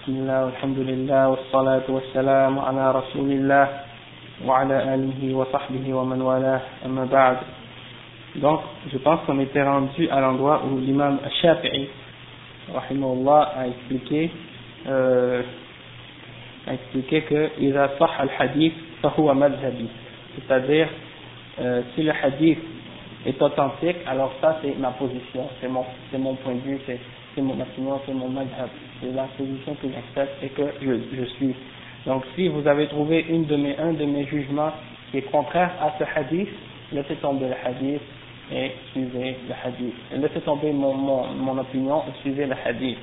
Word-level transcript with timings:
بسم 0.00 0.11
الله 0.11 0.45
والحمد 0.45 0.79
لله 0.79 1.29
والصلاة 1.29 1.87
والسلام 1.89 2.59
على 2.59 2.91
رسول 2.91 3.31
الله 3.31 3.67
وعلى 4.45 4.77
آله 4.93 5.35
وصحبه 5.35 5.93
ومن 5.93 6.21
والاه 6.21 6.61
أما 6.85 7.05
بعد 7.05 7.37
Donc, 8.35 8.61
je 8.93 8.97
pense 8.97 9.19
qu'on 9.25 9.39
était 9.39 9.61
rendu 9.63 10.07
à 10.09 10.21
l'endroit 10.21 10.61
où 10.65 10.77
l'imam 10.77 11.19
Shafi'i, 11.41 11.89
rahimahullah, 12.73 13.41
a 13.57 13.67
expliqué, 13.67 14.31
euh, 14.87 15.41
a 16.67 16.73
expliqué 16.73 17.21
que 17.23 17.49
إذا 17.57 17.89
صح 17.99 18.21
الحديث 18.21 18.73
فهو 19.03 19.33
مذهبي. 19.33 19.87
C'est-à-dire, 20.37 20.87
euh, 21.59 21.81
si 21.95 22.03
le 22.03 22.11
hadith 22.13 22.59
est 23.25 23.41
authentique, 23.41 23.97
alors 24.07 24.31
ça 24.41 24.59
c'est 24.61 24.77
ma 24.79 24.91
position, 24.91 25.49
c'est 25.59 25.67
mon, 25.67 25.85
c'est 26.11 26.17
mon 26.17 26.35
point 26.35 26.53
de 26.55 26.59
vue, 26.59 26.79
c'est, 26.85 26.99
c'est 27.35 27.41
mon 27.41 27.59
opinion, 27.59 27.99
c'est 28.05 28.13
mon 28.13 28.29
madhab, 28.29 28.69
c'est 29.01 29.11
la 29.11 29.23
position 29.37 29.75
que 29.75 29.87
j'accepte 29.87 30.43
et 30.43 30.49
que 30.49 30.63
je, 30.81 31.15
je 31.17 31.23
suis. 31.35 31.55
Donc 32.05 32.23
si 32.35 32.47
vous 32.47 32.67
avez 32.67 32.87
trouvé 32.87 33.25
une 33.29 33.45
de 33.45 33.55
mes, 33.55 33.77
un 33.77 33.93
de 33.93 34.05
mes 34.05 34.25
jugements 34.25 34.71
qui 35.11 35.17
est 35.17 35.31
contraire 35.31 35.71
à 35.81 35.93
ce 35.99 36.03
hadith, 36.19 36.49
laissez 36.91 37.15
tomber 37.15 37.47
le 37.47 37.55
hadith 37.63 38.01
et 38.51 38.71
suivez 38.91 39.35
le 39.47 39.53
hadith. 39.63 39.93
Laissez 40.13 40.41
tomber 40.41 40.71
mon, 40.71 40.93
mon, 40.93 41.27
mon 41.33 41.57
opinion 41.59 42.01
et 42.07 42.21
suivez 42.21 42.45
le 42.47 42.55
hadith. 42.65 42.97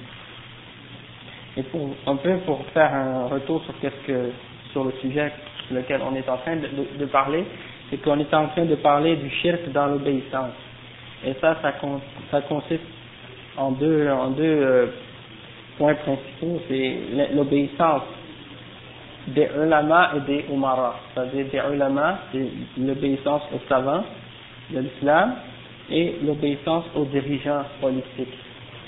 Et 1.57 1.63
pour, 1.65 1.89
un 2.07 2.17
peu 2.17 2.37
pour 2.39 2.65
faire 2.75 2.93
un 2.93 3.27
retour 3.27 3.63
sur 3.65 3.75
qu'est-ce 3.81 4.07
que, 4.07 4.31
sur 4.73 4.85
le 4.85 4.93
sujet 5.01 5.33
sur 5.67 5.77
lequel 5.77 6.01
on 6.09 6.15
est 6.15 6.29
en 6.29 6.37
train 6.39 6.57
de, 6.57 6.67
de, 6.69 6.99
de 6.99 7.05
parler, 7.07 7.45
c'est 7.91 7.97
qu'on 8.03 8.19
est 8.19 8.33
en 8.35 8.49
train 8.49 8.65
de 8.65 8.75
parler 8.77 9.17
du 9.17 9.31
shirk 9.31 9.71
dans 9.73 9.87
l'obéissance. 9.87 10.53
Et 11.27 11.35
ça, 11.41 11.57
ça, 11.63 11.73
ça 12.31 12.41
consiste 12.43 12.83
en 13.59 13.73
deux, 13.73 14.09
en 14.09 14.31
deux 14.31 14.43
euh, 14.45 14.87
points 15.77 15.95
principaux. 15.95 16.61
C'est 16.69 16.97
l'obéissance 17.35 18.03
des 19.29 19.49
ulama 19.57 20.13
et 20.17 20.21
des 20.21 20.45
umara. 20.53 20.97
C'est-à-dire 21.15 21.47
des 21.53 21.75
ulama, 21.75 22.19
c'est 22.33 22.49
l'obéissance 22.79 23.43
aux 23.55 23.61
savants 23.69 24.05
de 24.71 24.81
l'islam 24.81 25.35
et 25.91 26.17
l'obéissance 26.25 26.85
aux 26.95 27.05
dirigeants 27.05 27.65
politiques. 27.81 28.35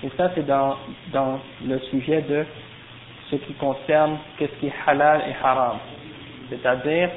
Et 0.03 0.11
ça, 0.17 0.31
c'est 0.35 0.47
dans, 0.47 0.77
dans 1.13 1.41
le 1.67 1.79
sujet 1.91 2.23
de 2.23 2.45
ce 3.31 3.37
qui 3.37 3.53
concerne 3.55 4.17
qu'est-ce 4.39 4.53
qui 4.61 4.67
est 4.67 4.75
halal 4.87 5.23
et 5.29 5.45
haram. 5.45 5.77
C'est-à-dire, 6.49 7.11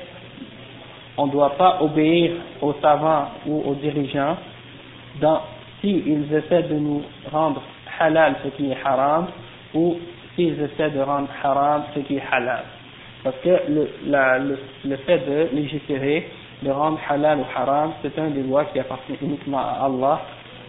on 1.18 1.28
ne 1.28 1.32
doit 1.32 1.56
pas 1.56 1.78
obéir 1.82 2.34
aux 2.62 2.74
savants 2.82 3.30
ou 3.46 3.64
aux 3.66 3.76
dirigeants 3.76 4.38
dans, 5.22 5.42
s'ils 5.84 6.34
essaient 6.34 6.64
de 6.64 6.76
nous 6.76 7.02
rendre 7.30 7.62
halal 8.00 8.36
ce 8.44 8.48
qui 8.56 8.72
est 8.72 8.78
haram 8.86 9.28
ou 9.74 9.98
s'ils 10.36 10.60
essaient 10.62 10.92
de 10.92 11.02
rendre 11.02 11.28
haram 11.44 11.84
ce 11.94 12.00
qui 12.00 12.16
est 12.16 12.24
halal. 12.32 12.64
Parce 13.24 13.36
que 13.44 13.50
le, 13.70 13.90
la, 14.08 14.40
le, 14.40 14.58
le 14.86 14.96
fait 14.98 15.20
de 15.20 15.56
légiférer, 15.56 16.30
de 16.62 16.72
rendre 16.72 17.00
halal 17.10 17.40
ou 17.40 17.46
haram, 17.56 17.92
c'est 18.02 18.18
un 18.18 18.30
des 18.30 18.44
lois 18.44 18.66
qui 18.66 18.80
appartient 18.80 19.18
uniquement 19.22 19.60
à 19.60 19.86
Allah. 19.86 20.22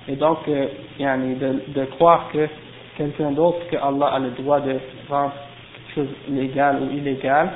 Et 0.08 0.16
donc, 0.16 0.38
euh, 0.48 0.66
de, 0.98 1.72
de 1.72 1.84
croire 1.86 2.28
que 2.32 2.48
quelqu'un 2.96 3.30
d'autre 3.30 3.58
que 3.70 3.76
Allah 3.76 4.06
a 4.14 4.18
le 4.18 4.30
droit 4.30 4.60
de 4.60 4.76
rendre 5.08 5.32
quelque 5.94 5.94
chose 5.94 6.14
légal 6.28 6.82
ou 6.82 6.90
illégal, 6.96 7.50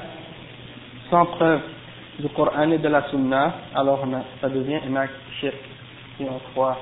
sans 1.11 1.27
preuve 1.27 1.61
du 2.21 2.29
Coran 2.31 2.71
et 2.71 2.79
de 2.79 2.89
la 2.89 3.03
Sunna, 3.11 3.53
alors 3.75 4.05
ça 4.41 4.49
devient 4.49 4.81
un 4.89 4.97
acte 4.97 5.15
shirk 5.41 5.55
si 6.17 6.25
on 6.29 6.39
croit 6.53 6.77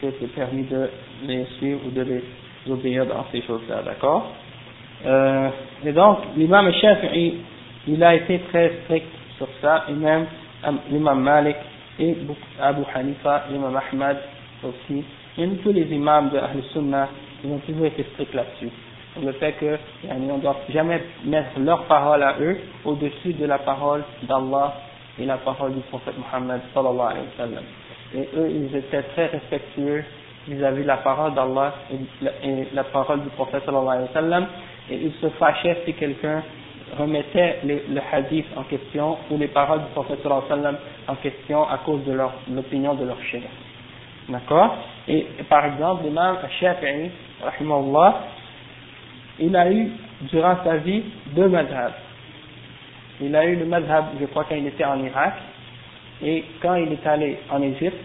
que 0.00 0.06
c'est 0.20 0.32
permis 0.34 0.64
de 0.64 0.88
les 1.24 1.44
suivre 1.58 1.80
ou 1.86 1.90
de 1.90 2.02
les 2.02 2.22
obéir 2.70 3.06
dans 3.06 3.24
ces 3.32 3.42
choses-là, 3.42 3.82
d'accord? 3.84 4.32
Euh, 5.04 5.48
Et 5.84 5.92
donc, 5.92 6.18
l'imam 6.36 6.72
Shafi'i, 6.72 7.34
il 7.88 8.02
a 8.02 8.14
été 8.14 8.40
très 8.50 8.72
strict 8.84 9.06
sur 9.36 9.48
ça, 9.60 9.84
et 9.88 9.92
même 9.92 10.26
l'imam 10.90 11.20
Malik 11.22 11.56
et 11.98 12.16
Abu 12.60 12.82
Hanifa, 12.94 13.44
l'imam 13.50 13.76
Ahmad 13.76 14.16
aussi, 14.64 15.04
et 15.38 15.48
tous 15.62 15.72
les 15.72 15.84
imams 15.94 16.30
de 16.30 16.38
Ahl 16.38 16.62
Sunnah, 16.72 17.08
ils 17.44 17.50
ont 17.50 17.58
toujours 17.58 17.86
été 17.86 18.04
stricts 18.14 18.34
là-dessus 18.34 18.70
le 19.24 19.32
fait 19.32 19.52
que 19.52 19.78
on 20.10 20.36
ne 20.36 20.40
doit 20.40 20.56
jamais 20.68 21.00
mettre 21.24 21.58
leur 21.58 21.84
parole 21.84 22.22
à 22.22 22.34
eux 22.40 22.58
au-dessus 22.84 23.32
de 23.32 23.46
la 23.46 23.58
parole 23.58 24.02
d'Allah 24.22 24.74
et 25.18 25.24
la 25.24 25.38
parole 25.38 25.74
du 25.74 25.80
prophète 25.80 26.14
Muhammad 26.18 26.60
sallallahu 26.74 27.10
alayhi 27.10 27.26
wa 27.26 27.44
sallam. 27.46 27.64
Et 28.14 28.28
eux, 28.36 28.50
ils 28.50 28.76
étaient 28.76 29.02
très 29.02 29.26
respectueux 29.26 30.04
vis-à-vis 30.48 30.82
de 30.82 30.86
la 30.86 30.98
parole 30.98 31.34
d'Allah 31.34 31.74
et, 31.92 32.68
la 32.72 32.84
parole 32.84 33.22
du 33.22 33.28
prophète 33.30 33.64
sallallahu 33.64 33.88
alayhi 33.88 34.08
wa 34.08 34.14
sallam, 34.14 34.46
et 34.90 34.96
ils 34.96 35.12
se 35.20 35.28
fâchaient 35.30 35.82
si 35.84 35.94
quelqu'un 35.94 36.42
remettait 36.98 37.58
le 37.64 38.00
hadith 38.12 38.46
en 38.56 38.62
question 38.62 39.18
ou 39.30 39.38
les 39.38 39.48
paroles 39.48 39.80
du 39.80 39.90
prophète 39.92 40.20
sallam 40.48 40.76
en 41.08 41.14
question 41.16 41.68
à 41.68 41.78
cause 41.78 42.04
de 42.04 42.16
l'opinion 42.52 42.94
de 42.94 43.04
leur 43.04 43.20
chef. 43.24 43.42
D'accord? 44.28 44.76
Et 45.08 45.26
par 45.48 45.64
exemple, 45.66 46.04
l'imam 46.04 46.36
Shafi'i, 46.60 47.10
rahimahullah, 47.42 48.20
il 49.38 49.54
a 49.54 49.70
eu 49.70 49.90
durant 50.22 50.56
sa 50.64 50.76
vie 50.78 51.02
deux 51.34 51.48
madhabs. 51.48 51.92
Il 53.20 53.34
a 53.34 53.46
eu 53.46 53.56
le 53.56 53.66
madhab, 53.66 54.06
je 54.20 54.26
crois, 54.26 54.44
quand 54.48 54.54
il 54.54 54.66
était 54.66 54.84
en 54.84 55.02
Irak, 55.02 55.34
et 56.22 56.44
quand 56.60 56.76
il 56.76 56.92
est 56.92 57.06
allé 57.06 57.38
en 57.50 57.60
Égypte, 57.62 57.96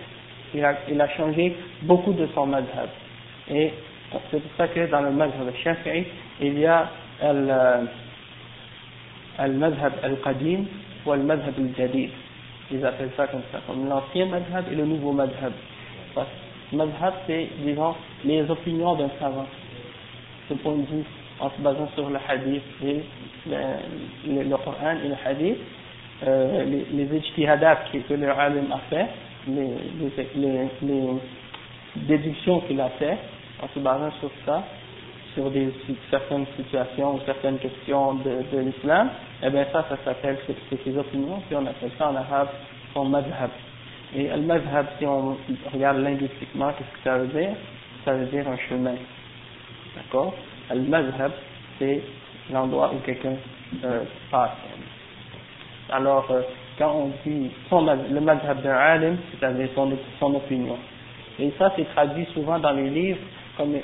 il 0.54 0.66
a, 0.66 1.08
changé 1.16 1.56
beaucoup 1.84 2.12
de 2.14 2.28
son 2.36 2.46
madhab. 2.46 2.90
Et 3.50 3.72
c'est 4.30 4.42
pour 4.42 4.52
ça 4.58 4.68
que 4.68 4.92
dans 4.92 5.00
le 5.02 5.12
madhab 5.12 5.50
Shafi'i, 5.64 6.06
il 6.42 6.60
y 6.60 6.66
a 6.66 6.90
le 7.24 7.88
madhab 9.54 9.94
al-qadim 10.04 10.66
ou 11.06 11.14
le 11.14 11.24
madhab 11.24 11.54
al-jadid. 11.58 12.10
Ils 12.72 12.86
appellent 12.86 13.12
ça 13.16 13.28
comme 13.28 13.44
ça, 13.52 13.60
comme 13.66 13.88
l'ancien 13.88 14.26
madhab 14.26 14.66
et 14.72 14.76
le 14.76 14.86
nouveau 14.86 15.14
madhab. 15.14 15.54
Parce 16.14 16.28
que 16.70 16.76
madhab, 16.76 17.14
c'est, 17.28 17.48
disons, 17.60 17.96
les 18.26 18.42
opinions 18.50 18.96
d'un 18.96 19.10
savant. 19.20 19.48
Ce 20.50 20.54
point 20.56 20.76
de 20.76 20.84
vue 20.84 21.06
en 21.40 21.50
se 21.50 21.62
basant 21.62 21.88
sur 21.96 22.10
le 22.10 22.20
hadith 22.28 22.62
et 22.84 23.00
le, 23.48 24.44
le, 24.44 24.58
Coran 24.58 24.98
et 25.04 25.08
le 25.08 25.16
hadith, 25.26 25.58
euh, 26.28 26.64
les, 26.66 26.86
les 26.94 27.18
ijtihadat 27.18 27.80
que 27.92 28.14
le 28.14 28.30
alim 28.30 28.72
a 28.72 28.80
fait, 28.90 29.08
les, 29.48 29.70
déductions 31.96 32.62
qu'il 32.62 32.80
a 32.80 32.90
fait, 32.90 33.18
en 33.62 33.68
se 33.74 33.80
basant 33.80 34.12
sur 34.20 34.32
ça, 34.46 34.64
sur 35.34 35.52
certaines 36.10 36.46
situations 36.58 37.16
ou 37.16 37.20
certaines 37.26 37.58
questions 37.58 38.16
de, 38.16 38.60
l'islam, 38.60 39.10
eh 39.44 39.50
bien 39.50 39.66
ça, 39.72 39.86
ça 39.90 39.98
s'appelle, 40.04 40.38
c'est 40.48 40.84
ses 40.84 40.98
opinions, 40.98 41.42
puis 41.48 41.56
on 41.56 41.66
appelle 41.66 41.92
ça 41.98 42.10
en 42.10 42.16
arabe 42.16 42.50
son 42.94 43.06
madhab. 43.06 43.50
Et 44.16 44.28
le 44.28 44.42
madhab, 44.42 44.88
si 45.00 45.06
on 45.06 45.38
regarde 45.74 46.00
linguistiquement, 46.00 46.72
qu'est-ce 46.78 46.98
que 46.98 47.04
ça 47.04 47.18
veut 47.18 47.28
dire? 47.28 47.56
Ça 48.06 48.14
veut 48.14 48.26
dire 48.26 48.48
un 48.48 48.58
chemin. 48.70 48.96
D'accord? 49.96 50.34
Al-Mazhab, 50.70 51.32
c'est 51.78 52.02
l'endroit 52.52 52.92
où 52.94 53.00
quelqu'un 53.00 53.36
euh, 53.84 54.04
passe. 54.30 54.52
Alors, 55.92 56.26
euh, 56.32 56.42
quand 56.78 56.92
on 56.94 57.12
dit 57.30 57.52
le 57.70 58.20
Mazhab 58.22 58.62
d'un 58.62 58.74
alim, 58.74 59.18
c'est-à-dire 59.32 59.70
son, 59.76 60.36
opinion. 60.36 60.78
Et 61.40 61.52
ça, 61.60 61.72
c'est 61.76 61.86
traduit 61.94 62.26
souvent 62.34 62.60
dans 62.60 62.72
les 62.72 62.90
livres, 62.90 63.20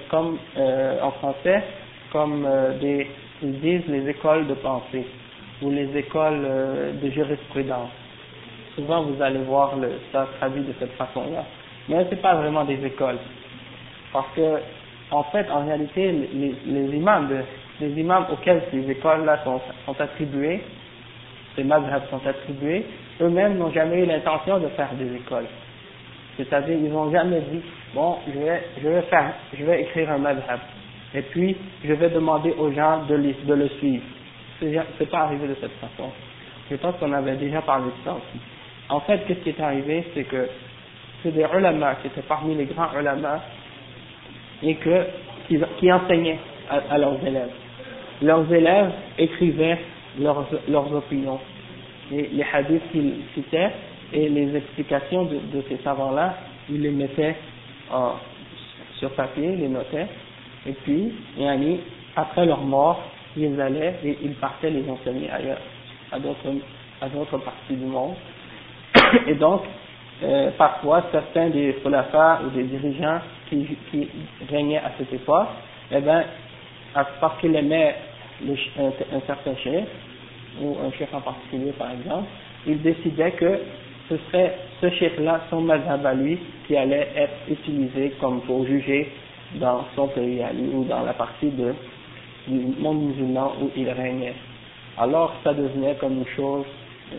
comme, 0.10 0.38
euh, 0.58 1.02
en 1.02 1.12
français, 1.12 1.64
comme 2.12 2.46
euh, 2.46 2.78
des, 2.80 3.08
ils 3.44 3.60
disent 3.60 3.88
les 3.88 4.10
écoles 4.10 4.48
de 4.48 4.56
pensée, 4.56 5.06
ou 5.62 5.70
les 5.70 5.96
écoles 5.96 6.44
euh, 6.44 6.94
de 6.94 7.10
jurisprudence. 7.12 7.92
Souvent, 8.76 9.04
vous 9.04 9.22
allez 9.22 9.40
voir 9.40 9.74
ça 10.12 10.28
traduit 10.40 10.64
de 10.64 10.74
cette 10.80 10.94
façon-là. 10.94 11.44
Mais 11.90 12.06
ce 12.06 12.12
n'est 12.12 12.22
pas 12.22 12.36
vraiment 12.36 12.64
des 12.64 12.84
écoles. 12.86 13.18
Parce 14.14 14.28
que 14.36 14.60
en 15.12 15.24
fait, 15.24 15.50
en 15.50 15.66
réalité, 15.66 16.12
les, 16.12 16.98
imams, 16.98 18.26
auxquels 18.32 18.64
ces 18.72 18.90
écoles-là 18.90 19.40
sont 19.44 19.62
attribuées, 20.00 20.62
ces 21.58 21.64
madhhabs 21.64 22.08
sont 22.10 22.22
attribués, 22.26 22.86
eux-mêmes 23.20 23.58
n'ont 23.58 23.72
jamais 23.72 24.04
eu 24.04 24.06
l'intention 24.06 24.60
de 24.60 24.68
faire 24.70 24.94
des 24.94 25.14
écoles. 25.16 25.48
C'est-à-dire, 26.38 26.78
ils 26.78 26.92
n'ont 26.92 27.12
jamais 27.12 27.42
dit, 27.52 27.62
bon, 27.96 28.18
je 28.28 28.40
vais, 28.40 28.64
je 28.82 28.88
vais 28.88 29.02
faire, 29.04 29.34
je 29.58 29.66
vais 29.66 29.82
écrire 29.82 30.12
un 30.12 30.20
madhab. 30.20 30.60
Et 31.16 31.24
puis, 31.24 31.58
je 31.84 31.94
vais 31.94 32.10
demander 32.10 32.54
aux 32.60 32.72
gens 32.72 33.06
de, 33.06 33.16
le 33.16 33.68
suivre. 33.80 34.04
C'est 34.60 35.10
pas 35.10 35.22
arrivé 35.22 35.48
de 35.48 35.56
cette 35.60 35.74
façon. 35.80 36.12
Je 36.70 36.76
pense 36.76 36.96
qu'on 37.00 37.12
avait 37.12 37.36
déjà 37.38 37.62
parlé 37.62 37.86
de 37.86 38.06
ça 38.06 38.12
aussi. 38.12 38.40
En 38.90 39.00
fait, 39.00 39.20
qu'est-ce 39.28 39.40
qui 39.40 39.50
est 39.50 39.60
arrivé, 39.60 40.06
c'est 40.14 40.26
que 40.26 40.48
c'est 41.24 41.32
des 41.32 41.46
ulama 41.58 41.96
qui 41.96 42.08
étaient 42.08 42.22
parmi 42.22 42.56
les 42.56 42.66
grands 42.66 42.98
ulama 42.98 43.42
et 44.62 44.78
qui 45.48 45.92
enseignaient 45.92 46.40
à, 46.70 46.98
leurs 46.98 47.26
élèves. 47.26 47.52
Leurs 48.22 48.52
élèves 48.54 48.92
écrivaient 49.18 49.80
leurs, 50.20 50.46
leurs 50.68 50.94
opinions, 50.94 51.40
les 52.12 52.46
hadiths 52.54 52.92
qu'ils 52.92 53.16
citaient 53.34 53.72
et 54.14 54.30
les 54.30 54.56
explications 54.56 55.26
de, 55.26 55.64
ces 55.68 55.78
savants-là, 55.84 56.36
ils 56.70 56.82
les 56.82 56.92
mettaient 56.92 57.36
en, 57.92 58.14
sur 59.00 59.12
papier, 59.12 59.56
les 59.56 59.68
notaient, 59.68 60.08
et 60.66 60.74
puis, 60.74 61.14
après 62.16 62.46
leur 62.46 62.62
mort, 62.62 63.02
ils 63.36 63.60
allaient 63.62 63.96
et 64.04 64.18
ils 64.24 64.36
partaient 64.36 64.70
les 64.70 64.90
enseigner 64.90 65.30
ailleurs, 65.30 65.60
à 66.12 66.20
d'autres, 66.20 66.54
à 67.02 67.10
d'autres 67.10 67.38
parties 67.38 67.76
du 67.76 67.86
monde. 67.86 68.16
Et 69.28 69.36
donc, 69.36 69.62
euh, 70.24 70.50
parfois, 70.58 71.04
certains 71.12 71.50
des 71.50 71.78
khulafas 71.84 72.42
ou 72.46 72.50
des 72.50 72.64
dirigeants 72.64 73.20
qui, 73.50 73.78
qui 73.92 74.10
régnaient 74.50 74.80
à 74.80 74.92
cette 74.98 75.14
époque, 75.14 75.48
eh 75.92 76.02
ben, 76.02 76.24
parce 76.94 77.40
qu'ils 77.40 77.56
aimaient 77.56 77.96
un, 78.44 79.22
certain 79.26 79.56
chef, 79.64 79.86
ou 80.62 80.76
un 80.86 80.92
chef 80.98 81.14
en 81.14 81.22
particulier 81.22 81.72
par 81.78 81.92
exemple, 81.92 82.28
ils 82.66 82.82
décidaient 82.82 83.32
que 83.32 83.60
ce 84.10 84.18
serait 84.28 84.56
ce 84.82 84.90
chef-là, 84.92 85.42
son 85.50 85.62
madhab 85.62 86.06
à 86.06 86.14
lui, 86.14 86.38
qui 86.66 86.76
allait 86.76 87.10
être 87.16 87.34
utilisé 87.50 88.14
comme 88.22 88.42
pour 88.42 88.66
juger 88.66 89.12
dans 89.56 89.86
son 89.96 90.08
pays 90.08 90.42
ou 90.74 90.84
dans 90.86 91.04
la 91.04 91.14
partie 91.14 91.50
du 91.50 91.72
monde 92.80 93.02
musulman 93.08 93.54
où 93.62 93.70
il 93.76 93.90
régnait. 93.90 94.36
Alors 94.98 95.34
ça 95.44 95.54
devenait 95.54 95.96
comme 95.96 96.18
une 96.20 96.28
chose 96.36 96.66
euh, 97.14 97.18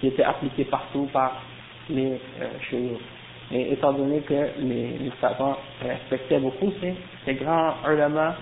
qui 0.00 0.08
était 0.08 0.22
appliquée 0.24 0.64
partout 0.64 1.08
par 1.12 1.42
les 1.90 2.18
euh, 2.40 2.96
Et 3.50 3.72
étant 3.72 3.92
donné 3.92 4.20
que 4.20 4.34
les, 4.58 4.98
les 4.98 5.12
savants 5.20 5.56
respectaient 5.82 6.38
beaucoup 6.38 6.72
ces, 6.80 6.94
ces 7.24 7.34
grands 7.34 7.74
ulama, 7.88 8.36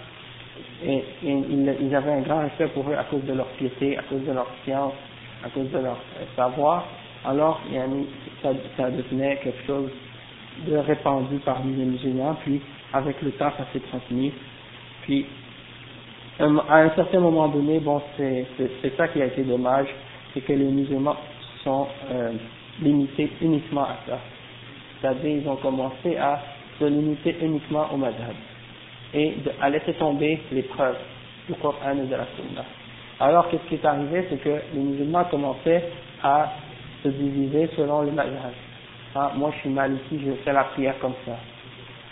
et, 0.85 1.05
ils, 1.23 1.95
avaient 1.95 2.13
un 2.13 2.21
grand 2.21 2.41
respect 2.41 2.69
pour 2.69 2.89
eux 2.91 2.95
à 2.95 3.05
cause 3.05 3.25
de 3.25 3.33
leur 3.33 3.47
piété, 3.59 3.97
à 3.99 4.03
cause 4.03 4.25
de 4.25 4.33
leur 4.33 4.49
science, 4.65 4.93
à 5.45 5.49
cause 5.51 5.71
de 5.71 5.79
leur 5.79 5.97
euh, 5.97 6.25
savoir, 6.37 6.87
alors 7.25 7.61
ça, 8.43 8.91
devenait 8.91 9.37
quelque 9.43 9.67
chose 9.67 9.91
de 10.67 10.77
répandu 10.77 11.39
parmi 11.45 11.77
les 11.77 11.85
musulmans, 11.85 12.37
puis 12.45 12.61
avec 12.93 13.21
le 13.23 13.33
temps 13.33 13.53
ça 13.57 13.67
s'est 13.73 13.81
transmis, 13.81 14.33
puis 15.03 15.27
à 16.39 16.45
un 16.79 16.91
certain 16.95 17.21
moment 17.21 17.49
donné, 17.49 17.81
bon 17.81 18.01
c'est 18.17 18.47
ça 18.97 19.09
qui 19.09 19.21
a 19.21 19.27
été 19.27 19.43
dommage, 19.43 19.89
c'est 20.33 20.41
que 20.41 20.53
les 20.53 20.65
musulmans 20.65 21.17
sont 21.65 21.87
euh, 22.11 22.33
limités 22.81 23.31
uniquement 23.43 23.85
à 23.85 23.97
ça. 24.07 24.19
C'est-à-dire 25.01 25.41
ils 25.43 25.49
ont 25.49 25.57
commencé 25.57 26.17
à 26.17 26.41
se 26.79 26.85
limiter 26.85 27.37
uniquement 27.43 27.87
au 27.93 27.97
madhab 27.97 28.35
et 29.15 29.35
à 29.61 29.71
laisser 29.71 29.95
tomber 29.95 30.41
les 30.53 30.63
preuves 30.63 30.97
du 31.49 31.55
Coran 31.55 31.93
et 31.93 32.07
de 32.07 32.15
la 32.15 32.27
Sunna. 32.37 32.65
Alors 33.19 33.49
qu'est-ce 33.49 33.69
qui 33.69 33.75
est 33.75 33.85
arrivé, 33.85 34.27
c'est 34.31 34.43
que 34.43 34.63
les 34.75 34.81
musulmans 34.81 35.25
commençaient 35.25 35.85
à 36.23 36.53
se 37.03 37.09
diviser 37.09 37.69
selon 37.77 38.03
le 38.03 38.13
madhab. 38.13 38.53
Ah, 39.15 39.33
moi 39.37 39.51
je 39.55 39.61
suis 39.61 39.71
mal 39.71 39.93
ici, 39.93 40.23
je 40.25 40.33
fais 40.45 40.53
la 40.53 40.65
prière 40.65 40.99
comme 41.01 41.15
ça. 41.27 41.37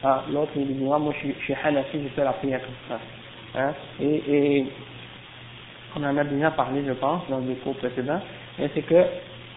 Ah, 0.02 0.24
l'autre 0.30 0.52
il 0.56 0.66
dit 0.66 0.74
moi 0.74 1.00
je 1.12 1.18
suis, 1.18 1.34
je 1.40 1.52
je 1.52 2.08
fais 2.14 2.24
la 2.24 2.32
prière 2.32 2.60
comme 2.60 2.74
ça. 2.88 3.00
Hein? 3.58 3.72
Et, 4.00 4.66
on 5.96 6.04
en 6.04 6.16
a 6.16 6.24
déjà 6.24 6.50
parlé, 6.50 6.84
je 6.86 6.92
pense, 6.92 7.22
dans 7.30 7.40
des 7.40 7.54
cours 7.54 7.74
précédents, 7.76 8.20
et 8.58 8.68
c'est 8.74 8.82
que 8.82 9.02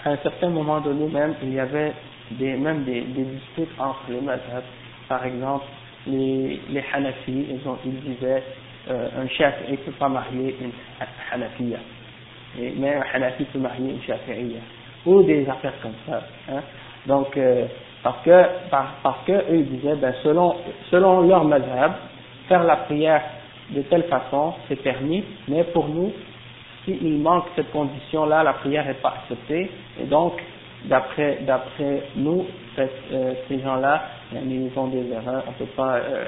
à 0.05 0.11
un 0.11 0.17
certain 0.17 0.49
moment 0.49 0.79
donné 0.79 1.07
même, 1.07 1.35
il 1.43 1.53
y 1.53 1.59
avait 1.59 1.91
des, 2.31 2.55
même 2.55 2.85
des, 2.85 3.01
disputes 3.01 3.69
entre 3.77 3.99
les 4.09 4.21
madhab. 4.21 4.63
Par 5.09 5.25
exemple, 5.25 5.65
les, 6.07 6.59
les 6.69 6.83
Hanafis, 6.94 7.45
ils, 7.50 7.68
ont, 7.68 7.77
ils 7.86 8.00
disaient 8.15 8.44
euh, 8.89 9.09
un 9.21 9.27
chef 9.27 9.53
ne 9.69 9.75
peut 9.75 9.92
pas 9.92 10.09
marier 10.09 10.56
une 10.59 10.71
Hanafiya, 11.31 11.77
mais 12.77 12.95
un 12.95 13.03
Hanafi 13.13 13.45
peut 13.45 13.59
marier 13.59 13.92
une 13.92 14.01
Shafi'iyya, 14.01 14.59
ou 15.06 15.21
des 15.24 15.48
affaires 15.48 15.74
comme 15.81 15.94
ça. 16.07 16.24
Hein. 16.50 16.62
Donc, 17.06 17.38
euh, 17.38 17.65
parce 18.03 18.24
que, 18.24 18.45
parce 18.69 19.25
que 19.25 19.31
eux 19.31 19.63
disaient, 19.63 19.95
ben, 19.95 20.13
selon, 20.24 20.56
selon 20.89 21.21
leur 21.21 21.44
madhab, 21.45 21.94
faire 22.48 22.63
la 22.63 22.77
prière 22.77 23.21
de 23.69 23.81
telle 23.83 24.03
façon, 24.03 24.53
c'est 24.68 24.81
permis, 24.81 25.24
mais 25.48 25.63
pour 25.65 25.88
nous, 25.88 26.12
s'il 26.83 27.19
manque 27.19 27.45
cette 27.56 27.71
condition-là, 27.71 28.44
la 28.44 28.53
prière 28.53 28.86
n'est 28.86 28.95
pas 28.95 29.13
acceptée, 29.21 29.69
et 30.01 30.06
donc, 30.06 30.33
d'après, 30.86 31.39
d'après 31.42 32.03
nous, 32.15 32.45
euh, 32.80 33.33
ces 33.48 33.59
gens-là, 33.62 34.03
ils 34.33 34.71
ont 34.75 34.87
des 34.87 35.09
erreurs, 35.11 35.43
on 35.47 35.51
ne 35.51 35.55
peut 35.55 35.73
pas 35.75 35.97
euh, 35.97 36.25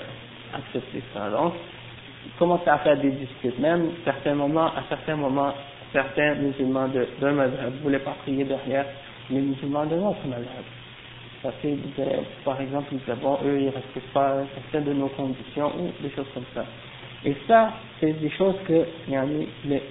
accepter 0.53 1.01
ça. 1.13 1.29
Donc, 1.29 1.53
ils 2.25 2.31
commencent 2.39 2.67
à 2.67 2.77
faire 2.79 2.97
des 2.97 3.11
disputes, 3.11 3.59
même 3.59 3.89
à 4.05 4.11
certains 4.89 5.15
moments, 5.15 5.53
certains 5.91 6.35
musulmans 6.35 6.87
d'un 7.19 7.31
madhab 7.31 7.73
ne 7.73 7.79
voulaient 7.81 7.99
pas 7.99 8.15
prier 8.23 8.43
derrière 8.43 8.85
les 9.29 9.41
musulmans 9.41 9.85
de 9.85 9.95
notre 9.95 10.25
madhab. 10.27 10.45
Parce 11.41 11.55
que, 11.61 11.67
par 12.45 12.59
exemple, 12.61 12.87
ils 12.93 12.99
disaient, 12.99 13.13
eux, 13.45 13.59
ils 13.59 13.65
ne 13.65 13.71
respectent 13.71 14.13
pas 14.13 14.37
certaines 14.55 14.85
de 14.85 14.93
nos 14.93 15.09
conditions, 15.09 15.71
ou 15.77 15.91
des 16.01 16.09
choses 16.11 16.27
comme 16.33 16.45
ça. 16.53 16.65
Et 17.25 17.35
ça, 17.47 17.71
c'est 17.99 18.19
des 18.19 18.29
choses 18.31 18.55
que 18.67 18.85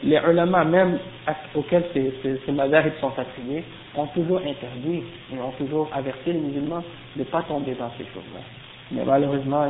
les, 0.03 0.21
ulama 0.29 0.65
même 0.65 0.99
auxquels 1.55 1.85
ces, 1.95 2.13
ces, 2.23 2.41
ces 2.45 3.01
sont 3.01 3.13
attribués 3.17 3.65
ont 3.97 4.07
toujours 4.09 4.41
interdit 4.41 5.03
et 5.33 5.39
ont 5.41 5.53
toujours 5.53 5.89
averti 5.95 6.33
les 6.33 6.39
musulmans 6.39 6.83
de 7.17 7.21
ne 7.21 7.25
pas 7.25 7.43
tomber 7.43 7.75
dans 7.75 7.91
ces 7.97 8.05
choses-là. 8.05 8.41
Mais 8.91 9.05
malheureusement, 9.07 9.65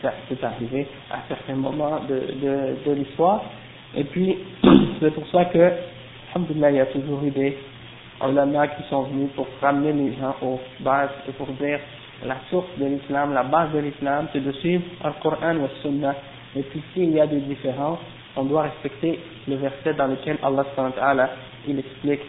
ça 0.00 0.12
c'est 0.28 0.44
arrivé 0.44 0.86
à 1.10 1.18
certains 1.26 1.56
moments 1.56 2.00
de, 2.08 2.92
l'histoire. 2.92 3.42
Et 3.96 4.04
puis, 4.04 4.38
c'est 5.00 5.12
pour 5.12 5.26
ça 5.28 5.46
que, 5.46 5.72
alhamdoulilah, 6.34 6.70
il 6.70 6.76
y 6.76 6.80
a 6.80 6.86
toujours 6.86 7.22
eu 7.24 7.30
des 7.30 7.56
ulama 8.24 8.68
qui 8.68 8.82
sont 8.88 9.02
venus 9.02 9.30
pour 9.34 9.46
ramener 9.60 9.92
les 9.92 10.12
gens 10.16 10.36
aux 10.42 10.60
bases 10.80 11.10
et 11.28 11.32
pour 11.32 11.48
dire 11.48 11.80
la 12.24 12.36
source 12.50 12.66
de 12.78 12.86
l'islam, 12.86 13.32
la 13.32 13.44
base 13.44 13.72
de 13.72 13.78
l'islam, 13.78 14.26
c'est 14.32 14.44
de 14.44 14.52
suivre 14.52 14.82
le 15.04 15.10
Coran 15.22 15.56
ou 15.56 15.62
le 15.62 15.68
Sunnah 15.82 16.14
et 16.57 16.61
puis 16.63 16.81
s'il 16.93 17.11
y 17.11 17.19
a 17.19 17.27
des 17.27 17.39
différences, 17.39 17.99
on 18.35 18.43
doit 18.43 18.63
respecter 18.63 19.19
le 19.47 19.55
verset 19.55 19.93
dans 19.93 20.07
lequel 20.07 20.37
Allah 20.43 20.65
subhanahu 20.75 21.27
il 21.67 21.79
explique, 21.79 22.21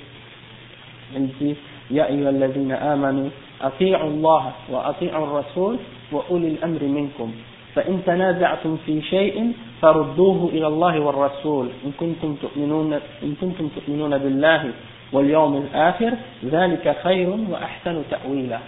il 1.14 1.28
dit, 1.40 1.56
يا 1.90 2.08
أيها 2.08 2.30
الذين 2.30 2.72
آمنوا 2.72 3.28
أطيعوا 3.62 4.10
الله 4.10 4.52
وأطيعوا 4.70 5.26
الرسول 5.26 5.76
وأولي 6.12 6.48
الأمر 6.48 6.82
منكم 6.82 7.32
فإن 7.74 8.02
تنازعتم 8.06 8.76
في 8.86 9.02
شيء 9.02 9.52
فردوه 9.82 10.48
إلى 10.48 10.66
الله 10.66 11.00
والرسول 11.00 11.68
إن 11.84 11.92
كنتم 12.00 12.34
تؤمنون 12.34 12.92
إن 13.22 13.34
كنتم 13.40 13.68
تؤمنون 13.68 14.18
بالله 14.18 14.70
واليوم 15.12 15.56
الآخر 15.56 16.12
ذلك 16.44 16.96
خير 17.02 17.28
وأحسن 17.50 18.02
تأويلا 18.10 18.58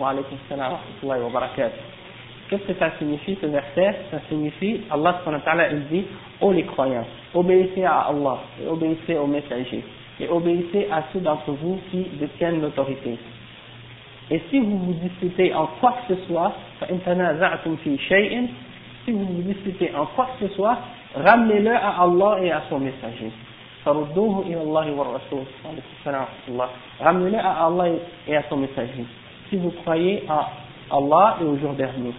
وعليكم 0.00 0.36
السلام 0.44 0.72
ورحمة 0.72 1.02
الله 1.02 1.24
وبركاته 1.24 1.82
Qu'est-ce 2.51 2.63
que 2.63 2.73
ça 2.77 2.91
signifie 2.99 3.37
ce 3.39 3.45
verset? 3.45 3.95
Ça 4.11 4.19
signifie, 4.27 4.81
Allah 4.91 5.21
il 5.71 5.87
dit, 5.87 6.05
ô 6.41 6.51
les 6.51 6.65
croyants, 6.65 7.05
obéissez 7.33 7.85
à 7.85 8.07
Allah 8.09 8.39
et 8.61 8.67
obéissez 8.67 9.15
aux 9.15 9.25
messagers 9.25 9.85
et 10.19 10.27
obéissez 10.27 10.89
à 10.91 11.03
ceux 11.13 11.21
d'entre 11.21 11.51
vous 11.51 11.79
qui 11.89 12.03
détiennent 12.19 12.59
l'autorité. 12.61 13.17
Et 14.29 14.41
si 14.49 14.59
vous 14.59 14.77
vous 14.79 14.93
disputez 14.95 15.53
en 15.53 15.67
quoi 15.79 15.95
que 16.05 16.13
ce 16.13 16.21
soit, 16.25 16.51
si 19.05 19.11
vous 19.13 19.25
vous 19.25 19.41
disputez 19.43 19.95
en 19.95 20.07
quoi 20.07 20.27
que 20.37 20.45
ce 20.45 20.53
soit, 20.53 20.77
ramenez-le 21.15 21.73
à 21.73 22.01
Allah 22.01 22.37
et 22.43 22.51
à 22.51 22.63
son 22.69 22.79
messager. 22.79 23.31
Ramenez-le 26.99 27.37
à 27.39 27.65
Allah 27.65 27.87
et 28.27 28.35
à 28.35 28.43
son 28.49 28.57
messager. 28.57 29.05
Si 29.49 29.55
vous 29.55 29.71
croyez 29.71 30.25
à 30.27 30.49
Allah 30.91 31.37
et 31.39 31.45
au 31.45 31.57
jour 31.57 31.71
dernier. 31.75 32.13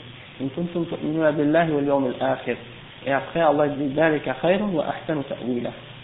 Et 3.06 3.12
après, 3.12 3.40
Allah 3.40 3.68
dit 3.68 3.94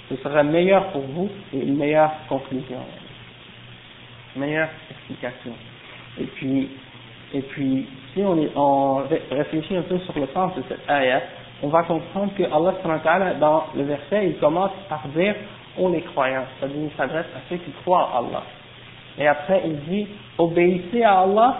Ce 0.08 0.16
sera 0.16 0.42
meilleur 0.42 0.86
pour 0.88 1.02
vous 1.02 1.28
et 1.52 1.58
une 1.58 1.76
meilleure 1.76 2.12
conclusion. 2.28 2.78
Meilleure 4.36 4.68
explication. 4.90 5.52
Et 6.20 6.24
puis, 6.24 6.68
et 7.34 7.42
puis 7.42 7.86
si 8.14 8.22
on, 8.22 9.02
réfléchit 9.30 9.76
un 9.76 9.82
peu 9.82 9.98
sur 9.98 10.18
le 10.18 10.26
sens 10.28 10.54
de 10.56 10.62
cette 10.68 10.88
ayah, 10.88 11.22
on 11.62 11.68
va 11.68 11.82
comprendre 11.82 12.32
que 12.36 12.44
Allah 12.44 13.34
dans 13.34 13.64
le 13.76 13.82
verset, 13.84 14.28
il 14.28 14.38
commence 14.38 14.70
par 14.88 15.06
dire 15.08 15.34
on 15.76 15.90
les 15.90 16.00
croyants, 16.02 16.44
c'est-à-dire 16.58 16.82
il 16.90 16.96
s'adresse 16.96 17.26
à 17.36 17.40
ceux 17.48 17.56
qui 17.56 17.70
croient 17.82 18.10
à 18.12 18.18
Allah. 18.18 18.42
Et 19.18 19.26
après 19.26 19.62
il 19.64 19.76
dit 19.88 20.08
obéissez 20.38 21.02
à 21.02 21.20
Allah 21.20 21.58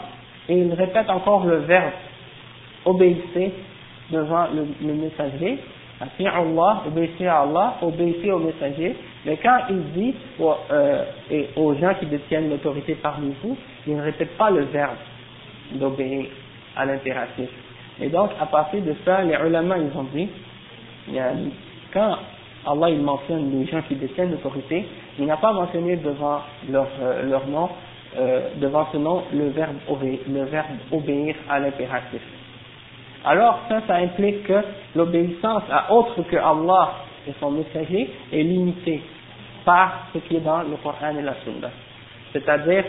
et 0.49 0.57
il 0.57 0.73
répète 0.73 1.11
encore 1.11 1.45
le 1.45 1.59
verbe 1.59 1.93
obéissez 2.85 3.53
devant 4.11 4.47
le, 4.55 4.67
le 4.87 4.95
messager, 4.95 5.59
Allah, 6.01 6.83
obéissez 6.87 7.27
à 7.27 7.41
Allah, 7.41 7.77
obéissez 7.83 8.31
au 8.31 8.39
messager, 8.39 8.95
mais 9.27 9.37
quand 9.43 9.59
il 9.71 9.83
dit 9.93 10.15
aux, 10.39 10.55
euh, 10.71 11.05
aux 11.57 11.75
gens 11.75 11.95
qui 11.99 12.07
détiennent 12.07 12.51
l'autorité 12.51 12.95
parmi 13.03 13.35
vous, 13.43 13.57
il 13.87 13.97
ne 13.97 14.03
répète 14.03 14.37
pas 14.37 14.51
le 14.51 14.65
verbe 14.65 14.97
d'obéir 15.73 16.27
à 16.77 16.85
l'impératif. 16.85 17.49
Et 18.01 18.09
donc, 18.09 18.31
à 18.41 18.47
partir 18.47 18.81
de 18.83 18.95
ça, 19.05 19.23
les 19.23 19.35
ulama, 19.35 19.77
ils 19.79 19.99
ont 19.99 20.07
dit, 20.15 20.29
quand 21.93 22.17
Allah 22.67 22.91
il 22.91 23.01
mentionne 23.01 23.59
les 23.59 23.67
gens 23.67 23.83
qui 23.83 23.97
détiennent 23.97 24.31
l'autorité, 24.31 24.87
il 25.19 25.27
n'a 25.27 25.37
pas 25.37 25.53
mentionné 25.53 25.97
devant 25.97 26.41
leur, 26.71 26.89
euh, 27.01 27.39
nom, 27.49 27.69
euh, 28.17 28.51
devant 28.61 28.87
ce 28.93 28.99
nom, 28.99 29.25
le 29.33 29.49
verbe, 29.49 29.77
le 30.29 30.45
verbe 30.45 30.67
obéir 30.93 31.35
à 31.49 31.59
l'impératif. 31.59 32.21
Alors 33.25 33.61
ça, 33.69 33.83
ça 33.87 33.97
implique 33.97 34.45
que 34.45 34.61
l'obéissance 34.95 35.65
à 35.71 35.93
autre 35.93 36.23
que 36.23 36.37
Allah 36.37 36.93
et 37.27 37.33
son 37.41 37.51
messager 37.51 38.11
est 38.33 38.43
limitée 38.43 39.03
par 39.65 40.09
ce 40.13 40.19
qui 40.19 40.37
est 40.37 40.41
dans 40.41 40.63
le 40.63 40.77
Coran 40.83 41.17
et 41.19 41.23
la 41.23 41.35
Sunna. 41.45 41.71
C'est-à-dire, 42.33 42.85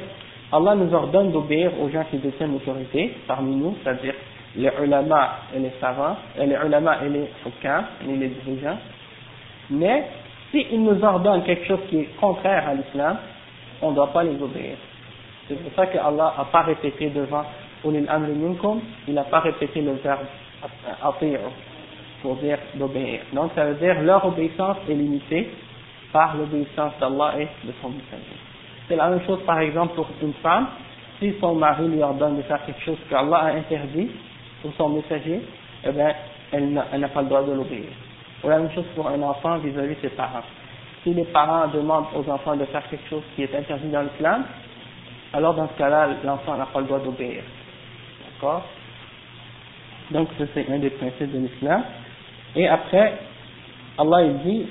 Allah 0.52 0.76
nous 0.76 0.94
ordonne 0.94 1.32
d'obéir 1.32 1.72
aux 1.82 1.90
gens 1.90 2.04
qui 2.10 2.18
détiennent 2.18 2.54
l'autorité 2.54 3.16
parmi 3.28 3.56
nous, 3.56 3.76
c'est-à-dire 3.84 4.14
les 4.56 4.72
ulama 4.84 5.30
et 5.56 5.60
les 5.60 5.72
savants, 5.80 6.16
et 6.40 6.46
les 6.46 6.56
ulama 6.56 6.98
et 7.06 7.10
les 7.10 7.30
hukam, 7.46 7.86
et 8.08 8.16
les 8.16 8.28
dirigeants. 8.30 8.78
Mais, 9.70 10.08
s'il 10.52 10.84
nous 10.84 11.04
ordonne 11.04 11.44
quelque 11.44 11.66
chose 11.68 11.80
qui 11.90 12.00
est 12.00 12.10
contraire 12.20 12.68
à 12.68 12.74
l'islam, 12.74 13.18
on 13.82 13.92
ne 13.92 13.96
doit 13.96 14.12
pas 14.12 14.24
les 14.24 14.42
obéir. 14.42 14.78
C'est 15.48 15.56
pour 15.56 15.72
ça 15.76 15.86
que 15.88 15.98
Allah 15.98 16.34
n'a 16.38 16.46
pas 16.46 16.62
répété 16.62 17.10
devant 17.10 17.44
il 17.86 19.14
n'a 19.14 19.24
pas 19.24 19.40
répété 19.40 19.82
le 19.82 19.94
verbe 19.94 20.26
pour 22.22 22.36
dire 22.36 22.58
d'obéir. 22.76 23.22
Donc 23.34 23.52
ça 23.56 23.66
veut 23.66 23.76
dire 23.76 24.02
leur 24.02 24.26
obéissance 24.26 24.78
est 24.90 24.94
limitée 24.94 25.50
par 26.12 26.36
l'obéissance 26.36 26.94
d'Allah 27.00 27.36
et 27.40 27.48
de 27.66 27.74
son 27.82 27.90
messager. 27.90 28.38
C'est 28.88 28.96
la 28.96 29.10
même 29.10 29.22
chose 29.26 29.40
par 29.46 29.60
exemple 29.60 29.96
pour 29.96 30.08
une 30.22 30.34
femme, 30.34 30.68
si 31.20 31.34
son 31.40 31.56
mari 31.56 31.88
lui 31.88 32.02
ordonne 32.02 32.38
de 32.38 32.42
faire 32.44 32.66
quelque 32.66 32.82
chose 32.82 32.98
qu'Allah 33.10 33.38
a 33.38 33.52
interdit 33.54 34.10
pour 34.62 34.74
son 34.78 34.90
messager, 34.90 35.42
eh 35.86 35.92
bien 35.92 36.14
elle 36.52 36.72
n'a 36.74 37.08
pas 37.10 37.22
le 37.22 37.28
droit 37.28 37.44
de 37.44 37.54
l'obéir. 37.54 37.92
Ou 38.44 38.50
la 38.50 38.60
même 38.60 38.72
chose 38.72 38.86
pour 38.96 39.08
un 39.08 39.22
enfant 39.22 39.58
vis-à-vis 39.60 39.96
de 39.96 40.02
ses 40.02 40.10
parents. 40.10 40.44
Si 41.04 41.14
les 41.14 41.26
parents 41.26 41.68
demandent 41.68 42.08
aux 42.16 42.30
enfants 42.30 42.56
de 42.56 42.66
faire 42.66 42.88
quelque 42.90 43.08
chose 43.10 43.24
qui 43.36 43.44
est 43.44 43.56
interdit 43.56 43.88
dans 43.90 44.02
l'islam, 44.02 44.44
alors 45.32 45.54
dans 45.54 45.68
ce 45.68 45.74
cas-là, 45.78 46.10
l'enfant 46.26 46.58
n'a 46.58 46.66
pas 46.66 46.80
le 46.80 46.88
droit 46.88 47.00
d'obéir. 47.00 47.44
Donc, 50.12 50.30
c'est 50.54 50.72
un 50.72 50.80
des 50.80 50.90
principes 50.90 51.32
de 51.32 51.40
l'islam. 51.40 51.84
Et 52.56 52.68
après, 52.68 53.14
Allah 53.98 54.24
il 54.24 54.38
dit 54.40 54.66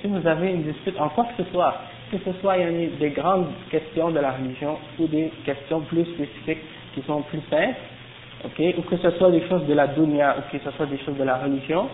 Si 0.00 0.06
vous 0.06 0.26
avez 0.26 0.52
une 0.52 0.62
dispute 0.62 0.98
en 0.98 1.10
quoi 1.10 1.26
que 1.26 1.44
ce 1.44 1.50
soit, 1.50 1.74
que 2.10 2.16
ce 2.24 2.32
soit 2.40 2.56
il 2.56 2.96
des 2.98 3.10
grandes 3.10 3.46
questions 3.70 4.10
de 4.10 4.18
la 4.18 4.32
religion 4.32 4.78
ou 4.98 5.06
des 5.06 5.30
questions 5.44 5.80
plus 5.82 6.04
spécifiques 6.06 6.64
qui 6.94 7.02
sont 7.02 7.22
plus 7.22 7.40
simples, 7.50 7.76
ok, 8.44 8.74
ou 8.78 8.82
que 8.82 8.96
ce 8.96 9.10
soit 9.18 9.30
des 9.30 9.46
choses 9.48 9.66
de 9.66 9.74
la 9.74 9.86
dunya 9.88 10.36
ou 10.38 10.50
que 10.50 10.58
ce 10.64 10.70
soit 10.76 10.86
des 10.86 10.98
choses 10.98 11.18
de 11.18 11.24
la 11.24 11.36
religion, 11.36 11.88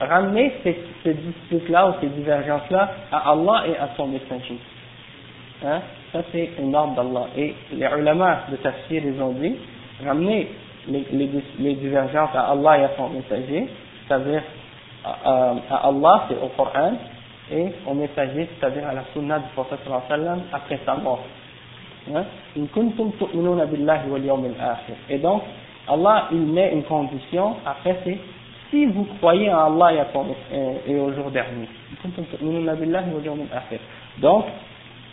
Ramenez 0.00 0.52
ces, 0.62 0.78
ces 1.02 1.14
disputes-là 1.14 1.88
ou 1.88 1.92
ces 2.00 2.08
divergences-là 2.08 2.90
à 3.10 3.30
Allah 3.30 3.64
et 3.66 3.76
à 3.76 3.88
son 3.96 4.08
messager. 4.08 4.58
Hein? 5.64 5.80
Ça, 6.12 6.22
c'est 6.32 6.50
un 6.60 6.72
ordre 6.74 6.94
d'Allah. 6.94 7.26
Et 7.36 7.54
les 7.72 7.86
ulama 7.98 8.44
de 8.50 8.56
tafsir, 8.56 9.02
ils 9.04 9.20
ont 9.20 9.32
dit, 9.32 9.54
ramener 10.04 10.48
les, 10.88 11.74
divergences 11.74 12.34
à 12.34 12.50
Allah 12.52 12.78
et 12.78 12.84
à 12.84 12.90
son 12.96 13.08
messager, 13.10 13.68
c'est-à-dire 14.06 14.42
à, 15.04 15.54
Allah, 15.88 16.26
c'est 16.28 16.36
au 16.36 16.48
Coran, 16.56 16.92
et 17.50 17.66
au 17.86 17.94
messager, 17.94 18.48
c'est-à-dire 18.58 18.86
à 18.86 18.94
la 18.94 19.04
sunna 19.12 19.38
du 19.38 19.48
prophète 19.54 19.80
sallam 20.08 20.42
après 20.52 20.78
sa 20.84 20.94
mort. 20.94 21.24
Hein? 22.14 22.24
Et 25.08 25.18
donc, 25.18 25.42
Allah, 25.88 26.28
il 26.32 26.38
met 26.38 26.72
une 26.72 26.82
condition, 26.84 27.56
après 27.64 28.00
c'est, 28.04 28.18
si 28.70 28.86
vous 28.86 29.06
croyez 29.18 29.52
en 29.52 29.80
Allah 29.80 30.04
et 30.86 30.98
au 30.98 31.12
jour 31.12 31.30
dernier. 31.30 31.68
Donc, 34.20 34.44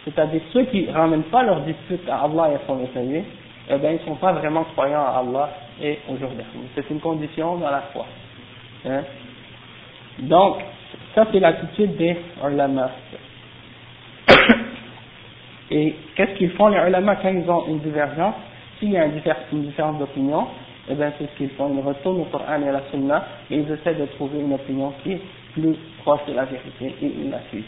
c'est-à-dire 0.05 0.41
ceux 0.53 0.65
qui 0.65 0.83
ne 0.83 0.93
ramènent 0.93 1.24
pas 1.24 1.43
leur 1.43 1.62
dispute 1.62 2.07
à 2.07 2.24
Allah 2.24 2.51
et 2.51 2.55
à 2.55 2.59
son 2.67 2.75
messager, 2.75 3.24
eh 3.69 3.77
bien, 3.77 3.91
ils 3.91 4.00
ne 4.00 4.05
sont 4.05 4.15
pas 4.15 4.33
vraiment 4.33 4.63
croyants 4.75 5.03
à 5.03 5.19
Allah 5.19 5.50
et 5.81 6.00
au 6.07 6.15
jour 6.17 6.29
dernier. 6.29 6.69
C'est 6.75 6.88
une 6.91 7.00
condition 7.00 7.57
dans 7.57 7.71
la 7.71 7.81
foi. 7.91 8.05
Hein? 8.85 9.01
Donc, 10.19 10.57
ça 11.15 11.25
c'est 11.31 11.39
l'attitude 11.39 11.97
des 11.97 12.15
ulama. 12.47 12.91
et 15.71 15.95
qu'est-ce 16.15 16.38
qu'ils 16.38 16.51
font 16.51 16.67
les 16.67 16.77
ulama 16.77 17.15
quand 17.15 17.29
ils 17.29 17.50
ont 17.50 17.65
une 17.67 17.79
divergence? 17.79 18.35
S'il 18.79 18.91
y 18.91 18.97
a 18.97 19.05
une, 19.05 19.13
différence 19.63 19.97
d'opinion, 19.97 20.47
eh 20.89 20.93
bien 20.93 21.12
c'est 21.17 21.25
ce 21.25 21.38
qu'ils 21.38 21.50
font. 21.51 21.71
Ils 21.75 21.81
retournent 21.85 22.21
au 22.21 22.25
Coran 22.25 22.62
et 22.62 22.69
à 22.69 22.74
la 22.74 22.81
Sunna 22.91 23.25
et 23.50 23.55
ils 23.55 23.71
essaient 23.71 23.95
de 23.95 24.05
trouver 24.05 24.39
une 24.39 24.53
opinion 24.53 24.93
qui 25.01 25.13
est 25.13 25.21
plus 25.53 25.75
proche 26.03 26.25
de 26.27 26.33
la 26.33 26.45
vérité 26.45 26.93
et 27.01 27.12
ils 27.24 27.31
la 27.31 27.39
suivent. 27.50 27.63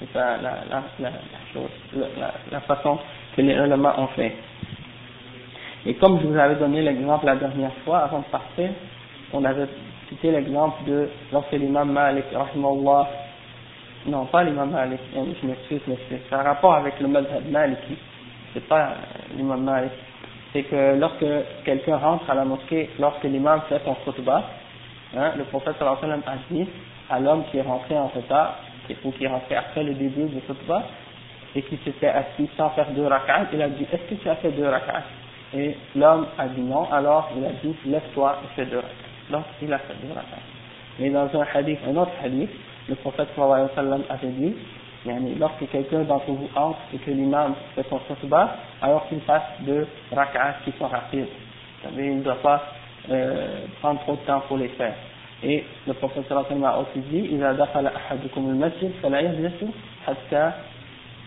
C'est 0.00 0.12
ça 0.14 0.38
la, 0.38 0.52
la, 0.70 0.82
la, 0.98 2.30
la, 2.50 2.60
façon 2.60 2.98
que 3.36 3.42
les 3.42 3.52
éléments 3.52 3.92
ont 3.98 4.06
fait. 4.08 4.34
Et 5.84 5.94
comme 5.94 6.18
je 6.20 6.26
vous 6.26 6.38
avais 6.38 6.54
donné 6.54 6.80
l'exemple 6.80 7.26
la 7.26 7.36
dernière 7.36 7.74
fois, 7.84 7.98
avant 7.98 8.20
de 8.20 8.24
partir, 8.24 8.70
on 9.34 9.44
avait 9.44 9.66
cité 10.08 10.30
l'exemple 10.30 10.84
de 10.86 11.08
lorsque 11.30 11.52
l'imam 11.52 11.92
Malik, 11.92 12.24
rahimahullah, 12.32 13.08
non 14.06 14.24
pas 14.26 14.42
l'imam 14.42 14.70
Malik, 14.70 15.00
hein, 15.14 15.24
je 15.40 15.46
m'excuse, 15.46 15.82
mais 15.86 15.98
c'est 16.08 16.34
un 16.34 16.42
rapport 16.42 16.74
avec 16.74 16.98
le 16.98 17.08
madhab 17.08 17.46
Maliki, 17.50 17.96
c'est 18.54 18.66
pas 18.66 18.94
l'imam 19.36 19.62
Malik, 19.62 19.92
c'est 20.54 20.62
que 20.62 20.98
lorsque 20.98 21.26
quelqu'un 21.64 21.98
rentre 21.98 22.28
à 22.30 22.34
la 22.34 22.46
mosquée, 22.46 22.88
lorsque 22.98 23.24
l'imam 23.24 23.60
fait 23.68 23.80
son 23.84 23.94
khutbah, 24.04 24.44
hein, 25.14 25.32
le 25.36 25.44
prophète 25.44 25.74
sallallahu 25.78 25.98
alayhi 26.04 26.20
wa 26.20 26.22
sallam 26.22 26.38
a 26.40 26.54
dit 26.54 26.68
à 27.10 27.20
l'homme 27.20 27.44
qui 27.50 27.58
est 27.58 27.62
rentré 27.62 27.98
en 27.98 28.06
retard, 28.08 28.56
ou 29.04 29.10
qui 29.12 29.26
rentrait 29.26 29.56
après 29.56 29.82
le 29.82 29.94
début 29.94 30.24
du 30.24 30.40
khutbah 30.40 30.84
et 31.54 31.62
qui 31.62 31.78
s'était 31.84 32.08
assis 32.08 32.48
sans 32.56 32.70
faire 32.70 32.90
deux 32.90 33.06
rak'at, 33.06 33.46
il 33.52 33.60
a 33.60 33.68
dit 33.68 33.86
est-ce 33.92 34.14
que 34.14 34.20
tu 34.20 34.28
as 34.28 34.36
fait 34.36 34.50
deux 34.52 34.66
rak'at 34.68 35.02
Et 35.54 35.76
l'homme 35.96 36.26
a 36.38 36.46
dit 36.48 36.60
non, 36.60 36.90
alors 36.92 37.30
il 37.36 37.44
a 37.44 37.50
dit 37.50 37.74
lève-toi 37.86 38.38
et 38.44 38.54
fais 38.54 38.66
deux 38.66 38.76
rak'at. 38.76 39.30
Donc 39.30 39.44
il 39.62 39.72
a 39.72 39.78
fait 39.78 39.94
deux 40.02 40.12
rak'at. 40.12 40.42
Mais 40.98 41.10
dans 41.10 41.28
un 41.34 41.46
hadith, 41.54 41.78
un 41.88 41.96
autre 41.96 42.12
hadith, 42.22 42.50
le 42.88 42.94
prophète 42.96 43.28
sallallahu 43.34 43.54
alayhi 43.54 43.70
wa 43.70 43.82
sallam 43.82 44.02
avait 44.08 44.28
dit 44.28 44.54
lorsque 45.38 45.68
quelqu'un 45.70 46.02
d'entre 46.02 46.30
vous 46.30 46.48
entre 46.54 46.78
et 46.94 46.98
que 46.98 47.10
l'imam 47.10 47.54
fait 47.74 47.84
son 47.88 47.98
khutbah, 47.98 48.56
alors 48.82 49.08
qu'il 49.08 49.20
fasse 49.22 49.42
deux 49.60 49.86
rak'at 50.12 50.56
qui 50.64 50.72
sont 50.78 50.88
rapides. 50.88 51.26
Il 51.96 52.18
ne 52.18 52.22
doit 52.22 52.42
pas 52.42 52.62
euh, 53.10 53.64
prendre 53.80 54.00
trop 54.00 54.12
de 54.12 54.20
temps 54.26 54.40
pour 54.46 54.58
les 54.58 54.68
faire. 54.68 54.94
Et 55.43 55.63
le 55.85 55.93
prophète 55.93 56.27
sallallahu 56.27 56.65
a 56.65 56.79
aussi 56.79 56.99
dit 57.11 57.35
إذا 57.35 57.53
دخل 57.53 57.87
أحدكم 57.87 58.49
المسجد 58.49 58.91
فلا 59.03 59.19
يجلس 59.19 59.65
حتى 60.07 60.51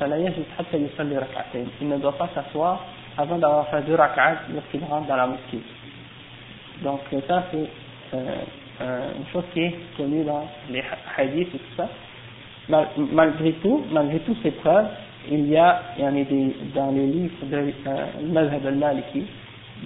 فلا 0.00 0.16
يجلس 0.16 0.48
حتى 0.58 0.76
يصلي 0.76 1.18
ركعتين. 1.18 1.66
Il 1.80 1.88
ne 1.88 1.98
doit 1.98 2.16
pas 2.16 2.28
s'asseoir 2.34 2.84
avant 3.16 3.38
d'avoir 3.38 3.68
fait 3.68 3.82
deux 3.82 3.94
rak'at 3.94 4.38
lorsqu'il 4.54 4.82
rentre 4.84 5.06
dans 5.06 5.16
la 5.16 5.26
mosquée. 5.26 5.60
Donc 6.82 7.00
ça 7.26 7.44
c'est 7.50 7.68
euh, 8.14 8.34
euh, 8.80 9.10
une 9.18 9.26
chose 9.32 9.44
qui 9.52 9.60
est 9.60 9.74
connue 9.96 10.24
dans 10.24 10.46
les 10.70 10.82
hadiths 11.16 11.54
et 11.54 11.58
tout 11.58 11.74
ça. 11.76 11.88
Mal, 12.68 12.88
malgré 13.12 13.52
tout, 13.54 13.84
malgré 13.90 14.20
toutes 14.20 14.42
ces 14.42 14.52
preuves, 14.52 14.88
il 15.30 15.48
y 15.48 15.56
a, 15.56 15.82
il 15.96 16.04
y 16.04 16.06
en 16.06 16.16
a 16.16 16.24
des, 16.24 16.56
dans 16.74 16.90
les 16.90 17.06
livres 17.06 17.46
de 17.46 17.56
euh, 17.56 18.06
Mazhab 18.24 18.66
al-Maliki, 18.66 19.24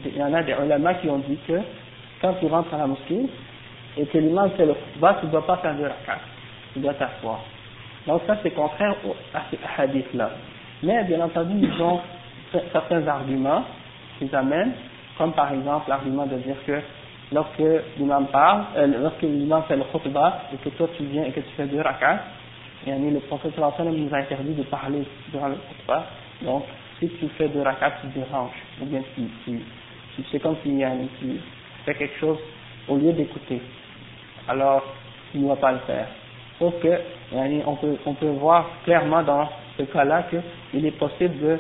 il 0.05 0.17
y 0.17 0.23
en 0.23 0.33
a 0.35 0.43
des 0.43 0.53
ulama 0.53 0.95
qui 0.95 1.09
ont 1.09 1.19
dit 1.19 1.39
que 1.47 1.61
quand 2.21 2.35
tu 2.35 2.47
rentres 2.47 2.75
à 2.75 2.79
la 2.79 2.87
mosquée, 2.87 3.27
et 3.98 4.06
que 4.06 4.18
l'imam 4.18 4.52
fait 4.52 4.66
le 4.66 4.74
khutbah, 4.74 5.18
tu 5.20 5.26
ne 5.26 5.32
dois 5.32 5.46
pas 5.46 5.58
faire 5.58 5.76
de 5.76 5.84
rakat, 5.84 6.20
tu 6.74 6.80
dois 6.80 6.94
t'asseoir. 6.94 7.40
Donc 8.06 8.22
ça 8.28 8.38
c'est 8.44 8.52
contraire 8.52 8.96
à 9.34 9.42
ces 9.50 9.60
hadiths-là. 9.78 10.32
Mais 10.84 11.04
bien 11.06 11.22
entendu, 11.22 11.56
ils 11.60 11.82
ont 11.82 12.00
certains 12.72 13.06
arguments 13.08 13.64
qu'ils 14.18 14.34
amènent, 14.36 14.74
comme 15.18 15.34
par 15.34 15.52
exemple 15.52 15.90
l'argument 15.90 16.26
de 16.26 16.36
dire 16.38 16.56
que 16.66 16.80
lorsque 17.32 17.64
l'imam 17.98 18.28
parle, 18.28 18.66
euh, 18.78 18.88
lorsque 19.02 19.24
l'imam 19.24 19.64
fait 19.68 19.76
le 19.76 19.84
khutbah 19.84 20.44
et 20.54 20.58
que 20.58 20.70
toi 20.70 20.88
tu 20.96 21.04
viens 21.04 21.24
et 21.24 21.32
que 21.32 21.40
tu 21.40 21.52
fais 21.56 21.66
deux 21.66 21.82
rakats, 21.82 22.22
et 22.86 22.92
le 22.92 23.20
prophète 23.22 23.58
nous 23.58 24.14
a 24.14 24.18
interdit 24.18 24.54
de 24.54 24.64
parler 24.64 25.04
durant 25.32 25.48
le 25.48 25.56
khutbah, 25.56 26.06
donc 26.44 26.64
si 27.00 27.10
tu 27.10 27.28
fais 27.38 27.48
deux 27.50 27.62
rakats, 27.62 27.94
tu 28.02 28.08
déranges, 28.08 28.52
ou 28.82 28.86
bien 28.86 29.02
tu, 29.16 29.24
tu, 29.44 29.60
tu 30.16 30.24
c'est 30.32 30.40
comme 30.40 30.56
si 30.64 30.82
tu 31.20 31.40
fais 31.86 31.96
quelque 31.96 32.20
chose 32.20 32.38
au 32.88 32.96
lieu 32.96 33.12
d'écouter 33.12 33.62
alors 34.48 34.84
il 35.34 35.44
ne 35.44 35.48
va 35.50 35.56
pas 35.56 35.72
le 35.72 35.80
faire. 35.80 36.08
Sauf 36.60 36.74
que, 36.82 37.00
on 37.34 38.14
peut, 38.14 38.28
voir 38.28 38.66
clairement 38.84 39.22
dans 39.22 39.48
ce 39.78 39.84
cas-là 39.84 40.24
qu'il 40.24 40.86
est 40.86 40.98
possible 40.98 41.38
de 41.40 41.60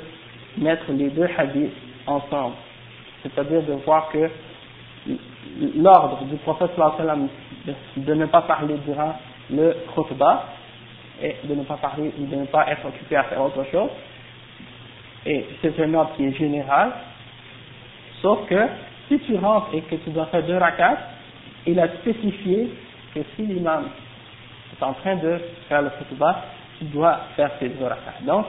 mettre 0.57 0.85
les 0.91 1.09
deux 1.09 1.29
hadiths 1.37 1.73
ensemble. 2.07 2.55
C'est-à-dire 3.21 3.61
de 3.63 3.73
voir 3.73 4.09
que 4.09 4.29
l'ordre 5.75 6.23
du 6.25 6.35
prophète 6.37 6.71
de, 7.97 8.13
ne 8.13 8.25
pas 8.25 8.41
parler 8.41 8.75
durant 8.85 9.15
le 9.51 9.75
khutbah 9.93 10.45
et 11.21 11.35
de 11.43 11.53
ne 11.53 11.63
pas 11.63 11.77
parler, 11.77 12.11
de 12.17 12.35
ne 12.35 12.45
pas 12.45 12.69
être 12.71 12.85
occupé 12.87 13.15
à 13.17 13.23
faire 13.23 13.41
autre 13.41 13.63
chose. 13.71 13.89
Et 15.25 15.45
c'est 15.61 15.79
un 15.79 15.93
ordre 15.93 16.11
qui 16.15 16.25
est 16.25 16.33
général. 16.33 16.91
Sauf 18.21 18.47
que 18.47 18.67
si 19.07 19.19
tu 19.19 19.35
rentres 19.35 19.69
et 19.73 19.81
que 19.81 19.95
tu 19.95 20.09
dois 20.09 20.27
faire 20.27 20.43
deux 20.43 20.57
rakats, 20.57 20.97
il 21.67 21.79
a 21.79 21.87
spécifié 21.99 22.69
que 23.13 23.19
si 23.35 23.43
l'imam 23.43 23.85
est 24.73 24.83
en 24.83 24.93
train 24.93 25.15
de 25.15 25.37
faire 25.67 25.81
le 25.81 25.89
khutbah, 25.89 26.43
il 26.81 26.89
doit 26.91 27.19
faire 27.35 27.51
ses 27.59 27.69
deux. 27.69 27.85
Donc, 28.25 28.45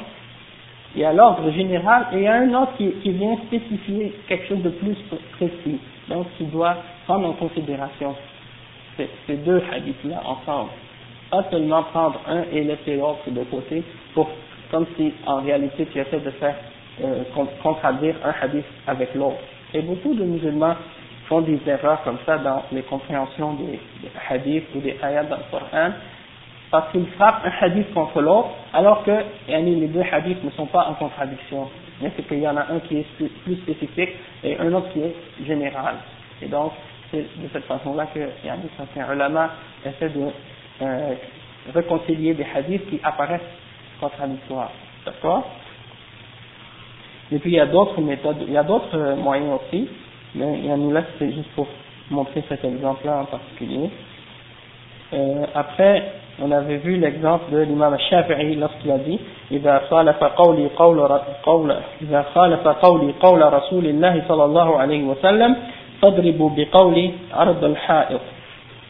il 0.95 1.03
y 1.03 1.05
a 1.05 1.13
l'ordre 1.13 1.51
général 1.51 2.07
et 2.13 2.17
il 2.17 2.23
y 2.23 2.27
a 2.27 2.35
un 2.35 2.55
autre 2.55 2.73
qui, 2.77 3.11
vient 3.11 3.37
spécifier 3.47 4.15
quelque 4.27 4.49
chose 4.49 4.63
de 4.63 4.71
plus 4.71 4.97
précis. 5.33 5.79
Donc, 6.09 6.27
tu 6.37 6.45
dois 6.45 6.77
prendre 7.07 7.29
en 7.29 7.33
considération 7.33 8.15
ces, 8.97 9.09
ces 9.27 9.37
deux 9.37 9.63
hadiths-là 9.73 10.23
ensemble. 10.25 10.71
Pas 11.31 11.45
seulement 11.51 11.83
prendre 11.85 12.21
un 12.27 12.45
et 12.53 12.65
laisser 12.65 12.97
l'autre 12.97 13.31
de 13.31 13.45
côté, 13.45 13.83
pour, 14.15 14.31
comme 14.71 14.87
si 14.97 15.13
en 15.27 15.43
réalité 15.43 15.87
tu 15.93 15.99
essaies 15.99 16.21
de 16.21 16.31
faire 16.31 16.55
euh, 17.05 17.23
contradire 17.63 18.15
un 18.25 18.35
hadith 18.43 18.65
avec 18.87 19.15
l'autre. 19.15 19.39
Et 19.75 19.83
beaucoup 19.83 20.15
de 20.15 20.25
musulmans 20.25 20.75
font 21.29 21.43
des 21.43 21.61
erreurs 21.67 22.03
comme 22.03 22.19
ça 22.25 22.39
dans 22.39 22.63
les 22.73 22.83
compréhensions 22.83 23.55
des, 23.55 23.79
hadiths 24.29 24.75
ou 24.75 24.81
des 24.81 24.97
ayats 25.03 25.25
dans 25.25 25.37
le 25.37 25.43
Coran, 25.51 25.91
parce 26.71 26.91
qu'ils 26.93 27.07
frappent 27.13 27.45
un 27.45 27.65
hadith 27.65 27.93
contre 27.95 28.21
l'autre, 28.21 28.49
alors 28.73 29.05
que 29.05 29.25
les 29.49 29.87
deux 29.89 30.05
hadiths 30.11 30.43
ne 30.43 30.51
sont 30.51 30.67
pas 30.67 30.87
en 30.89 30.95
contradiction. 30.95 31.69
Mais 32.01 32.13
c'est 32.17 32.27
qu'il 32.27 32.39
y 32.41 32.49
en 32.49 32.57
a 32.57 32.67
un 32.73 32.81
qui 32.81 32.99
est 32.99 33.07
plus 33.45 33.57
spécifique 33.57 34.11
et 34.45 34.59
un 34.59 34.73
autre 34.73 34.93
qui 34.93 35.01
est 35.01 35.15
général. 35.47 35.97
Et 36.41 36.47
donc, 36.47 36.73
c'est 37.11 37.23
de 37.23 37.49
cette 37.53 37.65
façon-là 37.65 38.07
que 38.15 38.21
yani, 38.45 38.63
certains 38.77 39.13
ulama 39.13 39.51
essaient 39.85 40.11
de 40.11 40.27
euh, 40.83 41.15
réconcilier 41.75 42.35
des 42.35 42.47
hadiths 42.55 42.89
qui 42.89 43.01
apparaissent 43.03 43.41
contradictoires. 44.01 44.71
D'accord? 45.05 45.45
Et 47.31 47.39
puis 47.39 47.51
il 47.51 47.57
y 47.57 47.61
a 47.61 47.67
d'autres 47.67 48.01
méthodes, 48.01 48.45
il 48.47 48.53
y 48.53 48.57
a 48.57 48.63
d'autres 48.63 48.97
euh, 48.97 49.17
moyens 49.17 49.59
aussi, 49.61 49.89
mais 50.36 50.60
il 50.60 50.66
y 50.66 50.70
nous 50.70 50.92
là 50.92 51.02
c'est 51.20 51.32
juste 51.32 51.50
pour 51.56 51.68
montrer 52.10 52.44
cet 52.50 52.64
exemple-là 52.64 53.22
en 53.22 53.26
particulier. 53.26 53.90
Euh, 55.14 55.46
après, 55.54 56.12
on 56.42 56.52
avait 56.52 56.78
vu 56.78 56.98
l'exemple 56.98 57.52
de 57.52 57.60
l'imam 57.60 57.96
Shafi'i 58.10 58.56
lorsqu'il 58.56 58.92
a 58.92 58.98
dit 58.98 59.20
إذا 59.54 59.82
خالف 59.90 60.24
قولي 60.24 60.68
قول 60.68 61.20
قول 61.44 61.76
إذا 62.02 62.26
خالف 62.36 62.68
قولي 62.68 63.14
قول 63.20 63.54
رسول 63.54 63.86
الله 63.86 64.24
صلى 64.28 64.46
الله 64.46 64.78
عليه 64.78 65.04
وسلم 65.04 65.56
فاضربوا 66.02 66.50
بقولي 66.58 67.12
عرض 67.34 67.64
الحائط 67.64 68.22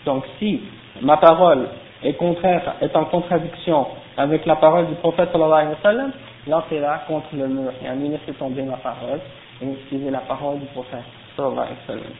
donc 0.06 0.24
si 0.40 0.62
ma 1.02 1.18
parole 1.18 1.68
est 2.04 2.14
contraire 2.14 2.76
est 2.82 2.96
en 2.96 3.06
contradiction 3.06 3.88
avec 4.18 4.46
la 4.46 4.56
parole 4.58 4.88
du 4.88 4.96
prophète 4.96 5.30
sallallahu 5.32 5.62
alayhi 5.62 5.76
wa 5.76 5.90
sallam 5.90 6.12
lancez-la 6.48 7.04
contre 7.08 7.28
le 7.34 7.48
mur 7.48 7.72
et 7.84 8.10
laissez 8.10 8.34
tomber 8.38 8.64
ma 8.64 8.78
parole 8.78 9.20
et 9.62 9.68
suivez 9.88 10.12
la 10.12 10.20
parole 10.20 10.60
du 10.60 10.66
prophète 10.68 11.08
Sallallahu 11.39 11.63
alayhi 11.63 11.79
wa 11.87 11.95
sallam 11.95 12.15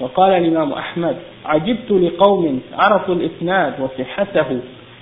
وقال 0.00 0.32
الإمام 0.32 0.72
أحمد 0.72 1.16
عجبت 1.44 1.90
لقوم 1.90 2.60
عرفوا 2.72 3.14
الإسناد 3.14 3.72
وصحته 3.80 4.60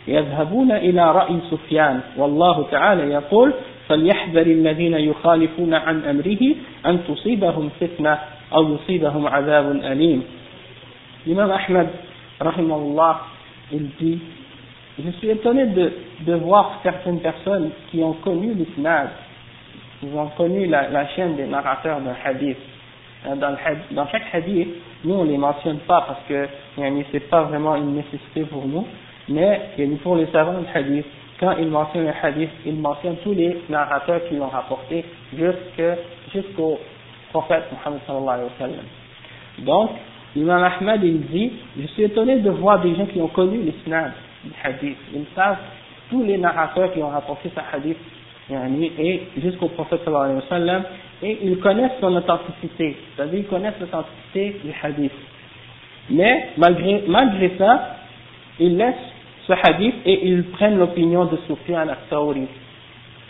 يذهبون 0.09 0.73
إلى 0.73 1.13
رأي 1.13 1.39
سفيان 1.51 2.01
والله 2.17 2.67
تعالى 2.71 3.03
يقول 3.03 3.53
فليحذر 3.89 4.47
الذين 4.47 4.95
يخالفون 4.95 5.75
عن 5.75 6.05
أمره 6.05 6.43
أن 6.87 6.99
تصيبهم 7.09 7.71
فتنة 7.81 8.19
أو 8.55 8.75
يصيبهم 8.75 9.27
عذاب 9.27 9.71
أليم. 9.71 10.23
الإمام 11.27 11.51
أحمد 11.51 11.89
رحمه 12.43 12.77
الله 12.77 13.17
dit 14.01 14.19
je 14.99 15.11
suis 15.19 15.31
étonné 15.31 15.67
de, 15.67 15.93
de 16.27 16.35
voir 16.35 16.81
certaines 16.83 17.21
personnes 17.21 17.71
qui 17.91 18.03
ont 18.03 18.15
connu 18.15 18.53
l'isnad, 18.55 19.11
qui 20.01 20.09
ont 20.13 20.27
connu 20.37 20.67
la, 20.67 20.89
la 20.89 21.07
chaîne 21.09 21.37
des 21.37 21.47
narrateurs 21.47 22.01
d'un 22.01 22.17
hadith. 22.25 22.57
Dans, 23.25 23.51
le, 23.51 23.95
dans 23.95 24.07
chaque 24.09 24.23
hadith, 24.33 24.69
nous 25.05 25.15
on 25.15 25.25
les 25.25 25.37
mentionne 25.37 25.79
pas 25.81 26.05
parce 26.07 26.21
que 26.29 26.49
c'est 27.13 27.31
pas 27.31 27.43
vraiment 27.43 27.75
une 27.77 27.95
nécessité 27.95 28.43
pour 28.45 28.67
nous, 28.67 28.87
mais 29.29 29.71
pour 30.03 30.17
les 30.17 30.27
savants 30.27 30.61
du 30.61 30.67
hadith, 30.73 31.07
quand 31.41 31.55
ils 31.59 31.69
mentionnent 31.69 32.07
le 32.07 32.13
hadith, 32.23 32.51
ils 32.67 32.77
mentionnent 32.77 33.19
tous 33.23 33.33
les 33.33 33.63
narrateurs 33.69 34.21
qui 34.29 34.37
l'ont 34.37 34.49
rapporté 34.49 35.05
jusqu'au 36.33 36.79
prophète 37.31 37.65
Muhammad 37.73 38.01
sallallahu 38.07 38.29
alayhi 38.29 38.49
wa 38.49 38.67
sallam. 38.67 38.85
Donc, 39.61 39.91
Imam 40.37 40.63
Ahmad 40.63 41.03
il 41.03 41.21
dit, 41.27 41.53
je 41.79 41.87
suis 41.89 42.05
étonné 42.05 42.39
de 42.39 42.51
voir 42.51 42.81
des 42.81 42.95
gens 42.95 43.07
qui 43.07 43.21
ont 43.21 43.29
connu 43.29 43.59
l'islam 43.59 44.13
du 44.45 44.53
hadith, 44.63 44.97
ils 45.15 45.27
savent 45.35 45.59
tous 46.11 46.23
les 46.25 46.39
narrateurs 46.39 46.93
qui 46.93 47.03
ont 47.03 47.11
rapporté 47.11 47.51
ce 47.55 47.77
hadith 47.77 47.99
et 48.50 49.22
jusqu'au 49.38 49.70
prophète 49.70 50.02
sallallahu 50.04 50.32
alayhi 50.32 50.42
wa 50.42 50.50
sallam, 50.50 50.84
et 51.22 51.38
ils 51.44 51.60
connaissent 51.60 52.00
son 52.02 52.16
authenticité, 52.16 52.98
c'est-à-dire 53.16 53.40
ils 53.40 53.48
connaissent 53.48 53.80
l'authenticité 53.80 54.60
du 54.64 54.72
hadith. 54.82 55.14
Mais 56.10 56.50
malgré, 56.58 57.04
malgré 57.08 57.52
ça, 57.58 57.98
ils 58.60 58.76
laissent 58.78 58.96
ce 59.48 59.54
hadith 59.54 59.96
et 60.06 60.28
ils 60.28 60.44
prennent 60.46 60.78
l'opinion 60.78 61.26
de 61.26 61.38
Sufyan 61.48 61.88
al-Thawri, 61.88 62.48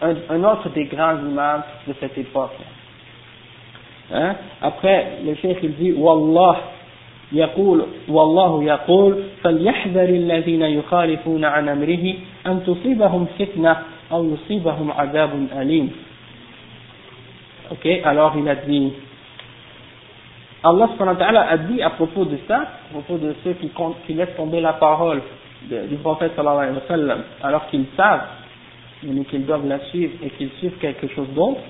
un, 0.02 0.16
un, 0.30 0.44
autre 0.44 0.70
des 0.70 0.86
grands 0.86 1.18
imams 1.20 1.64
de 1.88 1.94
cette 2.00 2.18
époque. 2.18 2.58
Hein? 4.12 4.36
Après, 4.62 5.20
le 5.24 5.36
cheikh 5.36 5.60
il 5.62 5.76
dit, 5.76 5.92
Wallah, 5.94 6.58
يقول 7.34 7.86
والله 8.08 8.64
يقول 8.64 9.24
فليحذر 9.44 10.10
الذين 10.10 10.62
يخالفون 10.62 11.46
عن 11.46 11.70
أمره 11.70 12.14
أن 12.48 12.64
تصيبهم 12.64 13.26
فتنة 13.40 13.78
أو 14.12 14.34
يصيبهم 14.34 14.92
عذاب 14.92 15.48
أليم 15.58 15.92
Ok, 17.72 17.88
alors 18.04 18.34
il 18.38 18.48
a 18.50 18.56
dit, 18.56 18.92
Allah 20.64 20.90
a 21.50 21.58
dit 21.58 21.82
à 21.82 21.92
propos 21.92 22.26
de 22.26 22.38
ça, 22.48 22.58
à 22.58 22.92
propos 22.92 23.18
de 23.18 23.34
ceux 23.44 23.54
qui, 23.54 23.72
qui 24.06 24.14
laissent 24.14 24.36
tomber 24.36 24.60
la 24.60 24.74
parole 24.74 25.22
du 25.70 25.96
prophète 25.98 26.34
sallallahu 26.36 26.68
alayhi 26.68 26.76
wa 26.76 26.88
sallam, 26.88 27.24
alors 27.42 27.68
qu'ils 27.68 27.86
savent, 27.96 28.26
qu'ils 29.02 29.46
doivent 29.46 29.68
la 29.68 29.80
suivre 29.86 30.14
et 30.24 30.30
qu'ils 30.32 30.52
suivent 30.60 30.78
quelque 30.80 31.08
chose 31.16 31.30
d'autre, 31.30 31.62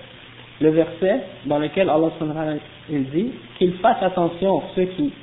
le 0.59 0.69
verset 0.71 1.21
dans 1.45 1.59
lequel 1.59 1.89
Allah 1.89 2.09
il 2.89 3.09
dit 3.12 3.31
qu'ils 3.57 3.73
fassent 3.75 4.01
attention 4.01 4.63
ceux 4.75 4.86
qui 4.86 5.13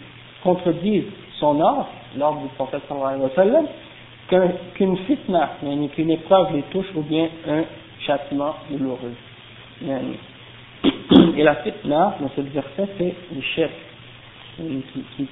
contredisent 0.42 1.10
son 1.38 1.60
ordre, 1.60 1.88
l'ordre 2.16 2.42
du 2.42 2.48
prophète 2.50 2.82
sallallahu 2.88 3.14
alayhi 3.14 3.24
wa 3.24 3.34
sallam, 3.34 3.66
qu'une 4.27 4.97
fitna, 5.05 5.57
qu'une 5.95 6.11
épreuve 6.11 6.55
les 6.55 6.63
touche 6.63 6.88
ou 6.95 7.01
bien 7.01 7.27
un 7.47 7.63
châtiment 8.05 8.55
douloureux. 8.69 9.13
Et 11.38 11.43
la 11.43 11.55
fitna, 11.55 12.15
dans 12.19 12.29
ce 12.35 12.41
verset, 12.41 12.88
c'est 12.97 13.15
le 13.33 13.41
chef 13.55 13.71
qui, 14.57 14.83
qui, 15.17 15.27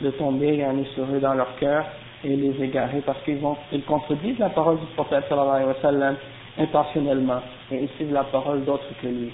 de 0.00 0.10
tomber 0.10 0.56
yani, 0.56 0.84
sur 0.94 1.04
eux 1.04 1.20
dans 1.20 1.34
leur 1.34 1.54
cœur 1.56 1.84
et 2.24 2.34
les 2.34 2.62
égarer 2.62 3.00
parce 3.04 3.22
qu'ils 3.24 3.38
ils 3.72 3.82
contredisent 3.82 4.38
la 4.38 4.48
parole 4.50 4.78
du 4.78 4.86
prophète 4.94 5.24
sallallahu 5.28 5.54
alayhi 5.54 5.68
wa 5.68 5.82
sallam 5.82 6.16
intentionnellement 6.58 7.40
et 7.70 7.82
ils 7.82 7.88
suivent 7.96 8.12
la 8.12 8.24
parole 8.24 8.64
d'autres 8.64 8.88
que 9.00 9.06
lui. 9.06 9.30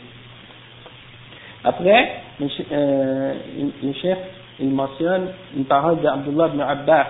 Après, 1.64 2.20
le, 2.38 2.46
euh, 2.72 3.34
le 3.82 3.92
chef, 3.94 4.18
il 4.60 4.70
mentionne 4.70 5.28
une 5.56 5.64
parole 5.64 6.00
d'Abdullah 6.00 6.48
ibn 6.48 6.60
Abbas 6.60 7.06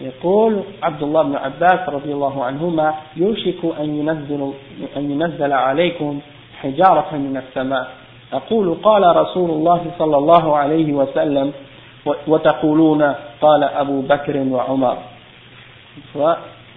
يقول 0.00 0.62
عبد 0.82 1.02
الله 1.02 1.22
بن 1.22 1.36
عباس 1.36 1.88
رضي 1.88 2.12
الله 2.12 2.44
عنهما 2.44 2.94
يوشك 3.16 3.64
أن 3.80 3.98
ينزل, 3.98 4.52
أن 4.96 5.10
ينزل 5.10 5.52
عليكم 5.52 6.20
حجارة 6.62 7.16
من 7.16 7.36
السماء 7.36 7.90
أقول 8.32 8.74
قال 8.82 9.16
رسول 9.16 9.50
الله 9.50 9.86
صلى 9.98 10.16
الله 10.16 10.56
عليه 10.56 10.92
وسلم 10.92 11.52
وتقولون 12.26 13.02
قال 13.40 13.64
أبو 13.64 14.00
بكر 14.00 14.36
وعمر 14.36 14.96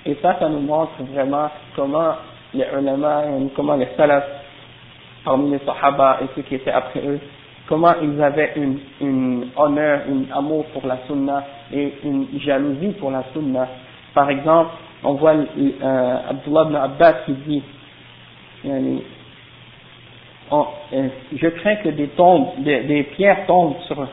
et 0.05 0.17
ça, 0.21 0.37
ça 0.39 0.47
nous 0.47 0.61
montre 0.61 0.91
vraiment 1.11 1.49
comment 1.75 2.13
les 2.53 2.65
ulama, 2.73 3.23
comment 3.53 3.75
les 3.75 3.87
salafs, 3.97 4.23
parmi 5.25 5.51
les 5.51 5.59
sahaba 5.65 6.19
et 6.21 6.25
ceux 6.35 6.41
qui 6.43 6.55
étaient 6.55 6.71
après 6.71 7.01
eux, 7.05 7.19
comment 7.67 7.93
ils 8.01 8.21
avaient 8.21 8.53
une, 8.55 8.79
une 9.01 9.47
honneur, 9.57 10.01
un 10.09 10.37
amour 10.37 10.65
pour 10.67 10.87
la 10.87 10.99
sunna 11.05 11.43
et 11.73 11.93
une 12.03 12.27
jalousie 12.39 12.93
pour 12.99 13.11
la 13.11 13.23
sunna. 13.33 13.67
Par 14.13 14.29
exemple, 14.29 14.71
on 15.03 15.13
voit 15.13 15.33
euh, 15.33 16.17
Abdullah 16.29 16.63
ibn 16.65 16.75
Abbas 16.75 17.13
qui 17.25 17.33
dit, 17.33 17.63
euh, 18.65 18.97
je 20.51 21.47
crains 21.47 21.75
que 21.77 21.89
des 21.89 22.07
tombes, 22.09 22.47
des, 22.63 23.03
pierres 23.15 23.45
tombent 23.45 23.77
sur, 23.87 24.07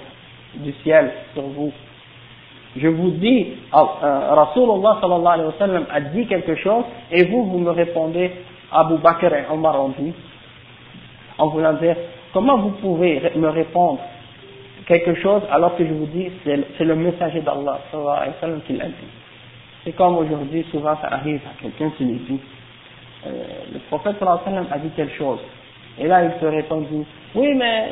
du 0.57 0.73
ciel 0.83 1.12
sur 1.33 1.42
vous. 1.42 1.73
Je 2.77 2.88
vous 2.88 3.11
dis, 3.12 3.55
euh, 3.75 4.35
Rasulullah 4.35 4.99
sallallahu 5.01 5.27
alayhi 5.27 5.49
wa 5.49 5.55
sallam 5.59 5.87
a 5.90 6.01
dit 6.01 6.27
quelque 6.27 6.57
chose 6.57 6.85
et 7.11 7.25
vous, 7.25 7.45
vous 7.45 7.59
me 7.59 7.71
répondez, 7.71 8.31
Abu 8.71 8.99
Bakr 8.99 9.33
et 9.33 9.45
Omar 9.51 9.81
en 11.38 11.49
voulant 11.49 11.75
dire, 11.75 11.97
comment 12.33 12.59
vous 12.59 12.71
pouvez 12.71 13.21
me 13.35 13.49
répondre 13.49 14.01
quelque 14.87 15.14
chose 15.16 15.42
alors 15.51 15.77
que 15.77 15.85
je 15.85 15.92
vous 15.92 16.07
dis, 16.07 16.31
c'est 16.44 16.85
le 16.85 16.94
messager 16.94 17.40
d'Allah 17.40 17.81
qui 18.66 18.72
l'a 18.75 18.87
dit. 18.87 18.92
C'est 19.85 19.92
comme 19.92 20.16
aujourd'hui, 20.18 20.64
souvent 20.70 20.96
ça 21.01 21.09
arrive 21.12 21.40
à 21.46 21.61
quelqu'un 21.62 21.90
qui 21.96 22.05
lui 22.05 22.18
dit, 22.29 22.40
euh, 23.27 23.31
le 23.72 23.79
prophète 23.88 24.16
a 24.22 24.79
dit 24.79 24.90
quelque 24.96 25.16
chose. 25.16 25.40
Et 25.99 26.07
là, 26.07 26.25
il 26.25 26.40
se 26.40 26.46
répond, 26.46 26.85
oui, 27.35 27.55
mais 27.55 27.88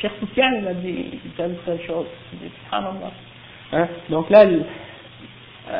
Cheikh 0.00 0.12
Soufiane, 0.20 0.58
il 0.62 0.68
a 0.68 0.74
dit 0.74 1.20
telle, 1.36 1.56
telle 1.64 1.80
chose. 1.86 2.06
Hein? 3.72 3.88
Donc 4.08 4.30
là, 4.30 4.44
euh, 4.44 4.60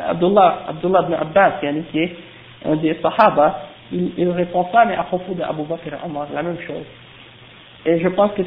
Abdullah, 0.09 0.63
Abdullah 0.69 1.01
ibn 1.03 1.13
Abbas, 1.13 1.51
qui 1.59 1.99
est 1.99 2.15
un 2.65 2.75
des 2.75 2.97
Sahaba, 3.01 3.67
il, 3.91 4.11
il 4.17 4.29
répond 4.29 4.67
ça, 4.71 4.85
mais 4.85 4.95
à 4.95 5.03
propos 5.03 5.33
d'Abu 5.33 5.63
Bakr 5.63 6.03
Omar, 6.05 6.27
la 6.33 6.43
même 6.43 6.59
chose. 6.59 6.85
Et 7.85 7.99
je 7.99 8.07
pense 8.07 8.31
que 8.31 8.43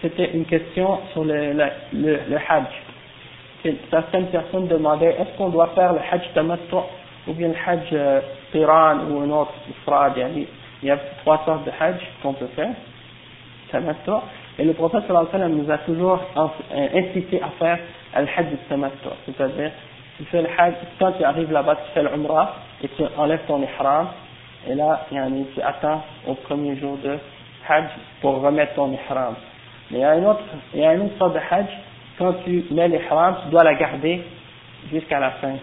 c'était 0.00 0.30
une 0.32 0.46
question 0.46 1.00
sur 1.12 1.24
le, 1.24 1.52
le, 1.52 1.64
le, 1.92 2.18
le 2.30 2.36
hajj. 2.36 2.66
Certaines 3.90 4.26
personnes 4.26 4.68
demandaient 4.68 5.14
est-ce 5.20 5.36
qu'on 5.36 5.50
doit 5.50 5.68
faire 5.74 5.92
le 5.92 6.00
hajj 6.10 6.32
tamattu 6.34 6.76
ou 7.28 7.32
bien 7.34 7.48
le 7.48 7.54
hajj 7.54 7.88
euh, 7.92 8.20
qiran 8.50 9.00
ou 9.10 9.20
un 9.20 9.30
autre 9.30 9.52
ifrad? 9.70 10.14
Il 10.16 10.46
y 10.88 10.90
a 10.90 10.96
trois 11.20 11.42
sortes 11.44 11.64
de 11.64 11.70
hajj 11.78 12.00
qu'on 12.22 12.32
peut 12.32 12.48
faire, 12.56 12.70
tamattu. 13.70 14.10
Et 14.58 14.64
le 14.64 14.72
prophète 14.72 15.04
sallallahu 15.06 15.28
alayhi 15.34 15.52
nous 15.52 15.70
a 15.70 15.78
toujours 15.78 16.18
euh, 16.36 16.88
incité 16.94 17.40
à 17.42 17.50
faire 17.58 17.78
le 18.16 18.22
hajj 18.22 18.48
tamattu. 18.68 19.08
C'est-à-dire, 19.26 19.70
tu 20.16 20.24
fais 20.24 20.40
le 20.40 20.48
hajj, 20.58 20.74
quand 20.98 21.12
tu 21.12 21.22
arrives 21.24 21.52
là-bas, 21.52 21.76
tu 21.76 21.92
fais 21.92 22.02
l'umrah 22.02 22.56
et 22.82 22.88
tu 22.88 23.02
enlèves 23.18 23.44
ton 23.46 23.62
ihram. 23.62 24.08
Et 24.68 24.74
là, 24.74 25.06
tu 25.10 25.60
attends 25.60 26.02
au 26.26 26.34
premier 26.34 26.76
jour 26.76 26.96
de 27.04 27.18
hajj 27.68 27.86
pour 28.20 28.40
remettre 28.40 28.74
ton 28.74 28.92
ihram. 28.92 29.34
Mais 29.90 29.98
il 29.98 30.00
y 30.00 30.04
a 30.04 30.16
une 30.16 30.26
autre, 30.26 30.42
il 30.74 30.80
y 30.80 30.86
autre 30.86 31.18
sorte 31.18 31.34
de 31.34 31.40
hajj, 31.50 31.66
quand 32.18 32.34
tu 32.44 32.64
mets 32.70 32.88
l'ihram, 32.88 33.36
tu 33.44 33.50
dois 33.50 33.64
la 33.64 33.74
garder 33.74 34.22
jusqu'à 34.90 35.20
la 35.20 35.30
fin. 35.32 35.54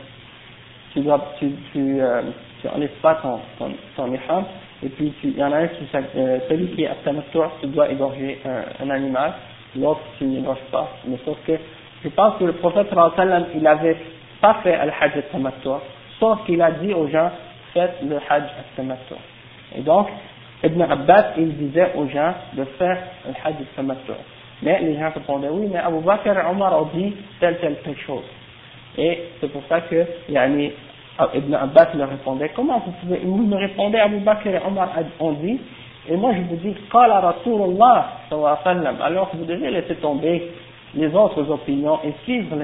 Tu 0.93 1.01
dois, 1.01 1.33
tu, 1.39 1.53
euh, 1.77 2.21
enlèves 2.73 2.89
pas 3.01 3.15
ton, 3.15 3.39
ton, 3.57 3.71
ton 3.95 4.11
ihram, 4.11 4.45
et 4.83 4.89
puis 4.89 5.13
il 5.23 5.37
y 5.37 5.43
en 5.43 5.51
a 5.51 5.57
un 5.57 5.67
qui, 5.67 5.87
euh, 5.93 6.39
celui 6.47 6.67
qui 6.67 6.83
est 6.83 6.87
à 6.87 6.95
tu 7.61 7.67
dois 7.67 7.89
égorger 7.89 8.39
un, 8.81 8.89
animal, 8.89 9.33
l'autre 9.75 10.01
tu 10.17 10.25
n'égorges 10.25 10.63
pas. 10.71 10.89
Mais 11.05 11.17
sauf 11.25 11.37
que, 11.45 11.53
je 12.03 12.09
pense 12.09 12.37
que 12.37 12.45
le 12.45 12.53
prophète 12.53 12.87
sallam, 13.15 13.45
il 13.55 13.67
avait 13.67 13.97
pas 14.41 14.55
fait 14.63 14.77
le 14.85 14.91
hajj 14.91 15.23
al 15.33 15.79
sauf 16.19 16.45
qu'il 16.45 16.61
a 16.61 16.71
dit 16.71 16.93
aux 16.93 17.07
gens, 17.07 17.31
faites 17.73 17.97
le 18.03 18.17
hajj 18.17 18.43
al 18.77 18.97
Et 19.75 19.81
donc, 19.81 20.07
Ibn 20.63 20.81
Abbas, 20.81 21.33
il 21.37 21.55
disait 21.55 21.93
aux 21.95 22.07
gens 22.07 22.33
de 22.53 22.65
faire 22.77 22.97
le 23.25 23.33
hajj 23.43 23.57
tamattu. 23.75 24.11
Mais 24.61 24.81
les 24.81 24.99
gens 24.99 25.09
répondaient 25.13 25.49
oui, 25.49 25.67
mais 25.71 25.79
Abu 25.79 25.99
Bakr 25.99 26.37
et 26.37 26.51
Omar 26.51 26.81
ont 26.81 26.89
dit 26.93 27.15
telle, 27.39 27.57
telle, 27.59 27.77
telle 27.83 27.97
chose. 28.05 28.25
Et 28.97 29.19
c'est 29.39 29.51
pour 29.51 29.63
ça 29.69 29.81
que 29.81 30.05
yani, 30.27 30.71
Ibn 31.33 31.53
Abbas 31.53 31.93
leur 31.95 32.09
répondait, 32.09 32.51
comment 32.55 32.79
vous 32.85 32.91
pouvez, 32.91 33.19
vous 33.19 33.37
me 33.37 33.55
répondez 33.55 33.99
Abu 33.99 34.17
Bakr 34.19 34.47
et 34.47 34.59
Omar 34.67 34.89
ont 35.21 35.31
dit, 35.33 35.61
et 36.09 36.17
moi 36.17 36.33
je 36.33 36.41
vous 36.41 36.55
dis, 36.57 36.75
Qala 36.91 37.19
Rasulullah 37.19 38.13
alors 39.01 39.29
vous 39.33 39.45
devez 39.45 39.69
laisser 39.69 39.95
tomber 39.95 40.51
les 40.95 41.13
autres 41.15 41.49
opinions 41.49 41.99
et 42.03 42.13
suivre 42.23 42.55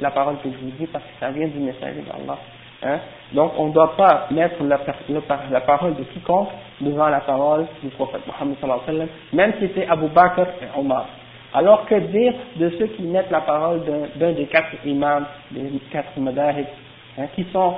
la 0.00 0.10
parole 0.10 0.36
que 0.42 0.50
je 0.50 0.56
vous 0.58 0.72
dis 0.78 0.86
parce 0.86 1.04
que 1.04 1.10
ça 1.20 1.30
vient 1.30 1.46
du 1.48 1.58
messager 1.58 2.02
d'Allah. 2.02 2.38
Hein? 2.82 2.98
Donc 3.32 3.52
on 3.58 3.68
ne 3.68 3.72
doit 3.72 3.96
pas 3.96 4.28
mettre 4.30 4.62
la, 4.62 5.60
parole 5.60 5.96
de 5.96 6.04
quiconque 6.04 6.48
devant 6.80 7.08
la 7.08 7.20
parole 7.20 7.66
du 7.82 7.88
prophète 7.90 8.22
Mohammed 8.26 9.08
même 9.32 9.52
si 9.58 9.68
c'est 9.74 9.88
Abu 9.88 10.08
Bakr 10.08 10.46
et 10.62 10.78
Omar. 10.78 11.06
Alors 11.52 11.86
que 11.86 11.94
dire 11.96 12.34
de 12.56 12.70
ceux 12.78 12.86
qui 12.88 13.02
mettent 13.02 13.30
la 13.30 13.40
parole 13.40 13.80
d'un 14.16 14.32
des 14.32 14.46
quatre 14.46 14.74
imams, 14.84 15.24
des 15.50 15.80
quatre 15.90 16.18
madahib, 16.18 16.66
hein, 17.18 17.26
qui 17.34 17.44
sont 17.52 17.74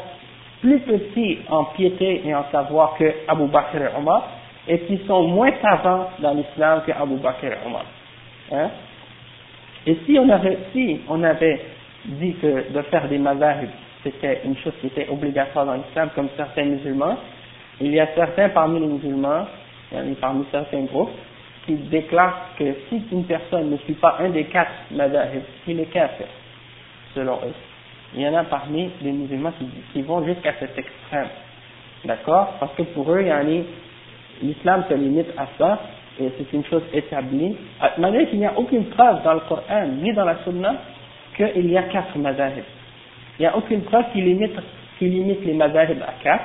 plus 0.60 0.80
petits 0.80 1.38
en 1.48 1.64
piété 1.64 2.22
et 2.26 2.34
en 2.34 2.44
savoir 2.52 2.94
que 2.98 3.12
Abu 3.26 3.46
Bakr 3.46 3.76
et 3.76 3.96
Omar, 3.96 4.28
et 4.68 4.80
qui 4.80 5.00
sont 5.06 5.22
moins 5.22 5.52
savants 5.62 6.10
dans 6.18 6.34
l'islam 6.34 6.82
que 6.86 6.92
Abu 6.92 7.16
Bakr 7.16 7.46
et 7.46 7.66
Omar. 7.66 7.84
Hein? 8.52 8.68
Et 9.86 9.96
si 10.04 10.18
on 10.18 10.28
avait, 10.28 10.58
si 10.72 11.00
on 11.08 11.22
avait 11.22 11.60
dit 12.04 12.34
que 12.34 12.70
de 12.72 12.82
faire 12.82 13.08
des 13.08 13.18
madahib 13.18 13.70
c'était 14.02 14.40
une 14.44 14.56
chose 14.58 14.72
qui 14.80 14.86
était 14.86 15.08
obligatoire 15.08 15.66
dans 15.66 15.74
l'islam, 15.74 16.10
comme 16.14 16.28
certains 16.36 16.64
musulmans. 16.64 17.16
Il 17.80 17.92
y 17.92 18.00
a 18.00 18.08
certains 18.14 18.48
parmi 18.50 18.80
les 18.80 18.86
musulmans, 18.86 19.46
parmi 20.20 20.44
certains 20.50 20.82
groupes, 20.82 21.10
qui 21.66 21.74
déclarent 21.74 22.50
que 22.58 22.64
si 22.88 23.02
une 23.12 23.24
personne 23.24 23.70
ne 23.70 23.76
suit 23.78 23.94
pas 23.94 24.16
un 24.20 24.30
des 24.30 24.44
quatre 24.44 24.70
madahib, 24.90 25.42
il 25.66 25.80
est 25.80 25.86
kafir, 25.86 26.26
selon 27.14 27.34
eux. 27.34 27.54
Il 28.14 28.22
y 28.22 28.28
en 28.28 28.34
a 28.34 28.44
parmi 28.44 28.90
les 29.02 29.12
musulmans 29.12 29.52
qui, 29.92 30.02
vont 30.02 30.24
jusqu'à 30.24 30.54
cet 30.58 30.76
extrême. 30.76 31.28
D'accord? 32.04 32.54
Parce 32.58 32.74
que 32.74 32.82
pour 32.82 33.12
eux, 33.12 33.24
l'islam 34.42 34.84
se 34.88 34.94
limite 34.94 35.28
à 35.36 35.46
ça, 35.58 35.80
et 36.18 36.30
c'est 36.36 36.52
une 36.56 36.64
chose 36.64 36.82
établie. 36.92 37.56
Malgré 37.98 38.26
qu'il 38.26 38.38
n'y 38.38 38.46
a 38.46 38.58
aucune 38.58 38.86
preuve 38.86 39.22
dans 39.22 39.34
le 39.34 39.40
Coran, 39.40 39.86
ni 40.02 40.12
dans 40.12 40.24
la 40.24 40.38
Sunna, 40.44 40.74
qu'il 41.36 41.70
y 41.70 41.76
a 41.76 41.84
quatre 41.84 42.18
madahib. 42.18 42.64
Il 43.40 43.44
n'y 43.44 43.46
a 43.46 43.56
aucune 43.56 43.80
preuve 43.80 44.04
qui 44.12 44.20
limite, 44.20 45.44
les 45.46 45.54
madahib 45.54 46.02
à 46.02 46.12
quatre. 46.22 46.44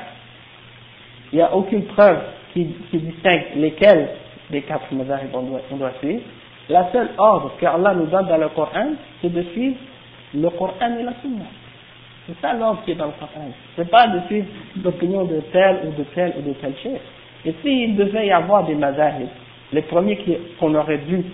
Il 1.34 1.36
n'y 1.36 1.42
a 1.42 1.54
aucune 1.54 1.84
preuve 1.88 2.20
qui, 2.54 2.74
distingue 2.94 3.48
lesquels 3.58 4.08
des 4.50 4.62
quatre 4.62 4.94
madahib 4.94 5.28
on 5.34 5.76
doit, 5.76 5.92
suivre. 6.00 6.22
La 6.70 6.90
seule 6.94 7.10
ordre 7.18 7.52
qu'Allah 7.60 7.96
nous 7.96 8.06
donne 8.06 8.28
dans 8.28 8.38
le 8.38 8.48
Coran, 8.48 8.94
c'est 9.22 9.28
de 9.28 9.42
suivre 9.52 9.76
le 10.34 10.50
Coran 10.52 10.98
et 10.98 11.04
la 11.04 11.12
Sunna. 11.22 11.44
C'est 12.28 12.40
ça 12.40 12.54
l'ordre 12.54 12.82
qui 12.86 12.92
est 12.92 12.96
dans 12.96 13.08
le 13.08 13.12
Coran. 13.20 13.52
C'est 13.76 13.92
pas 13.92 14.08
de 14.08 14.22
suivre 14.28 14.48
l'opinion 14.82 15.26
de 15.26 15.42
tel 15.52 15.80
ou 15.88 16.00
de 16.00 16.06
tel 16.16 16.34
ou 16.38 16.44
de 16.44 16.54
tel 16.54 16.76
chef. 16.82 17.02
Et 17.44 17.54
s'il 17.62 17.98
devait 17.98 18.28
y 18.28 18.32
avoir 18.32 18.64
des 18.64 18.76
madahib, 18.76 19.28
les 19.74 19.82
premiers 19.82 20.18
qu'on 20.58 20.74
aurait 20.74 21.00
dû 21.00 21.26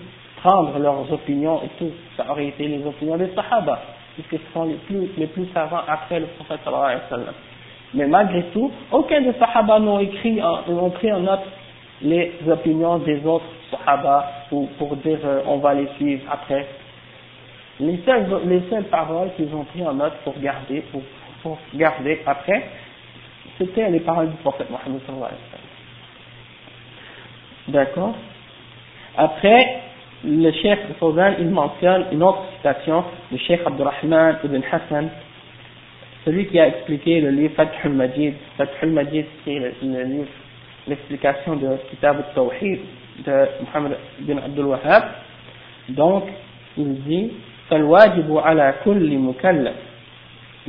prendre 0.42 0.76
leurs 0.80 1.12
opinions 1.12 1.62
et 1.62 1.68
tout, 1.78 1.92
ça 2.16 2.28
aurait 2.32 2.48
été 2.48 2.66
les 2.66 2.84
opinions 2.84 3.16
des 3.16 3.28
Sahaba 3.36 3.80
puisque 4.14 4.42
ce 4.44 4.52
sont 4.52 4.64
les 4.64 4.74
plus, 4.74 5.08
les 5.16 5.26
plus 5.26 5.46
savants 5.54 5.82
après 5.86 6.20
le 6.20 6.26
prophète 6.26 6.60
sallallahu 6.64 6.84
alayhi 6.84 7.00
wa 7.02 7.08
sallam. 7.08 7.34
Mais 7.94 8.06
malgré 8.06 8.42
tout, 8.52 8.70
aucun 8.90 9.20
des 9.20 9.32
sahaba 9.34 9.78
n'ont 9.78 9.98
écrit, 9.98 10.40
n'ont 10.68 10.90
pris 10.90 11.12
en 11.12 11.20
note 11.20 11.44
les 12.00 12.32
opinions 12.48 12.98
des 12.98 13.24
autres 13.24 13.44
sahaba 13.70 14.26
pour, 14.48 14.68
pour 14.72 14.96
dire 14.96 15.18
euh, 15.24 15.42
on 15.46 15.58
va 15.58 15.74
les 15.74 15.88
suivre 15.96 16.22
après. 16.30 16.66
Les 17.80 18.00
seules, 18.04 18.26
les 18.46 18.62
seules 18.70 18.84
paroles 18.84 19.30
qu'ils 19.36 19.54
ont 19.54 19.64
pris 19.64 19.86
en 19.86 19.94
note 19.94 20.14
pour 20.24 20.38
garder, 20.38 20.82
pour, 20.92 21.02
pour 21.42 21.58
garder 21.74 22.20
après, 22.26 22.68
c'était 23.58 23.90
les 23.90 24.00
paroles 24.00 24.30
du 24.30 24.36
prophète 24.36 24.70
Mohammed 24.70 25.00
sallallahu 25.06 25.28
alayhi 25.28 25.42
wa 25.42 25.50
sallam. 25.50 25.66
D'accord? 27.68 28.14
Après, 29.16 29.81
le 30.24 30.52
Cheikh 30.52 30.78
Fawzan, 30.98 31.34
il 31.40 31.50
mentionne 31.50 32.06
une 32.12 32.22
autre 32.22 32.42
citation 32.56 33.04
du 33.30 33.38
Cheikh 33.38 33.60
Abdurrahman 33.66 34.36
ibn 34.44 34.60
Hassan, 34.70 35.08
celui 36.24 36.46
qui 36.46 36.60
a 36.60 36.68
expliqué 36.68 37.20
le 37.20 37.30
livre 37.30 37.54
Fathul 37.54 37.92
Majid. 37.92 38.34
Fathul 38.56 38.90
Majid, 38.90 39.26
c'est 39.44 39.58
le, 39.58 40.04
livre, 40.04 40.28
l'explication 40.86 41.56
de 41.56 41.76
Kitab 41.90 42.16
al-Tawhid 42.18 42.80
de 43.26 43.46
Muhammad 43.62 43.96
ibn 44.20 44.38
Abdul 44.38 44.66
Wahhab. 44.66 45.04
Donc, 45.88 46.24
il 46.76 47.02
dit, 47.02 47.32
فالواجب 47.72 48.36
على 48.36 48.74
كل 48.84 49.18
مكلف 49.18 49.74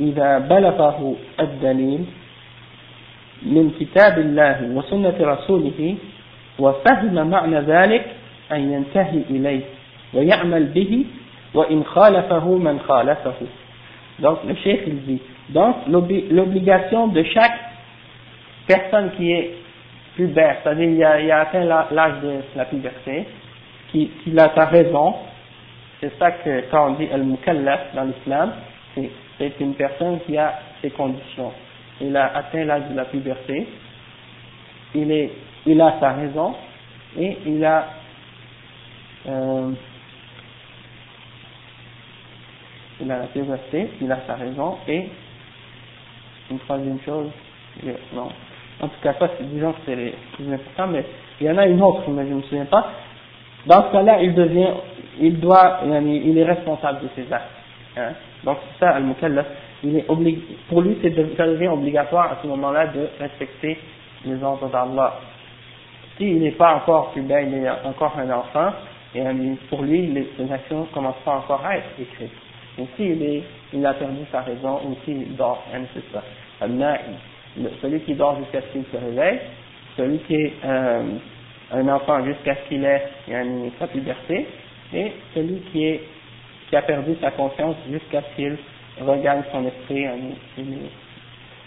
إذا 0.00 0.38
بلغه 0.38 1.16
الدليل 1.40 2.04
من 3.42 3.70
كتاب 3.80 4.18
الله 4.18 4.70
وسنة 4.74 5.14
رسوله 5.20 5.96
وفهم 6.58 7.30
معنى 7.30 7.60
ذلك 7.60 8.03
أن 8.53 8.73
ينتهي 8.73 9.21
إليه 9.29 9.61
ويعمل 10.13 10.65
به 10.65 11.05
وإن 11.53 11.83
خالفه 11.83 12.57
من 12.57 12.79
خالفه 12.79 13.47
donc 14.19 14.39
le 14.45 14.53
cheikh 14.55 14.81
il 14.85 15.01
dit 15.05 15.21
donc 15.49 15.75
l'obligation 15.87 17.07
de 17.07 17.23
chaque 17.23 17.57
personne 18.67 19.11
qui 19.15 19.31
est 19.31 19.53
pubère 20.15 20.57
c'est-à-dire 20.61 20.89
il 20.89 21.03
a, 21.03 21.21
il 21.21 21.31
a 21.31 21.39
atteint 21.39 21.63
l'âge 21.63 22.21
de 22.21 22.41
la 22.55 22.65
puberté 22.65 23.25
qui, 23.91 24.09
qui 24.23 24.37
a 24.37 24.51
sa 24.55 24.65
raison 24.65 25.15
c'est 26.01 26.11
ça 26.19 26.31
que 26.31 26.65
quand 26.69 26.89
on 26.89 26.93
dit 26.95 27.07
al-mukallaf 27.11 27.95
dans 27.95 28.03
l'islam 28.03 28.51
c'est 29.37 29.59
une 29.61 29.73
personne 29.75 30.19
qui 30.25 30.37
a 30.37 30.59
ses 30.81 30.89
conditions 30.89 31.53
il 32.01 32.15
a 32.17 32.35
atteint 32.35 32.65
l'âge 32.65 32.89
de 32.89 32.95
la 32.95 33.05
puberté 33.05 33.67
il, 34.95 35.11
est, 35.11 35.31
il 35.65 35.79
a 35.81 35.95
sa 35.99 36.11
raison 36.11 36.55
et 37.17 37.37
il 37.45 37.63
a 37.63 37.87
euh, 39.26 39.70
il 43.00 43.10
a 43.10 43.18
la 43.18 43.26
pureté, 43.26 43.90
il 44.00 44.10
a 44.10 44.18
sa 44.26 44.34
raison, 44.34 44.76
et 44.88 45.08
une 46.50 46.58
troisième 46.60 47.00
chose, 47.04 47.30
non. 48.14 48.28
En 48.80 48.88
tout 48.88 49.00
cas, 49.02 49.14
ça, 49.18 49.28
disons 49.40 49.72
que 49.72 49.78
c'est 49.86 49.96
les 49.96 50.14
plus 50.34 50.52
importants, 50.52 50.88
mais 50.88 51.04
il 51.40 51.46
y 51.46 51.50
en 51.50 51.58
a 51.58 51.66
une 51.66 51.82
autre, 51.82 52.02
mais 52.08 52.24
je 52.24 52.30
ne 52.30 52.36
me 52.36 52.42
souviens 52.42 52.66
pas. 52.66 52.90
Dans 53.66 53.86
ce 53.86 53.92
cas-là, 53.92 54.20
il 54.20 54.34
devient, 54.34 54.72
il 55.20 55.40
doit, 55.40 55.80
il 55.84 56.38
est 56.38 56.44
responsable 56.44 57.00
de 57.02 57.08
ses 57.14 57.32
actes. 57.32 57.50
Hein. 57.96 58.12
Donc, 58.42 58.58
c'est 58.72 58.84
ça, 58.84 58.96
Al-Mukallaf, 58.96 59.46
il 59.82 59.96
est 59.96 60.08
obligé, 60.08 60.40
pour 60.68 60.82
lui, 60.82 60.98
ça 61.02 61.46
devient 61.46 61.68
obligatoire 61.68 62.32
à 62.32 62.38
ce 62.42 62.46
moment-là 62.48 62.88
de 62.88 63.08
respecter 63.18 63.78
les 64.24 64.42
ordres 64.42 64.68
d'Allah. 64.68 65.14
S'il 66.16 66.40
n'est 66.40 66.52
pas 66.52 66.74
encore 66.76 67.12
cubain, 67.12 67.40
il 67.40 67.54
est 67.54 67.70
encore 67.84 68.14
un 68.18 68.30
enfant, 68.30 68.72
et 69.14 69.22
pour 69.68 69.82
lui, 69.82 70.08
les, 70.08 70.52
actions 70.52 70.80
ne 70.80 70.86
commencent 70.86 71.22
pas 71.24 71.36
encore 71.36 71.64
à 71.64 71.76
être 71.76 71.86
écrites. 72.00 72.30
Donc 72.76 72.88
s'il 72.96 73.42
il 73.72 73.86
a 73.86 73.94
perdu 73.94 74.20
sa 74.32 74.40
raison, 74.40 74.80
ou 74.84 74.96
s'il 75.04 75.36
dort, 75.36 75.62
c'est 75.94 76.12
ça. 76.12 76.22
celui 77.80 78.00
qui 78.00 78.14
dort 78.14 78.36
jusqu'à 78.38 78.60
ce 78.62 78.72
qu'il 78.72 78.84
se 78.92 78.96
réveille, 78.96 79.40
celui 79.96 80.18
qui 80.20 80.34
est 80.34 80.52
euh, 80.64 81.02
un 81.72 81.88
enfant 81.88 82.24
jusqu'à 82.24 82.56
ce 82.56 82.68
qu'il 82.68 82.84
ait 82.84 83.02
sa 83.78 83.86
puberté, 83.86 84.46
et 84.92 85.12
celui 85.34 85.60
qui, 85.72 85.84
est, 85.84 86.00
qui 86.68 86.76
a 86.76 86.82
perdu 86.82 87.16
sa 87.20 87.30
conscience 87.30 87.76
jusqu'à 87.88 88.22
ce 88.22 88.36
qu'il 88.36 88.56
regagne 89.00 89.42
son 89.52 89.64
esprit, 89.66 90.06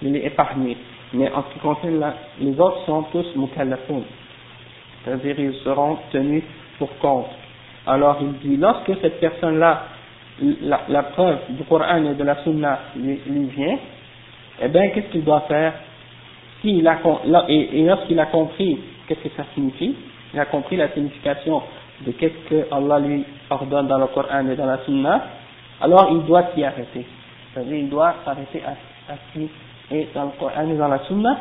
il, 0.02 0.16
est, 0.16 0.26
épargné. 0.26 0.78
Mais 1.14 1.32
en 1.32 1.44
ce 1.44 1.54
qui 1.54 1.60
concerne 1.60 2.14
les 2.42 2.60
autres 2.60 2.86
sont 2.86 3.04
tous 3.04 3.36
mukallafun, 3.38 4.02
c'est-à-dire 5.06 5.40
ils 5.40 5.54
seront 5.64 5.98
tenus 6.12 6.44
pour 6.78 6.96
compte. 7.00 7.28
Alors 7.86 8.18
il 8.22 8.34
dit, 8.40 8.58
lorsque 8.58 8.92
cette 9.02 9.20
personne-là, 9.20 9.84
la, 10.62 11.04
preuve 11.04 11.38
du 11.50 11.64
Coran 11.64 12.04
et 12.04 12.14
de 12.14 12.24
la 12.24 12.44
Sunna 12.44 12.80
lui, 12.96 13.20
vient, 13.56 13.78
eh 14.62 14.68
bien 14.68 14.90
qu'est-ce 14.90 15.08
qu'il 15.08 15.24
doit 15.24 15.42
faire? 15.42 15.74
S'il 16.62 16.88
a, 16.88 16.98
et, 17.48 17.80
et 17.80 17.86
lorsqu'il 17.86 18.20
a 18.20 18.26
compris 18.28 18.80
qu'est-ce 19.08 19.22
que 19.22 19.36
ça 19.36 19.46
signifie, 19.54 19.96
il 20.34 20.40
a 20.40 20.46
compris 20.46 20.76
la 20.76 20.90
signification 20.90 21.62
de 22.06 22.12
qu'est-ce 22.12 22.50
que 22.50 22.74
Allah 22.74 23.00
lui 23.00 23.24
ordonne 23.50 23.88
dans 23.88 23.98
le 23.98 24.08
Coran 24.08 24.48
et 24.48 24.56
dans 24.56 24.66
la 24.66 24.80
Sunna, 24.86 25.24
alors 25.82 26.10
il 26.12 26.26
doit 26.26 26.44
s'y 26.54 26.64
arrêter. 26.64 27.06
C'est-à-dire 27.54 27.78
il 27.78 27.90
doit 27.90 28.16
s'arrêter 28.26 28.62
à, 28.66 28.72
à 29.12 29.16
ce 29.16 29.40
qui 29.40 29.50
est 29.92 30.14
dans 30.14 30.26
le 30.26 30.32
Coran 30.40 30.70
et 30.70 30.76
dans 30.76 30.88
la 30.88 31.00
Sunna, 31.06 31.38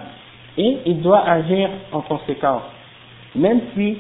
et 0.56 0.78
il 0.86 1.02
doit 1.02 1.28
agir 1.28 1.68
en 1.92 2.00
conséquence. 2.00 2.62
Même 3.34 3.60
si, 3.74 3.98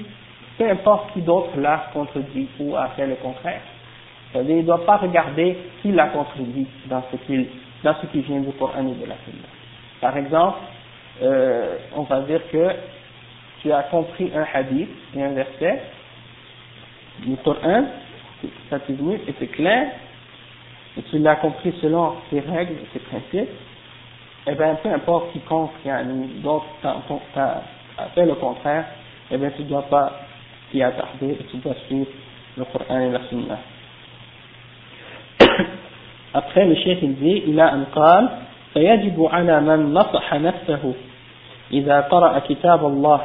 peu 0.58 0.68
importe 0.68 1.12
qui 1.12 1.20
d'autre 1.20 1.58
l'a 1.58 1.90
contredit 1.92 2.48
ou 2.60 2.76
a 2.76 2.88
fait 2.90 3.06
le 3.06 3.16
contraire. 3.16 3.60
Il 4.34 4.56
ne 4.56 4.62
doit 4.62 4.84
pas 4.84 4.96
regarder 4.96 5.56
qui 5.80 5.92
l'a 5.92 6.06
contredit 6.08 6.66
dans 6.86 7.02
ce, 7.10 7.16
qui 8.06 8.20
vient 8.20 8.40
du 8.40 8.52
Coran 8.52 8.86
et 8.86 8.94
de 8.94 9.06
la 9.06 9.16
Sunna. 9.24 9.48
Par 10.00 10.16
exemple, 10.16 10.58
euh, 11.22 11.76
on 11.94 12.02
va 12.02 12.20
dire 12.20 12.40
que 12.50 12.68
tu 13.62 13.72
as 13.72 13.84
compris 13.84 14.30
un 14.34 14.46
hadith 14.52 14.90
et 15.14 15.22
un 15.22 15.32
verset 15.32 15.82
du 17.20 17.36
Coran, 17.38 17.84
ça 18.68 18.78
t'est 18.80 18.92
venu 18.92 19.14
et 19.26 19.34
c'est 19.38 19.46
clair, 19.46 19.90
et 20.98 21.02
tu 21.02 21.18
l'as 21.18 21.36
compris 21.36 21.72
selon 21.80 22.16
ses 22.30 22.40
règles 22.40 22.74
et 22.74 22.88
ses 22.92 22.98
principes, 23.00 23.48
eh 24.46 24.54
bien 24.54 24.74
peu 24.82 24.90
importe 24.90 25.32
quiconque 25.32 25.70
d'autres 26.42 26.66
a 26.84 28.08
fait 28.14 28.26
le 28.26 28.34
contraire, 28.34 28.84
eh 29.30 29.38
bien 29.38 29.50
tu 29.56 29.62
ne 29.62 29.68
dois 29.68 29.82
pas 29.88 30.25
et 30.74 30.84
tu 31.50 31.56
dois 31.58 31.74
suivre 31.86 32.10
le 32.56 32.64
Coran 32.64 33.00
et 33.00 33.10
la 33.10 33.20
Sunna. 33.28 33.58
Après 36.34 36.66
le 36.66 36.74
chef 36.76 36.98
il 37.02 37.14
dit, 37.16 37.42
il 37.46 37.60
a 37.60 37.72
un 37.72 37.84
قال 37.94 38.28
فيجب 38.74 39.28
على 39.32 39.60
من 39.60 39.94
نصح 39.94 40.34
نفسه 40.34 40.94
إذا 41.72 42.00
قرأ 42.00 42.38
كتاب 42.38 42.86
الله 42.86 43.20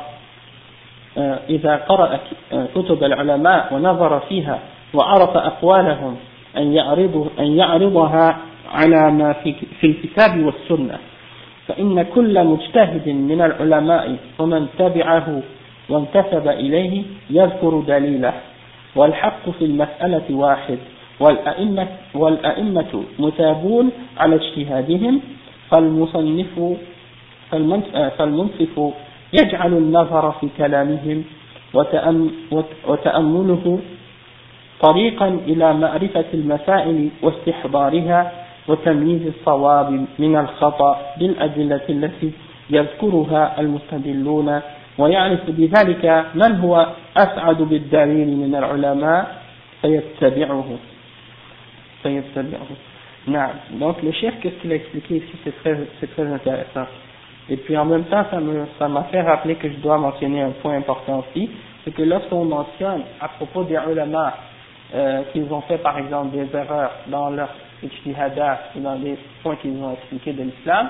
آه، 1.17 1.39
إذا 1.49 1.75
قرأ 1.75 2.19
آه، 2.54 2.67
كتب 2.75 3.04
العلماء 3.04 3.73
ونظر 3.73 4.19
فيها 4.19 4.60
وعرف 4.93 5.38
أقوالهم 5.38 6.15
أن 6.58 6.73
يعرض 6.73 7.30
أن 7.39 7.58
يعرضها 7.58 8.38
على 8.73 9.12
ما 9.12 9.34
في, 9.34 9.56
في 9.80 9.88
الكتاب 9.88 10.45
والسنة 10.45 10.97
فإن 11.67 12.04
كل 12.04 12.43
مجتهد 12.43 13.10
من 13.10 13.41
العلماء 13.41 14.15
ومن 14.39 14.67
تبعه 14.80 15.41
وانتسب 15.89 16.48
إليه 16.48 17.04
يذكر 17.30 17.80
دليله 17.88 18.34
والحق 18.96 19.50
في 19.50 19.65
المسألة 19.65 20.24
واحد 20.36 20.78
والأئمة, 21.20 21.88
والأئمة 22.15 23.04
متابون 23.20 23.89
على 24.17 24.36
اجتهادهم 24.36 25.22
فالمصنف 25.72 26.78
فالمنصف 28.17 28.94
يجعل 29.34 29.74
النظر 29.74 30.32
في 30.32 30.48
كلامهم 30.58 31.24
وتأمله 32.88 33.80
طريقا 34.82 35.28
إلى 35.48 35.74
معرفة 35.74 36.26
المسائل 36.34 37.10
واستحضارها 37.24 38.32
وتمييز 38.67 39.28
الصواب 39.28 40.06
من 40.20 40.36
الخطأ 40.36 41.02
بالأدلة 41.20 41.82
التي 41.89 42.32
يذكرها 42.70 43.60
المستدلون 43.62 44.62
ويعرف 44.99 45.40
بذلك 45.49 46.27
من 46.35 46.57
هو 46.61 46.87
أسعد 47.16 47.62
بالدليل 47.62 48.37
من 48.37 48.55
العلماء 48.55 49.42
فيتبعه 49.83 50.68
فيتبعه 52.03 52.70
نعم 53.27 53.55
donc 53.81 54.03
le 54.03 54.12
chef 54.12 54.35
qu'est-ce 54.40 54.61
qu'il 54.62 54.72
a 54.72 54.77
expliqué 54.77 55.16
ici 55.16 55.35
c'est 55.44 55.57
très, 55.62 55.77
c'est 56.01 56.11
très 56.14 56.27
intéressant 56.33 56.87
Et 57.49 57.57
puis 57.57 57.77
en 57.77 57.85
même 57.85 58.05
temps, 58.05 58.25
ça 58.79 58.88
m'a 58.88 59.05
fait 59.05 59.22
rappeler 59.22 59.55
que 59.55 59.68
je 59.68 59.77
dois 59.77 59.99
mentionner 59.99 60.42
un 60.42 60.51
point 60.51 60.77
important 60.77 61.20
aussi, 61.20 61.49
c'est 61.85 61.92
que 61.94 62.03
lorsqu'on 62.03 62.44
mentionne 62.44 63.03
à 63.20 63.29
propos 63.29 63.62
des 63.62 63.79
ulama 63.88 64.35
euh, 64.94 65.22
qu'ils 65.33 65.53
ont 65.53 65.61
fait 65.62 65.79
par 65.79 65.96
exemple 65.99 66.37
des 66.37 66.46
erreurs 66.57 66.90
dans 67.07 67.31
leur 67.31 67.49
ijtihadat 67.83 68.59
ou 68.77 68.81
dans 68.81 68.94
les 68.94 69.16
points 69.42 69.57
qu'ils 69.57 69.81
ont 69.81 69.92
expliqués 69.92 70.33
de 70.33 70.42
l'islam, 70.42 70.88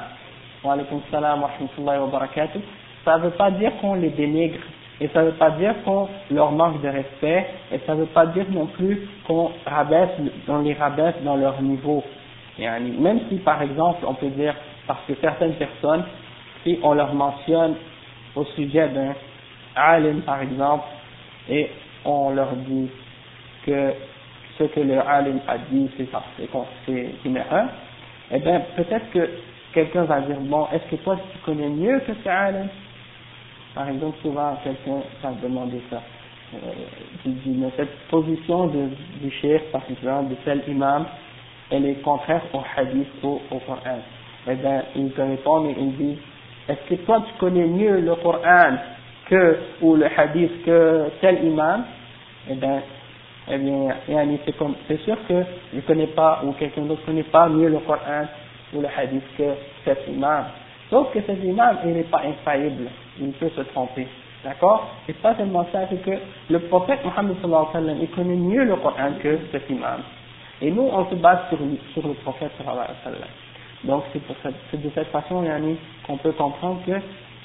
wa 0.65 0.73
alaykum 0.73 1.01
salam 1.11 1.43
wa 1.43 1.49
rahmatullahi 1.49 2.01
wa 2.01 2.07
barakatuh, 2.07 2.61
ça 3.06 3.18
ne 3.18 3.24
veut 3.24 3.32
pas 3.32 3.52
dire 3.52 3.72
qu'on 3.82 3.96
les 3.96 4.10
dénigre. 4.10 4.60
Et 5.00 5.08
ça 5.08 5.22
ne 5.22 5.28
veut 5.28 5.38
pas 5.38 5.52
dire 5.52 5.74
qu'on 5.84 6.08
leur 6.30 6.52
manque 6.52 6.82
de 6.82 6.88
respect. 6.88 7.48
Et 7.72 7.80
ça 7.88 7.96
ne 7.96 8.02
veut 8.02 8.06
pas 8.08 8.28
dire 8.28 8.46
non 8.52 8.68
plus 8.68 9.08
qu'on 9.26 9.52
rabaisse, 9.66 10.10
les 10.64 10.74
rabaisse 10.74 11.16
dans 11.24 11.36
leur 11.36 11.60
niveau. 11.62 12.04
Même 12.60 13.22
si 13.30 13.38
par 13.38 13.62
exemple 13.62 14.06
on 14.08 14.14
peut 14.14 14.30
dire 14.30 14.54
parce 14.86 15.00
que 15.08 15.14
certaines 15.22 15.54
personnes 15.54 16.04
si 16.64 16.80
on 16.84 16.94
leur 16.94 17.14
mentionne 17.14 17.76
au 18.36 18.44
sujet 18.46 18.88
d'un 18.90 19.16
alim 19.76 20.22
par 20.22 20.42
exemple, 20.42 20.86
et 21.50 21.70
on 22.06 22.32
leur 22.32 22.54
dit 22.54 22.90
que 23.66 23.94
ce 24.58 24.66
que 24.66 24.80
le 24.80 25.00
alim 25.00 25.40
a 25.48 25.58
dit 25.58 25.90
c'est 25.98 27.08
une 27.26 27.38
erreur, 27.38 27.68
eh 28.32 28.40
bien 28.40 28.62
peut-être 28.76 29.10
que 29.12 29.30
quelqu'un 29.74 30.04
va 30.04 30.22
dire 30.22 30.38
bon 30.40 30.68
est-ce 30.72 30.90
que 30.92 31.02
toi 31.02 31.18
tu 31.32 31.38
connais 31.40 31.70
mieux 31.70 32.00
que 32.02 32.14
ce 32.24 32.30
alim? 32.30 32.68
Par 33.76 33.90
exemple 33.90 34.18
souvent 34.22 34.58
quelqu'un 34.64 35.02
va 35.24 35.32
demander 35.42 35.82
ça. 35.90 36.02
Euh, 36.54 37.30
mais 37.46 37.70
cette 37.78 37.98
position 38.10 38.68
de, 38.68 38.90
du 39.22 39.32
chef 39.42 39.64
par 39.72 39.84
exemple 39.90 40.32
de 40.32 40.36
tel 40.44 40.64
imam 40.68 41.06
elle 41.70 41.86
est 41.86 42.02
contraire 42.02 42.42
au 42.54 42.60
hadith 42.76 43.08
ou 43.24 43.40
au 43.50 43.60
Coran. 43.60 44.00
Eh 44.48 44.56
bien 44.56 44.84
il 44.96 45.12
te 45.12 45.22
répond 45.22 45.66
et 45.70 45.76
il 45.78 45.96
dit 45.96 46.18
est-ce 46.68 46.90
que 46.90 46.96
toi 47.06 47.24
tu 47.28 47.34
connais 47.40 47.66
mieux 47.66 48.00
le 48.02 48.16
Coran 48.16 48.78
que, 49.26 49.58
ou 49.82 49.96
le 49.96 50.06
hadith 50.06 50.64
que 50.64 51.10
tel 51.22 51.44
imam? 51.44 51.84
Eh 52.50 52.56
bien, 52.56 52.82
eh 53.50 53.58
bien, 53.58 53.96
c'est 54.46 54.58
comme, 54.58 54.76
c'est 54.88 55.00
sûr 55.02 55.18
que 55.28 55.44
je 55.74 55.80
connais 55.82 56.08
pas, 56.08 56.42
ou 56.46 56.52
quelqu'un 56.54 56.84
d'autre 56.84 57.04
connaît 57.06 57.24
pas 57.24 57.50
mieux 57.50 57.70
le 57.70 57.80
Coran 57.80 58.26
ou 58.74 58.82
le 58.82 58.88
hadith 58.96 59.24
que 59.38 59.44
cet 59.84 60.08
imam. 60.08 60.46
Sauf 60.90 61.12
que 61.14 61.20
cet 61.22 61.44
imam, 61.44 61.78
il 61.86 61.94
n'est 61.94 62.04
pas 62.04 62.22
infaillible, 62.26 62.90
il 63.22 63.32
peut 63.34 63.50
se 63.56 63.62
tromper. 63.62 64.08
D'accord? 64.44 64.88
Et 65.08 65.14
pas 65.14 65.36
seulement 65.36 65.66
ça, 65.72 65.82
c'est 65.90 66.02
que 66.04 66.18
le 66.50 66.60
prophète 66.62 67.06
Mohammed 67.06 67.36
sallallahu 67.42 67.66
alayhi 67.66 67.68
wa 67.68 67.74
sallam, 67.74 67.98
il 68.02 68.10
connaît 68.10 68.36
mieux 68.36 68.64
le 68.64 68.76
Coran 68.78 69.12
que 69.22 69.38
cet 69.52 69.70
imam. 69.70 70.02
Et 70.62 70.72
nous, 70.72 70.90
on 70.92 71.10
se 71.10 71.16
base 71.16 71.40
sur, 71.50 71.60
le 71.60 72.14
prophète 72.16 72.52
sallallahu 72.58 72.86
alayhi 72.86 72.98
wa 73.06 73.12
sallam. 73.12 73.30
Donc 73.84 74.04
c'est 74.14 74.82
de 74.82 74.90
cette 74.94 75.08
façon 75.08 75.44
qu'on 76.06 76.18
peut 76.18 76.32
comprendre 76.34 76.82
que 76.86 76.94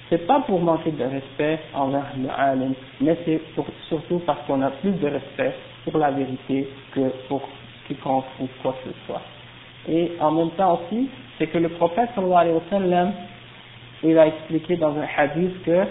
c'est 0.08 0.26
pas 0.26 0.40
pour 0.40 0.60
manquer 0.60 0.92
de 0.92 1.04
respect 1.04 1.58
envers 1.74 2.12
le 2.16 2.28
alim, 2.30 2.74
mais 3.00 3.16
c'est 3.24 3.40
surtout 3.88 4.20
parce 4.20 4.40
qu'on 4.46 4.62
a 4.62 4.70
plus 4.70 4.92
de 4.92 5.08
respect 5.08 5.54
pour 5.84 5.98
la 5.98 6.10
vérité 6.10 6.68
que 6.94 7.00
pour 7.28 7.42
quiconque 7.88 8.24
ou 8.40 8.48
quoi 8.62 8.74
que 8.84 8.90
ce 8.90 8.96
soit. 9.06 9.22
Et 9.88 10.12
en 10.20 10.30
même 10.32 10.50
temps 10.50 10.80
aussi, 10.80 11.08
c'est 11.38 11.46
que 11.46 11.58
le 11.58 11.70
prophète 11.70 12.10
sallallahu 12.14 12.38
alayhi 12.38 12.54
wa 12.54 12.62
sallam, 12.70 13.12
il 14.03 14.17
a 14.17 14.27
expliqué 14.27 14.77
dans 14.77 14.95
un 14.97 15.07
hadith 15.17 15.63
que 15.63 15.85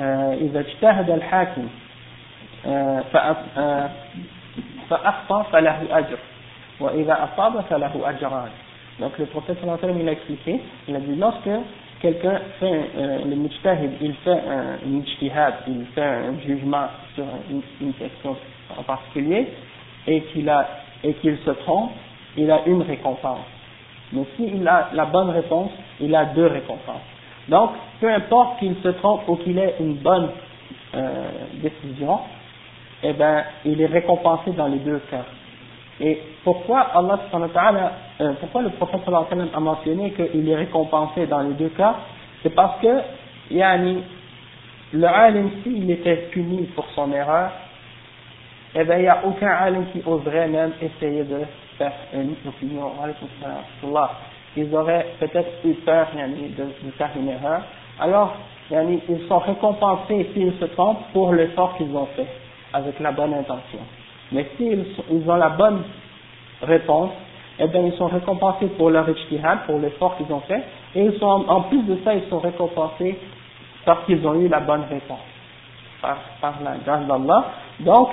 إذا 0.00 0.60
اجتهد 0.60 1.10
الحاكم 1.10 1.68
فأخطأ 4.90 5.42
فله 5.42 5.98
أجر 5.98 6.18
وإذا 6.80 7.24
أصاب 7.24 7.60
فله 7.70 8.10
أجران 8.10 8.50
donc 9.00 9.18
le 9.18 9.24
prophète 9.26 9.56
sallallahu 9.60 10.00
il 10.00 10.08
a 10.08 10.12
expliqué, 10.12 10.60
il 10.86 10.94
a 10.94 11.00
dit 11.00 11.16
lorsque 11.16 11.48
quelqu'un 12.00 12.40
fait 12.60 12.90
euh, 12.96 13.24
le 13.24 13.36
mujtahid, 13.36 13.90
il 14.00 14.14
fait 14.16 14.30
un 14.30 14.86
mujtihad, 14.86 15.54
il 15.66 15.86
fait 15.94 16.02
un 16.02 16.38
jugement 16.46 16.88
sur 17.14 17.24
une, 17.80 17.92
question 17.94 18.36
en 18.76 18.82
particulier 18.82 19.48
et 20.06 20.20
qu'il 20.24 20.48
a 20.48 20.68
et 21.02 21.14
qu'il 21.14 21.38
se 21.38 21.50
trompe, 21.50 21.92
il 22.36 22.50
a 22.50 22.60
une 22.66 22.82
récompense. 22.82 23.46
Mais 24.13 24.23
s'il 24.35 24.67
a 24.67 24.89
la 24.93 25.05
bonne 25.05 25.29
réponse, 25.29 25.71
il 25.99 26.15
a 26.15 26.25
deux 26.25 26.47
récompenses. 26.47 27.01
Donc, 27.49 27.71
peu 27.99 28.09
importe 28.09 28.59
qu'il 28.59 28.75
se 28.83 28.89
trompe 28.89 29.27
ou 29.27 29.35
qu'il 29.37 29.57
ait 29.57 29.75
une 29.79 29.95
bonne 29.95 30.29
euh, 30.95 31.29
décision, 31.61 32.19
eh 33.03 33.13
ben, 33.13 33.43
il 33.65 33.81
est 33.81 33.87
récompensé 33.87 34.51
dans 34.51 34.67
les 34.67 34.79
deux 34.79 35.01
cas. 35.11 35.25
Et 35.99 36.21
pourquoi 36.43 36.81
Allah 36.93 37.19
euh, 38.19 38.33
pourquoi 38.39 38.61
le 38.61 38.69
prophète 38.69 39.01
a 39.07 39.59
mentionné 39.59 40.11
qu'il 40.11 40.47
est 40.47 40.55
récompensé 40.55 41.25
dans 41.25 41.41
les 41.41 41.53
deux 41.53 41.69
cas? 41.69 41.95
C'est 42.43 42.53
parce 42.53 42.79
que 42.81 43.01
yani, 43.49 44.03
le 44.93 45.05
alim, 45.05 45.49
s'il 45.63 45.89
était 45.89 46.27
puni 46.31 46.65
pour 46.75 46.85
son 46.95 47.11
erreur, 47.11 47.51
eh 48.75 48.83
bien, 48.83 48.97
il 48.97 49.01
n'y 49.01 49.07
a 49.07 49.25
aucun 49.25 49.49
alim 49.49 49.85
qui 49.91 50.01
oserait 50.05 50.47
même 50.47 50.73
essayer 50.81 51.23
de 51.23 51.41
faire 51.77 51.93
une 52.13 52.35
opinion. 52.45 52.91
Ils 54.55 54.75
auraient 54.75 55.07
peut-être 55.19 55.65
eu 55.65 55.73
peur 55.75 56.07
de, 56.15 56.91
faire 56.91 57.09
une 57.15 57.29
erreur. 57.29 57.61
Alors, 57.99 58.35
ils 58.71 59.27
sont 59.27 59.39
récompensés 59.39 60.29
s'ils 60.33 60.53
se 60.59 60.65
trompent 60.65 61.03
pour 61.13 61.33
l'effort 61.33 61.75
qu'ils 61.77 61.95
ont 61.95 62.07
fait, 62.15 62.27
avec 62.73 62.99
la 62.99 63.11
bonne 63.11 63.33
intention. 63.33 63.79
Mais 64.31 64.45
s'ils 64.57 64.85
ils 65.11 65.29
ont 65.29 65.35
la 65.35 65.49
bonne 65.49 65.83
réponse, 66.61 67.11
eh 67.59 67.67
bien, 67.67 67.81
ils 67.81 67.93
sont 67.93 68.07
récompensés 68.07 68.67
pour 68.77 68.89
leur 68.89 69.09
ijtihad, 69.09 69.59
pour 69.65 69.79
l'effort 69.79 70.15
qu'ils 70.17 70.31
ont 70.31 70.41
fait, 70.41 70.63
et 70.95 71.03
ils 71.05 71.19
sont, 71.19 71.45
en 71.47 71.61
plus 71.61 71.81
de 71.83 71.97
ça, 72.03 72.13
ils 72.13 72.27
sont 72.29 72.39
récompensés 72.39 73.17
parce 73.85 74.05
qu'ils 74.05 74.25
ont 74.27 74.35
eu 74.35 74.47
la 74.47 74.59
bonne 74.59 74.83
réponse, 74.89 75.19
par, 76.01 76.17
par 76.41 76.55
la 76.63 76.75
grâce 76.85 77.07
d'Allah. 77.07 77.45
Donc, 77.79 78.09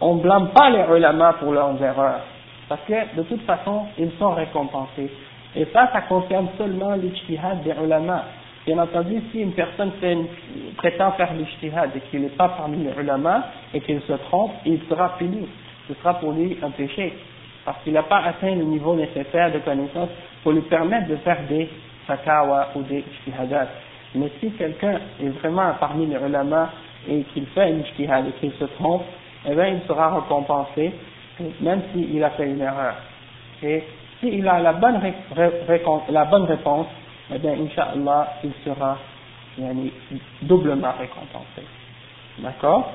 on 0.00 0.16
ne 0.16 0.20
blâme 0.20 0.48
pas 0.48 0.70
les 0.70 0.84
ulama 0.96 1.34
pour 1.34 1.52
leurs 1.52 1.80
erreurs, 1.82 2.20
parce 2.68 2.80
que 2.86 3.16
de 3.16 3.22
toute 3.22 3.42
façon, 3.42 3.82
ils 3.98 4.10
sont 4.18 4.30
récompensés. 4.30 5.10
Et 5.56 5.66
ça, 5.72 5.88
ça 5.92 6.02
concerne 6.02 6.48
seulement 6.58 6.94
l'ijtihad 6.94 7.62
des 7.62 7.74
ulama. 7.82 8.24
Bien 8.66 8.78
entendu, 8.78 9.22
si 9.30 9.40
une 9.40 9.52
personne 9.52 9.92
prétend 10.76 11.12
faire 11.12 11.32
l'ijtihad 11.34 11.90
et 11.94 12.00
qu'il 12.10 12.22
n'est 12.22 12.28
pas 12.28 12.48
parmi 12.48 12.78
les 12.78 13.00
ulama 13.00 13.44
et 13.72 13.80
qu'il 13.80 14.00
se 14.00 14.14
trompe, 14.14 14.52
il 14.64 14.80
sera 14.88 15.16
puni. 15.16 15.46
Ce 15.86 15.94
sera 15.94 16.14
pour 16.14 16.32
lui 16.32 16.56
un 16.62 16.70
péché. 16.70 17.12
Parce 17.64 17.78
qu'il 17.84 17.92
n'a 17.92 18.02
pas 18.02 18.22
atteint 18.24 18.54
le 18.54 18.64
niveau 18.64 18.94
nécessaire 18.94 19.52
de 19.52 19.58
connaissance 19.58 20.08
pour 20.42 20.52
lui 20.52 20.62
permettre 20.62 21.08
de 21.08 21.16
faire 21.16 21.38
des 21.48 21.68
fatawa 22.06 22.68
ou 22.74 22.82
des 22.82 22.98
ijtihadat. 22.98 23.68
Mais 24.14 24.30
si 24.40 24.50
quelqu'un 24.52 24.98
est 25.22 25.28
vraiment 25.40 25.72
parmi 25.78 26.06
les 26.06 26.16
ulama 26.16 26.70
et 27.08 27.22
qu'il 27.32 27.46
fait 27.48 27.62
un 27.62 28.24
et 28.26 28.32
qu'il 28.40 28.52
se 28.52 28.64
trompe, 28.64 29.04
eh 29.46 29.54
bien, 29.54 29.68
il 29.68 29.80
sera 29.86 30.14
récompensé, 30.14 30.92
même 31.60 31.82
s'il 31.92 32.22
a 32.22 32.30
fait 32.30 32.46
une 32.46 32.60
erreur. 32.60 32.94
Et 33.62 33.82
s'il 34.20 34.46
a 34.48 34.60
la 34.60 34.72
bonne, 34.74 35.00
la 36.10 36.24
bonne 36.24 36.44
réponse, 36.44 36.86
eh 37.34 37.38
bien, 37.38 37.52
Inch'Allah, 37.52 38.34
il 38.44 38.52
sera 38.64 38.98
doublement 40.42 40.92
récompensé. 40.98 41.62
D'accord? 42.38 42.90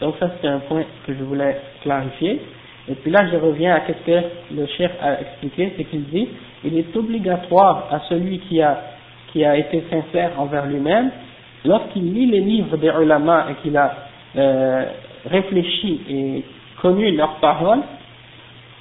Donc 0.00 0.16
ça, 0.18 0.30
c'est 0.40 0.48
un 0.48 0.58
point 0.60 0.84
que 1.06 1.14
je 1.14 1.22
voulais 1.22 1.60
clarifier. 1.82 2.42
Et 2.88 2.94
puis 2.96 3.10
là, 3.10 3.28
je 3.30 3.36
reviens 3.36 3.76
à 3.76 3.80
ce 3.86 3.92
que 3.92 4.26
le 4.54 4.66
chef 4.66 4.90
a 5.00 5.20
expliqué, 5.20 5.72
c'est 5.76 5.84
qu'il 5.84 6.04
dit, 6.04 6.28
il 6.64 6.76
est 6.76 6.96
obligatoire 6.96 7.86
à 7.90 8.00
celui 8.08 8.40
qui 8.40 8.60
a, 8.60 8.80
qui 9.32 9.44
a 9.44 9.56
été 9.56 9.84
sincère 9.88 10.32
envers 10.38 10.66
lui-même, 10.66 11.10
lorsqu'il 11.64 12.12
lit 12.12 12.26
les 12.26 12.40
livres 12.40 12.76
des 12.76 12.88
ulama 12.88 13.46
et 13.50 13.54
qu'il 13.62 13.76
a 13.76 13.94
euh, 14.36 14.84
réfléchi 15.26 16.00
et 16.08 16.44
connu 16.80 17.12
leurs 17.12 17.36
paroles, 17.36 17.82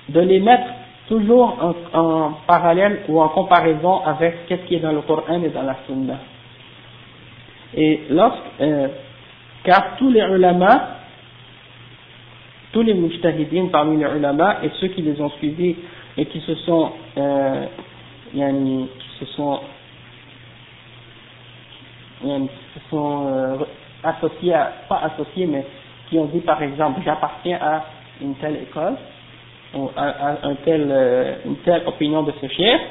de 0.10 0.19
les 0.19 0.39
mettre 0.39 0.67
toujours 1.08 1.75
en, 1.93 2.32
parallèle 2.47 3.01
ou 3.08 3.21
en 3.21 3.30
comparaison 3.30 4.01
avec 4.06 4.36
ce 4.49 4.54
qui 4.56 4.75
est 4.75 4.80
dans 4.80 4.91
le 4.91 5.01
Coran 5.01 5.41
et 5.43 5.49
dans 5.49 5.63
la 5.63 5.75
Sunna. 5.86 6.19
Et 7.75 8.01
lorsque, 8.10 8.43
euh, 8.62 8.88
car 9.63 9.97
tous 9.97 10.10
les 10.10 10.21
ulama, 10.21 10.97
tous 12.71 12.82
les 12.82 12.93
mujtahidines 12.93 13.69
parmi 13.69 13.97
les 13.97 14.10
ulama 14.10 14.58
et 14.63 14.69
ceux 14.80 14.88
qui 14.88 15.01
les 15.01 15.19
ont 15.21 15.30
suivis 15.32 15.75
et 16.17 16.25
qui 16.25 16.39
se 16.41 16.56
sont, 16.56 16.91
euh, 17.17 17.65
yani, 18.34 18.88
qui 18.99 19.25
se 19.25 19.32
sont, 19.34 19.60
yani, 22.23 22.47
qui 22.47 22.80
se 22.80 22.89
sont 22.89 23.27
euh, 23.27 23.58
associés, 24.04 24.54
à, 24.54 24.71
pas 24.88 25.01
associés, 25.13 25.45
mais 25.45 25.65
qui 26.12 26.19
ont 26.19 26.26
dit 26.26 26.41
par 26.41 26.62
exemple 26.62 27.00
j'appartiens 27.04 27.58
à 27.60 27.86
une 28.21 28.36
telle 28.36 28.58
école, 28.58 28.97
ou 29.74 29.89
à, 29.95 30.38
un 30.43 30.56
tel, 30.65 30.88
euh, 30.91 31.36
une 31.45 31.56
telle 31.58 31.84
opinion 31.88 32.24
de 32.24 32.34
ce 32.41 32.47
chef, 32.47 32.82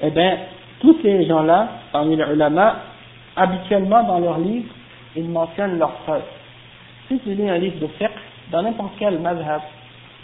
eh 0.00 0.10
bien, 0.10 0.38
tous 0.80 0.96
ces 1.02 1.26
gens-là, 1.26 1.68
parmi 1.92 2.16
les 2.16 2.24
ulama, 2.24 2.76
habituellement 3.36 4.04
dans 4.04 4.20
leurs 4.20 4.38
livres, 4.38 4.72
ils 5.16 5.28
mentionnent 5.28 5.78
leurs 5.78 5.94
preuves. 6.04 6.22
Si 7.08 7.18
tu 7.18 7.34
lis 7.34 7.48
un 7.48 7.58
livre 7.58 7.80
de 7.80 7.86
fiqh, 7.98 8.10
dans 8.50 8.62
n'importe 8.62 8.92
quel 8.98 9.18
madhab, 9.18 9.60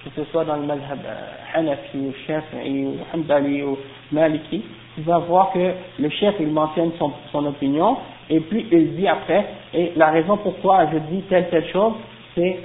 que 0.04 0.10
ce 0.16 0.30
soit 0.30 0.44
dans 0.44 0.56
le 0.56 0.62
madhab 0.62 0.98
euh, 1.04 1.58
Hanafi, 1.58 1.98
ou 1.98 2.14
Shafi'i, 2.26 2.86
ou 2.86 2.96
Hanbali, 3.12 3.62
ou 3.62 3.76
Maliki, 4.12 4.62
tu 4.94 5.02
vas 5.02 5.18
voir 5.18 5.50
que 5.52 5.72
le 5.98 6.08
chef, 6.08 6.36
il 6.38 6.48
mentionne 6.48 6.92
son, 6.98 7.12
son 7.32 7.46
opinion, 7.46 7.96
et 8.28 8.38
puis 8.40 8.66
il 8.70 8.94
dit 8.94 9.08
après, 9.08 9.46
et 9.74 9.92
la 9.96 10.10
raison 10.10 10.36
pourquoi 10.36 10.86
je 10.92 10.98
dis 11.12 11.22
telle, 11.22 11.48
telle 11.50 11.68
chose, 11.68 11.94
c'est 12.34 12.58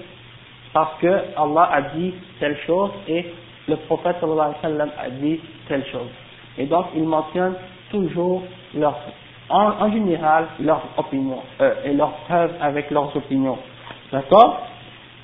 parce 0.74 1.00
que 1.00 1.08
Allah 1.38 1.70
a 1.72 1.82
dit 1.96 2.14
telle 2.40 2.58
chose 2.68 2.92
et 3.08 3.26
le 3.68 3.76
prophète 3.78 4.18
sallallahu 4.20 4.90
a 5.00 5.10
dit 5.10 5.40
telle 5.68 5.86
chose. 5.92 6.10
Et 6.58 6.66
donc, 6.66 6.88
il 6.96 7.04
mentionne 7.04 7.54
toujours 7.90 8.44
leur, 8.76 8.98
en, 9.50 9.92
général 9.92 10.48
leurs 10.60 10.84
opinions 10.98 11.42
euh, 11.62 11.74
et 11.86 11.94
leurs 11.94 12.12
preuves 12.28 12.52
avec 12.62 12.92
leurs 12.92 13.16
opinions. 13.16 13.58
D'accord? 14.12 14.68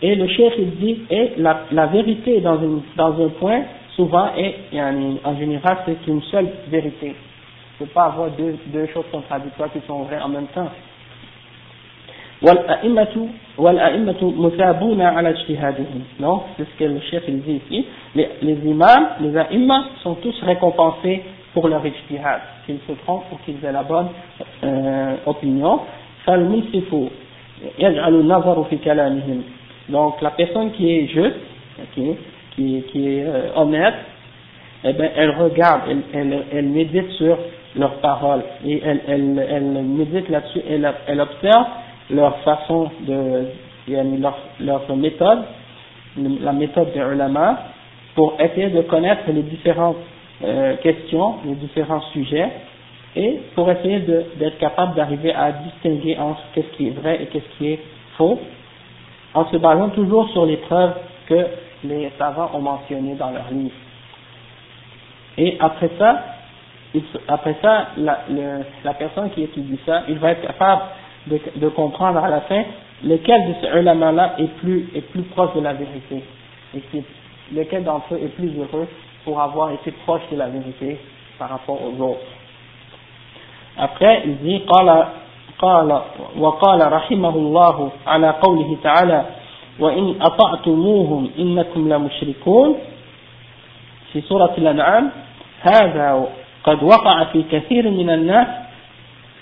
Et 0.01 0.15
le 0.15 0.27
chef 0.27 0.54
il 0.58 0.71
dit, 0.77 1.04
et 1.10 1.34
la, 1.38 1.86
vérité 1.88 2.41
dans, 2.41 2.60
un 2.60 3.30
point, 3.39 3.63
souvent, 3.95 4.32
et, 4.36 4.56
en 4.82 5.38
général, 5.38 5.77
c'est 5.86 6.08
une 6.08 6.21
seule 6.23 6.49
vérité. 6.69 7.15
Il 7.80 7.84
ne 7.84 7.88
peut 7.88 7.93
pas 7.93 8.06
avoir 8.06 8.30
deux 8.32 8.88
choses 8.93 9.06
contradictoires 9.12 9.71
qui 9.71 9.80
sont 9.86 10.04
vraies 10.04 10.21
en 10.21 10.30
même 10.30 10.47
temps. 10.47 10.69
والأئمة 12.42 13.29
والأئمة 13.59 14.33
مثابون 14.37 15.03
على 15.03 15.29
اجتهادهم 15.29 16.03
non 16.20 16.42
c'est 16.57 16.64
ce 16.64 16.79
que 16.79 16.85
le 16.85 17.01
chef 17.11 17.22
il 17.29 17.40
dit 17.42 17.61
ici 17.66 17.87
les, 18.14 18.29
les 18.42 18.59
imams 18.70 19.09
les 19.20 19.37
aïmmas 19.37 19.85
sont 20.03 20.14
tous 20.16 20.35
récompensés 20.42 21.22
pour 21.55 21.68
leur 21.68 21.85
ijtihad 21.87 22.40
qu'ils 22.66 22.79
se 22.87 22.92
trompent 23.05 23.25
ou 23.33 23.37
qu'ils 23.44 23.64
aient 23.64 23.72
la 23.72 23.83
bonne 23.83 24.09
euh, 24.64 25.14
opinion 25.27 25.81
فالمنصف 26.27 26.94
يجعل 27.79 28.14
النظر 28.14 28.64
في 28.64 28.77
كلامهم 28.77 29.42
donc 29.88 30.20
la 30.20 30.31
personne 30.31 30.72
qui 30.72 30.90
est 30.99 31.07
juste 31.07 31.37
okay, 31.83 32.16
qui, 32.55 32.83
qui 32.90 33.09
est 33.09 33.25
euh, 33.25 33.49
honnête 33.57 33.94
eh 34.85 34.92
ben 34.92 35.11
elle 35.16 35.31
regarde 35.31 35.83
elle, 35.88 36.03
elle, 36.12 36.42
elle 36.53 36.66
médite 36.66 37.11
sur 37.12 37.38
leurs 37.77 37.96
paroles 38.01 38.42
et 38.66 38.83
elle, 38.85 39.01
elle, 39.09 39.46
elle 39.51 39.62
médite 39.85 40.29
là-dessus 40.29 40.61
elle, 40.68 40.92
elle 41.07 41.20
observe 41.20 41.66
leur 42.12 42.38
façon 42.39 42.89
de, 43.02 43.45
leur, 43.88 44.38
leur 44.60 44.95
méthode, 44.95 45.43
la 46.17 46.54
méthode 46.54 46.91
des 46.93 47.00
ulama, 47.00 47.60
pour 48.15 48.36
essayer 48.39 48.69
de 48.69 48.82
connaître 48.82 49.24
les 49.28 49.43
différentes 49.43 49.97
euh, 50.43 50.76
questions, 50.78 51.36
les 51.45 51.56
différents 51.56 52.02
sujets, 52.13 52.50
et 53.15 53.39
pour 53.56 53.69
essayer 53.69 54.00
d'être 54.00 54.58
capable 54.58 54.95
d'arriver 54.95 55.34
à 55.34 55.52
distinguer 55.52 56.17
entre 56.17 56.41
ce 56.56 56.62
qui 56.78 56.88
est 56.88 56.91
vrai 56.91 57.21
et 57.21 57.28
ce 57.34 57.58
qui 57.58 57.67
est 57.67 57.80
faux, 58.17 58.39
en 59.34 59.45
se 59.45 59.58
basant 59.58 59.89
toujours 59.89 60.30
sur 60.30 60.45
les 60.45 60.58
preuves 60.58 60.93
que 61.28 61.45
les 61.84 62.12
savants 62.17 62.52
ont 62.54 62.62
mentionnées 62.62 63.15
dans 63.15 63.32
leurs 63.32 63.50
livres. 63.52 63.76
Et 65.38 65.58
après 65.60 65.89
ça, 65.97 66.24
après 67.28 67.56
ça, 67.62 67.88
la, 67.97 68.19
la 68.84 68.93
personne 68.93 69.30
qui 69.32 69.43
étudie 69.43 69.80
ça, 69.86 70.04
il 70.10 70.19
va 70.19 70.32
être 70.32 70.45
capable 70.45 70.82
de, 71.27 71.40
de, 71.57 71.68
comprendre 71.68 72.22
à 72.25 72.29
la 72.29 72.40
fin 72.42 72.62
lequel 73.05 73.49
de 73.49 73.55
ces 73.61 73.79
ulama-là 73.79 74.35
est 74.38 74.49
plus, 74.59 74.88
est 74.94 75.01
plus 75.01 75.22
proche 75.22 75.55
de 75.55 75.61
la 75.61 75.72
vérité 75.72 76.22
et 76.75 76.81
qui, 76.90 77.03
lequel 77.55 77.85
d'entre 77.85 78.14
eux 78.14 78.20
est 78.22 78.35
plus 78.37 78.53
heureux 78.59 78.88
pour 79.25 79.40
avoir 79.40 79.72
été 79.72 79.90
proche 80.05 80.22
de 80.31 80.37
la 80.37 80.49
vérité 80.49 80.99
par 81.38 81.51
rapport 81.51 81.79
aux 81.83 82.03
autres. 82.03 82.20
Après, 83.78 84.22
il 84.24 84.39
dit 84.39 84.61
قال 84.66 85.07
قال 85.59 86.01
وقال 86.39 86.93
رحمه 86.93 87.34
الله 87.37 87.91
على 88.07 88.30
قوله 88.30 88.76
تعالى 88.82 89.24
وإن 89.78 90.14
أطعتموهم 90.22 91.30
إنكم 91.39 91.93
لمشركون 91.93 92.78
في 94.12 94.20
سورة 94.20 94.55
الأنعام 94.59 95.11
هذا 95.61 96.28
قد 96.64 96.82
وقع 96.82 97.24
في 97.24 97.43
كثير 97.43 97.91
من 97.91 98.11
الناس 98.11 98.49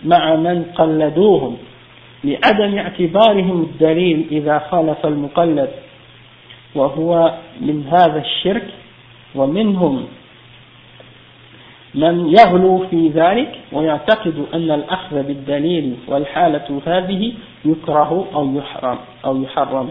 مع 0.05 0.37
من 0.37 0.65
قلدوهم 0.75 1.57
لعدم 2.24 2.78
اعتبارهم 2.78 3.62
الدليل 3.62 4.28
إذا 4.32 4.60
خالف 4.60 5.06
المقلد 5.06 5.70
وهو 6.76 7.34
من 7.62 7.86
هذا 7.88 8.20
الشرك 8.20 8.68
ومنهم 9.36 10.06
من 11.96 12.30
يغلو 12.40 12.88
في 12.88 13.08
ذلك 13.10 13.60
ويعتقد 13.72 14.46
أن 14.54 14.72
الأخذ 14.72 15.24
بالدليل 15.24 15.96
والحالة 16.08 16.82
هذه 16.86 17.34
يكره 17.66 18.28
أو 18.36 18.56
يحرم 18.58 18.98
أو 19.26 19.44
يحرم. 19.44 19.90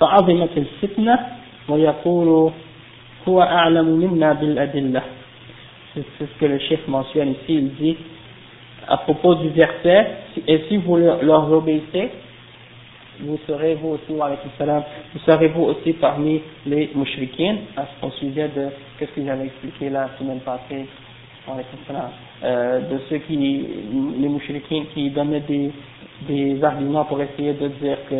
فعظمت 0.00 0.50
الفتنة 0.56 1.18
ويقول 1.68 2.50
هو 3.28 3.42
أعلم 3.42 3.84
منا 3.84 4.32
بالأدلة. 4.32 5.02
C'est 5.94 6.04
ce 6.18 6.24
que 6.38 6.46
le 6.46 6.58
chef 6.60 6.86
mentionne 6.86 7.30
ici, 7.32 7.54
il 7.54 7.74
dit 7.74 7.96
à 8.90 8.96
propos 8.98 9.36
du 9.36 9.50
verset, 9.50 10.06
et 10.48 10.64
si 10.68 10.76
vous 10.78 10.96
leur 10.96 11.50
obéissez, 11.52 12.10
vous 13.20 13.38
serez 13.46 13.74
vous 13.76 13.90
aussi, 13.90 14.12
vous 14.12 15.18
serez 15.20 15.48
vous 15.48 15.62
aussi 15.62 15.92
parmi 15.92 16.42
les 16.66 16.90
mouchriquins, 16.94 17.56
au 18.02 18.10
sujet 18.10 18.48
de 18.48 18.68
qu'est-ce 18.98 19.12
que 19.12 19.24
j'avais 19.24 19.46
expliqué 19.46 19.90
la 19.90 20.08
semaine 20.18 20.40
passée, 20.40 20.86
euh, 22.42 22.80
de 22.80 22.98
ceux 23.08 23.18
qui, 23.18 23.36
les 23.36 24.28
mouchriquins 24.28 24.84
qui 24.92 25.10
donnaient 25.10 25.40
des, 25.40 25.70
des 26.28 26.64
arguments 26.64 27.04
pour 27.04 27.20
essayer 27.22 27.52
de 27.52 27.68
dire 27.68 27.98
que 28.08 28.16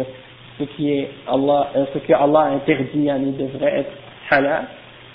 ce 0.59 0.65
qui 0.77 0.93
est 0.93 1.11
Allah, 1.27 1.71
euh, 1.77 1.85
ce 1.93 1.99
que 1.99 2.13
Allah 2.13 2.53
interdit, 2.55 3.09
il 3.09 3.37
devrait 3.37 3.81
être 3.81 3.93
halal. 4.31 4.65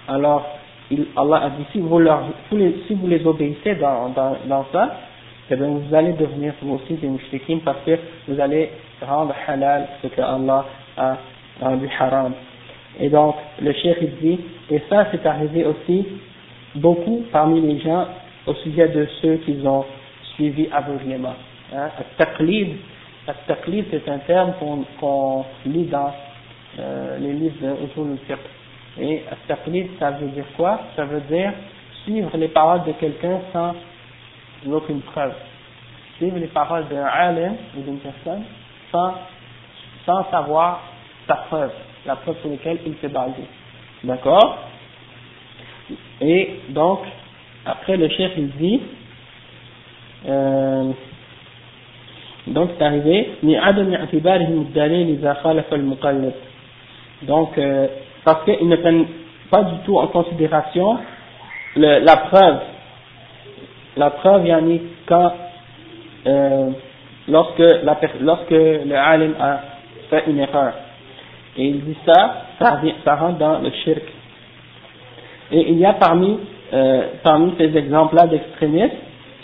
Alors, 0.07 0.45
Allah 1.15 1.37
a 1.45 1.49
dit 1.51 1.65
si 1.71 1.79
vous, 1.79 1.99
leur, 1.99 2.23
si 2.49 2.93
vous 2.93 3.07
les 3.07 3.25
obéissez 3.25 3.75
dans, 3.75 4.09
dans 4.47 4.65
ça, 4.71 4.97
eh 5.49 5.55
bien, 5.55 5.67
vous 5.67 5.93
allez 5.93 6.13
devenir 6.13 6.53
vous 6.61 6.75
aussi 6.75 6.93
des 6.95 7.07
mouchriquins 7.07 7.59
parce 7.63 7.77
que 7.85 7.97
vous 8.27 8.39
allez 8.39 8.71
rendre 9.01 9.35
halal 9.47 9.87
ce 10.01 10.07
que 10.07 10.21
Allah 10.21 10.65
a 10.97 11.17
rendu 11.61 11.87
haram. 11.99 12.33
Et 12.99 13.09
donc, 13.09 13.35
le 13.61 13.71
cheikh 13.73 13.97
il 14.01 14.15
dit, 14.17 14.39
et 14.71 14.81
ça 14.89 15.07
c'est 15.11 15.25
arrivé 15.25 15.65
aussi 15.65 16.07
beaucoup 16.75 17.25
parmi 17.31 17.61
les 17.61 17.79
gens 17.79 18.07
au 18.47 18.53
sujet 18.55 18.87
de 18.87 19.07
ceux 19.21 19.35
qui 19.37 19.57
ont 19.65 19.85
suivi 20.33 20.67
aveuglément. 20.71 21.35
Hein? 21.73 21.89
Taqlid, 22.17 22.77
c'est 23.91 24.09
un 24.09 24.19
terme 24.19 24.53
qu'on 24.99 25.45
lit 25.65 25.85
dans 25.85 26.11
euh, 26.79 27.17
les 27.19 27.33
livres 27.33 27.55
de 27.61 27.85
Usul 27.85 28.17
Et 28.99 29.23
taqlid, 29.47 29.87
ça 29.99 30.11
veut 30.11 30.27
dire 30.27 30.45
quoi? 30.57 30.79
Ça 30.95 31.05
veut 31.05 31.21
dire 31.21 31.53
suivre 32.03 32.35
les 32.37 32.49
paroles 32.49 32.83
de 32.85 32.93
quelqu'un 32.93 33.39
sans 33.51 33.73
aucune 34.73 35.01
preuve. 35.01 35.33
Suivre 36.17 36.37
les 36.37 36.47
paroles 36.47 36.87
d'un 36.89 37.03
alim 37.05 37.55
ou 37.77 37.81
d'une 37.81 37.99
personne 37.99 38.43
sans, 38.91 39.13
sans 40.05 40.29
savoir 40.31 40.81
sa 41.27 41.35
preuve, 41.35 41.71
la 42.05 42.15
preuve 42.15 42.37
sur 42.41 42.49
laquelle 42.49 42.79
il 42.85 42.95
s'est 43.01 43.09
basé. 43.09 43.43
D'accord? 44.03 44.59
Et 46.21 46.59
donc, 46.69 46.99
après 47.65 47.97
le 47.97 48.07
chef 48.09 48.31
il 48.37 48.49
dit, 48.51 48.81
euh, 50.27 50.91
donc 52.47 52.69
c'est 52.77 52.85
arrivé, 52.85 53.31
donc 57.23 57.57
euh, 57.57 57.87
parce 58.23 58.45
qu'ils 58.45 58.67
ne 58.67 58.75
prennent 58.77 59.05
pas 59.49 59.63
du 59.63 59.77
tout 59.85 59.97
en 59.97 60.07
considération 60.07 60.99
la 61.75 62.17
preuve 62.17 62.59
la 63.97 64.09
preuve 64.09 64.45
yani 64.47 64.81
quand 65.05 65.31
euh, 66.27 66.69
lorsque 67.27 67.59
le 67.59 68.95
alim 68.95 69.33
a 69.39 69.59
fait 70.09 70.23
une 70.27 70.39
erreur. 70.39 70.73
Et 71.57 71.67
il 71.67 71.83
dit 71.83 71.97
ça 72.05 72.43
ça, 72.59 73.15
rentre 73.15 73.37
dans 73.37 73.59
le 73.59 73.69
shirk. 73.83 74.03
Et 75.51 75.71
il 75.71 75.77
y 75.77 75.85
a 75.85 75.93
parmi 75.93 76.39
euh, 76.73 77.07
parmi 77.23 77.53
ces 77.57 77.75
exemples 77.77 78.15
là 78.15 78.27
d'extrémistes 78.27 78.95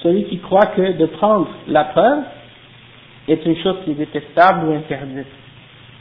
celui 0.02 0.24
qui 0.26 0.40
croit 0.40 0.66
que 0.76 0.94
de 0.94 1.06
prendre 1.06 1.48
la 1.68 1.86
preuve 1.86 2.24
est 3.28 3.46
une 3.46 3.56
chose 3.58 3.78
qui 3.86 3.92
est 3.92 3.96
détestable 3.96 4.68
ou 4.68 4.74
interdite. 4.74 5.28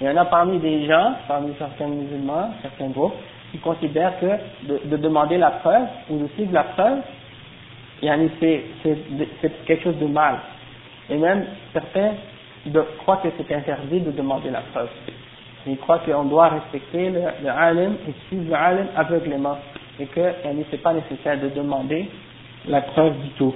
Il 0.01 0.07
y 0.07 0.11
en 0.11 0.17
a 0.17 0.25
parmi 0.25 0.59
des 0.59 0.87
gens 0.87 1.15
parmi 1.29 1.53
certains 1.59 1.89
musulmans 1.89 2.51
certains 2.63 2.89
groupes 2.89 3.15
qui 3.53 3.59
considèrent 3.59 4.19
que 4.21 4.87
de 4.87 4.97
demander 4.97 5.37
la 5.37 5.51
preuve 5.51 5.87
ou 6.09 6.19
de 6.19 6.29
suivre 6.29 6.55
la 6.55 6.65
preuve 6.65 6.99
c'est 8.03 9.65
quelque 9.67 9.83
chose 9.85 9.99
de 9.99 10.07
mal. 10.07 10.39
Et 11.09 11.17
même 11.17 11.45
certains 11.73 12.13
croient 12.99 13.19
que 13.19 13.29
c'est 13.37 13.55
interdit 13.55 14.01
de 14.01 14.11
demander 14.11 14.51
la 14.51 14.61
preuve. 14.61 14.89
Ils 15.67 15.77
croient 15.79 15.99
qu'on 15.99 16.25
doit 16.25 16.49
respecter 16.49 17.11
le, 17.11 17.21
le 17.43 17.51
alim 17.51 17.97
et 18.09 18.13
suivre 18.29 18.57
le 18.57 18.87
aveuglément. 18.97 19.59
Et 19.99 20.07
que 20.07 20.21
ce 20.43 20.49
n'est 20.49 20.79
pas 20.79 20.95
nécessaire 20.95 21.39
de 21.41 21.49
demander 21.49 22.09
la 22.67 22.81
preuve 22.83 23.19
du 23.21 23.29
tout. 23.31 23.55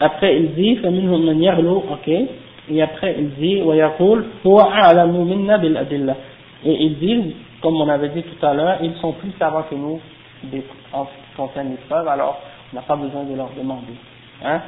Après 0.00 0.36
il 0.36 0.54
dit, 0.54 0.78
ok, 0.82 2.08
et 2.70 2.82
après 2.82 3.16
il 3.18 3.30
dit, 3.34 3.62
Et 6.64 6.84
ils 6.84 6.98
disent, 6.98 7.34
comme 7.60 7.76
on 7.76 7.88
avait 7.88 8.08
dit 8.10 8.22
tout 8.22 8.46
à 8.46 8.54
l'heure, 8.54 8.78
ils 8.82 8.94
sont 9.00 9.12
plus 9.12 9.32
savants 9.38 9.64
que 9.68 9.74
nous 9.74 10.00
en 10.92 11.06
ce 11.37 11.37
qui 11.37 11.37
concerne 11.37 11.69
les 11.69 11.77
preuves, 11.87 12.07
alors 12.07 12.39
on 12.71 12.75
n'a 12.75 12.81
pas 12.81 12.95
besoin 12.95 13.23
de 13.23 13.35
leur 13.35 13.49
demander. 13.57 13.93
Hein 14.43 14.61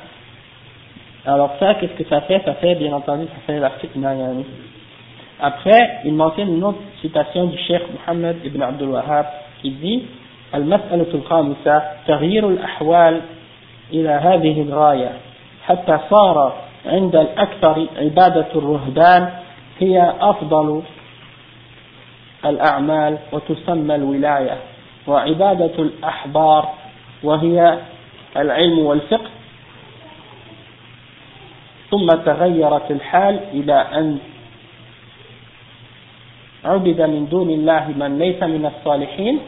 alors 1.26 1.56
ça, 1.60 1.76
qu'est-ce 1.76 1.94
que 1.94 2.08
ça 2.08 2.22
fait 2.22 2.42
Ça 2.46 2.54
fait, 2.56 2.76
bien 2.76 2.94
entendu, 2.94 3.26
ça 3.26 3.42
fait 3.48 3.60
la 3.60 3.72
fitna 3.72 4.14
Après, 5.42 6.02
il 6.06 6.14
mentionne 6.14 6.56
une 6.56 6.64
autre 6.64 6.80
citation 7.02 7.48
du 7.48 7.58
Cheikh 7.58 7.82
Mohammed 7.92 8.38
ibn 8.46 8.62
Abdul 8.62 8.90
Wahhab 8.90 9.26
qui 9.62 9.72
dit 9.72 10.04
المسألة 10.56 11.14
الخامسة 11.14 11.82
تغيير 12.08 12.50
الأحوال 12.50 13.22
إلى 13.94 14.10
هذه 14.10 14.62
الغاية 14.62 15.12
حتى 15.66 16.00
صار 16.10 16.54
عند 16.86 17.16
الأكثر 17.16 17.88
عبادة 17.98 18.48
الرهبان 18.56 19.30
هي 19.80 20.14
أفضل 20.22 20.82
الأعمال 22.46 23.18
وتسمى 23.32 23.96
الولاية 23.96 24.58
وعبادة 25.07 25.77
الأحبار 25.79 26.75
وهي 27.23 27.79
العلم 28.37 28.79
والفقه. 28.79 29.31
ثم 31.91 32.07
تغيرت 32.07 32.91
الحال 32.91 33.41
إلى 33.53 33.75
أن 33.75 34.19
عبد 36.65 37.01
من 37.01 37.29
دون 37.29 37.51
الله 37.51 37.89
من 37.89 38.19
ليس 38.19 38.43
من 38.43 38.67
الصالحين. 38.67 39.39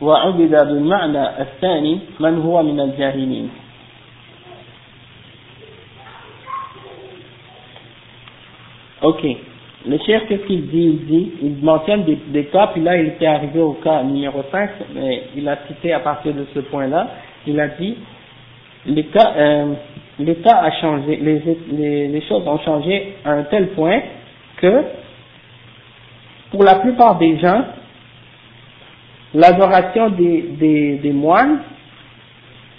وعبد 0.00 0.50
بالمعنى 0.50 1.24
الثاني 1.42 1.98
من 2.20 2.42
هو 2.42 2.62
من 2.62 2.80
الجاهلين. 2.80 3.50
Okay. 9.02 9.36
Le 9.86 9.96
chef, 9.98 10.26
qu'est-ce 10.28 10.42
qu'il 10.46 10.66
dit? 10.68 10.98
Il 11.00 11.06
dit, 11.06 11.32
il 11.42 11.64
mentionne 11.64 12.04
des, 12.04 12.44
cas, 12.44 12.68
puis 12.68 12.82
là, 12.82 12.96
il 12.98 13.08
était 13.08 13.26
arrivé 13.26 13.60
au 13.60 13.72
cas 13.74 14.02
numéro 14.02 14.42
5, 14.50 14.70
mais 14.94 15.22
il 15.34 15.48
a 15.48 15.56
cité 15.68 15.92
à 15.94 16.00
partir 16.00 16.34
de 16.34 16.46
ce 16.54 16.60
point-là, 16.60 17.08
il 17.46 17.58
a 17.58 17.68
dit, 17.68 17.96
l'État 18.84 19.32
euh, 19.36 19.74
a 20.18 20.70
changé, 20.82 21.16
les, 21.16 21.42
les, 21.72 22.08
les, 22.08 22.20
choses 22.22 22.46
ont 22.46 22.58
changé 22.58 23.14
à 23.24 23.32
un 23.32 23.44
tel 23.44 23.68
point 23.68 24.00
que, 24.58 24.84
pour 26.50 26.62
la 26.62 26.74
plupart 26.74 27.16
des 27.16 27.38
gens, 27.38 27.64
l'adoration 29.32 30.10
des, 30.10 31.00
moines 31.14 31.60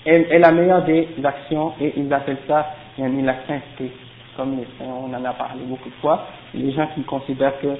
est, 0.05 0.29
est, 0.29 0.39
la 0.39 0.51
meilleure 0.51 0.83
des 0.83 1.07
actions, 1.23 1.73
et 1.81 1.93
ils 1.97 2.13
appellent 2.13 2.37
ça 2.47 2.75
la 2.99 3.35
sainteté 3.47 3.91
comme 4.35 4.57
on 4.79 5.13
en 5.13 5.25
a 5.25 5.33
parlé 5.33 5.61
beaucoup 5.65 5.89
de 5.89 5.95
fois, 5.95 6.25
les 6.53 6.71
gens 6.71 6.87
qui 6.95 7.01
considèrent 7.03 7.59
que 7.59 7.75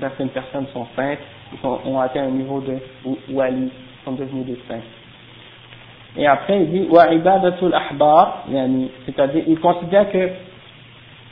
certaines 0.00 0.28
personnes 0.30 0.66
sont 0.72 0.86
saintes, 0.96 1.18
ont 1.62 1.98
atteint 1.98 2.24
un 2.24 2.30
niveau 2.30 2.60
de 2.60 2.78
wali, 3.32 3.70
sont 4.04 4.12
devenus 4.12 4.46
des 4.46 4.58
saints. 4.68 4.80
Et 6.16 6.26
après, 6.26 6.62
il 6.62 6.70
dit, 6.70 6.88
wa 6.90 7.12
ibadatul 7.12 7.72
ahbar, 7.74 8.44
c'est-à-dire, 9.06 9.44
il 9.46 9.58
considère 9.60 10.10
que 10.10 10.28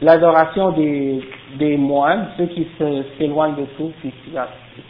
l'adoration 0.01 0.71
des, 0.73 1.21
des 1.59 1.77
moines, 1.77 2.29
ceux 2.39 2.47
qui 2.47 2.67
s'éloignent 3.19 3.57
de 3.57 3.67
tout, 3.77 3.93
qui 4.01 4.13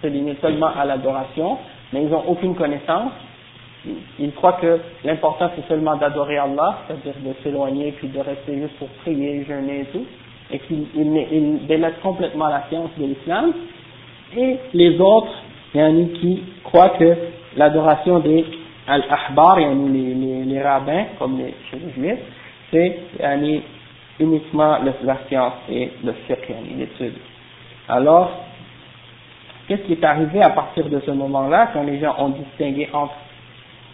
se 0.01 0.07
limitent 0.07 0.41
seulement 0.41 0.69
à 0.69 0.85
l'adoration, 0.85 1.59
mais 1.93 2.03
ils 2.05 2.09
n'ont 2.09 2.25
aucune 2.29 2.55
connaissance, 2.55 3.11
il 4.19 4.33
croit 4.33 4.55
que 4.55 4.79
l'important 5.05 5.51
c'est 5.57 5.67
seulement 5.69 5.97
d'adorer 5.97 6.39
Allah, 6.39 6.81
c'est-à-dire 6.87 7.15
de 7.25 7.35
s'éloigner 7.43 7.93
puis 7.93 8.09
de 8.09 8.19
rester 8.19 8.61
juste 8.61 8.77
pour 8.79 8.89
prier, 9.03 9.45
jeûner 9.45 9.81
et 9.81 9.85
tout, 9.87 10.05
et 10.51 10.59
qu'il 10.61 10.87
il, 10.95 11.67
délaisse 11.67 11.95
complètement 12.03 12.49
la 12.49 12.65
science 12.69 12.91
de 12.99 13.07
l'islam, 13.07 13.53
et 14.37 14.59
les 14.75 15.01
autres, 15.01 15.33
yani, 15.75 16.11
qui 16.21 16.43
croient 16.65 16.91
que 16.91 17.17
l'adoration 17.57 18.21
des 18.21 18.45
al-ahbar, 18.87 19.59
les, 19.59 20.15
les, 20.15 20.45
les, 20.45 20.63
rabbins, 20.63 21.05
comme 21.19 21.39
les, 21.39 21.55
les 21.73 21.93
juifs, 21.93 22.21
c'est 22.71 22.99
uniquement 24.19 24.79
la 24.83 25.17
science 25.29 25.55
et 25.71 25.91
le 26.05 26.13
fiqh, 26.27 26.49
l'étude. 26.77 27.15
Alors, 27.89 28.31
qu'est-ce 29.67 29.83
qui 29.83 29.93
est 29.93 30.05
arrivé 30.05 30.43
à 30.43 30.51
partir 30.51 30.89
de 30.89 31.01
ce 31.01 31.11
moment-là, 31.11 31.71
quand 31.73 31.83
les 31.83 31.99
gens 31.99 32.15
ont 32.19 32.29
distingué 32.29 32.89
entre 32.93 33.15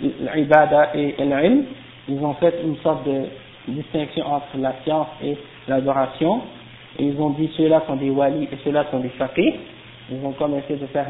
l'ibada 0.01 0.95
et 0.95 1.15
l'ilm, 1.19 1.65
ils 2.09 2.19
ont 2.25 2.35
fait 2.35 2.55
une 2.63 2.77
sorte 2.79 3.05
de 3.07 3.25
distinction 3.69 4.27
entre 4.27 4.59
la 4.59 4.75
science 4.85 5.09
et 5.23 5.37
l'adoration. 5.69 6.43
Ils 6.99 7.19
ont 7.21 7.31
dit 7.31 7.51
ceux-là 7.57 7.83
sont 7.87 7.97
des 7.97 8.11
walis 8.11 8.45
et 8.45 8.59
ceux-là 8.65 8.87
sont 8.91 9.01
des 9.01 9.09
faqih. 9.11 9.55
Ils 10.11 10.25
ont 10.25 10.33
commencé 10.33 10.77
de 10.77 10.87
faire 10.87 11.07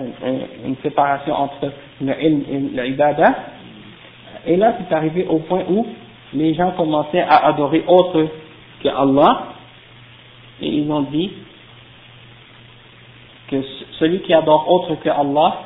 une, 0.65 0.77
séparation 0.83 1.35
entre 1.35 1.71
le 2.01 2.23
ilm 2.23 2.43
et 2.51 2.83
l'ibada. 2.83 3.35
Et 4.47 4.57
là, 4.57 4.75
c'est 4.79 4.95
arrivé 4.95 5.27
au 5.29 5.41
point 5.41 5.65
où 5.69 5.87
les 6.33 6.55
gens 6.55 6.71
commençaient 6.73 7.21
à 7.21 7.47
adorer 7.47 7.85
autre 7.87 8.27
que 8.83 8.89
Allah. 8.89 9.49
Et 10.63 10.69
ils 10.69 10.91
ont 10.91 11.03
dit 11.03 11.31
que 13.49 13.57
celui 13.99 14.21
qui 14.21 14.33
adore 14.33 14.71
autre 14.71 14.95
que 14.97 15.09
Allah, 15.11 15.61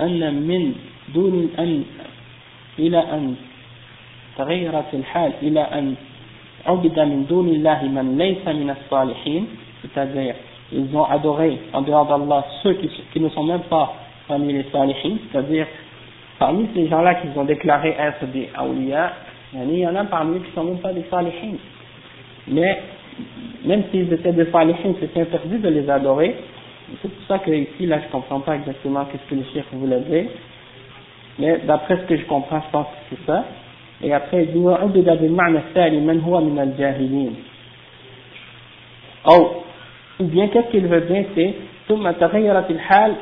أن 0.00 0.34
من 0.34 0.74
دون 1.14 1.50
أن 1.58 1.84
إلى 2.78 2.98
أن 2.98 3.34
تغيرت 4.38 4.94
الحال 4.94 5.32
إلى 5.42 5.60
أن 5.60 5.94
عبد 6.66 6.98
من 7.00 7.26
دون 7.26 7.48
الله 7.48 7.84
من 7.84 8.18
ليس 8.18 8.44
من 8.48 8.70
الصالحين 8.70 9.46
c'est-à-dire 9.82 10.34
ils 10.72 10.94
ont 10.94 11.04
adoré 11.04 11.58
en 11.72 11.82
dehors 11.82 12.06
d'Allah 12.06 12.44
ceux 12.62 12.74
qui, 12.74 12.90
qui, 13.12 13.20
ne 13.20 13.28
sont 13.30 13.44
même 13.44 13.62
pas 13.62 13.94
parmi 14.26 14.52
les 14.52 14.64
salihin, 14.70 15.16
c'est-à-dire 15.30 15.66
parmi 16.38 16.68
ces 16.74 16.88
gens-là 16.88 17.14
qui 17.16 17.28
ont 17.36 17.44
déclaré 17.44 17.96
être 17.98 18.26
des 18.26 18.50
awliya, 18.54 19.12
il 19.54 19.78
y 19.78 19.86
en 19.86 19.96
a 19.96 20.04
parmi 20.04 20.36
eux 20.36 20.40
qui 20.40 20.50
ne 20.50 20.54
sont 20.54 20.64
même 20.64 20.78
pas 20.78 20.92
des 20.92 21.04
salihin. 21.10 21.56
Mais 22.48 22.78
même 23.64 23.84
s'ils 23.90 24.12
étaient 24.12 24.32
des 24.32 24.50
salihin, 24.50 24.94
c'est 25.00 25.20
interdit 25.20 25.58
de 25.58 25.68
les 25.68 25.88
adorer. 25.88 26.36
C'est 27.02 27.08
pour 27.08 27.26
ça 27.28 27.38
que 27.38 27.50
ici, 27.50 27.86
là, 27.86 27.98
je 28.00 28.06
ne 28.06 28.10
comprends 28.10 28.40
pas 28.40 28.56
exactement 28.56 29.06
ce 29.12 29.30
que 29.30 29.34
le 29.34 29.44
chef 29.52 29.66
voulait 29.72 30.00
dire. 30.00 30.24
Mais 31.38 31.58
d'après 31.66 31.96
ce 31.98 32.02
que 32.02 32.16
je 32.16 32.24
comprends, 32.24 32.60
je 32.66 32.70
pense 32.72 32.86
que 32.86 33.16
c'est 33.16 33.26
ça. 33.26 33.44
Et 34.02 34.12
après, 34.12 34.44
il 34.44 34.52
dit, 34.52 34.58
وعبد 34.58 35.08
بالمعنى 35.20 35.58
الثاني 35.58 36.00
من 36.00 36.20
هو 36.20 36.40
من 36.40 36.58
الجاهلين. 36.58 37.34
أو 39.26 39.50
ou 40.20 40.24
bien 40.24 40.48
qu'est-ce 40.48 40.70
qu'il 40.70 40.86
veut 40.86 41.02
dire 41.02 41.24
c'est 41.34 41.54
ثم 41.88 42.10
تغيرت 42.10 42.70
الحال 42.70 43.12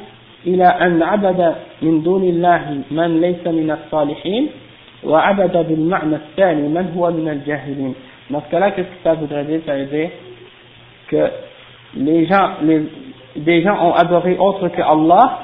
إلى 0.46 0.64
أن 0.64 1.02
عبد 1.02 1.54
من 1.82 2.02
دون 2.02 2.24
الله 2.24 2.80
من 2.90 3.20
ليس 3.20 3.46
من 3.46 3.70
الصالحين 3.70 4.48
وعبد 5.04 5.56
بالمعنى 5.68 6.16
الثاني 6.16 6.68
من 6.68 6.92
هو 6.96 7.10
من 7.10 7.28
الجاهلين 7.28 7.94
dans 8.30 8.40
ce 8.40 8.50
cas-là 8.50 8.70
qu'est-ce 8.72 8.88
que 8.88 9.02
ça 9.04 9.14
voudrait 9.14 9.44
dire 9.44 9.60
ça 9.66 9.76
veut 9.76 9.84
dire 9.86 10.10
que 11.08 11.30
les 11.96 12.26
gens 12.26 12.50
les, 12.62 12.82
des 13.35 13.61
gens 13.61 13.77
ont 13.85 13.93
adoré 13.93 14.37
autre 14.37 14.67
que 14.69 14.81
Allah. 14.81 15.39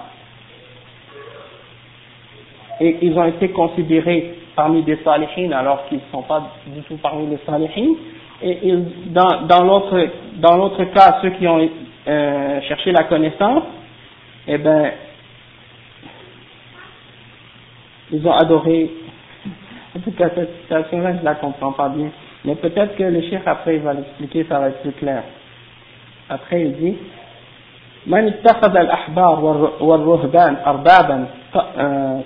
Et 2.79 2.97
ils 3.01 3.17
ont 3.17 3.25
été 3.25 3.49
considérés 3.49 4.35
parmi 4.55 4.83
des 4.83 4.97
salihin 5.03 5.51
alors 5.51 5.85
qu'ils 5.87 5.97
ne 5.99 6.11
sont 6.11 6.23
pas 6.23 6.51
du 6.65 6.81
tout 6.81 6.97
parmi 6.97 7.27
les 7.27 7.39
salihin 7.45 7.93
et, 8.41 8.73
dans, 9.07 9.43
dans 9.47 9.63
l'autre 9.63 10.07
dans 10.35 10.57
l'autre 10.57 10.83
cas 10.85 11.19
ceux 11.21 11.29
qui 11.31 11.47
ont 11.47 11.67
euh, 12.07 12.61
cherché 12.61 12.91
la 12.91 13.03
connaissance 13.03 13.63
eh 14.47 14.57
ben 14.57 14.91
ils 18.11 18.25
ont 18.25 18.33
adoré. 18.33 18.89
En 19.95 19.99
tout 19.99 20.11
cas 20.11 20.29
cette 20.35 20.55
situation 20.61 21.01
là 21.01 21.15
je 21.19 21.23
la 21.25 21.35
comprends 21.35 21.71
pas 21.71 21.89
bien. 21.89 22.09
Mais 22.45 22.55
peut-être 22.55 22.95
que 22.95 23.03
le 23.03 23.21
chef 23.23 23.41
après 23.47 23.75
il 23.75 23.81
va 23.81 23.93
l'expliquer 23.93 24.45
ça 24.47 24.59
va 24.59 24.69
être 24.69 24.81
plus 24.81 24.91
clair. 24.91 25.23
Après 26.29 26.61
il 26.61 26.73
dit 26.73 26.97
من 28.07 28.27
اتخذ 28.27 28.77
الأحبار 28.77 29.69
والرهبان 29.81 30.55
أربابا 30.65 31.25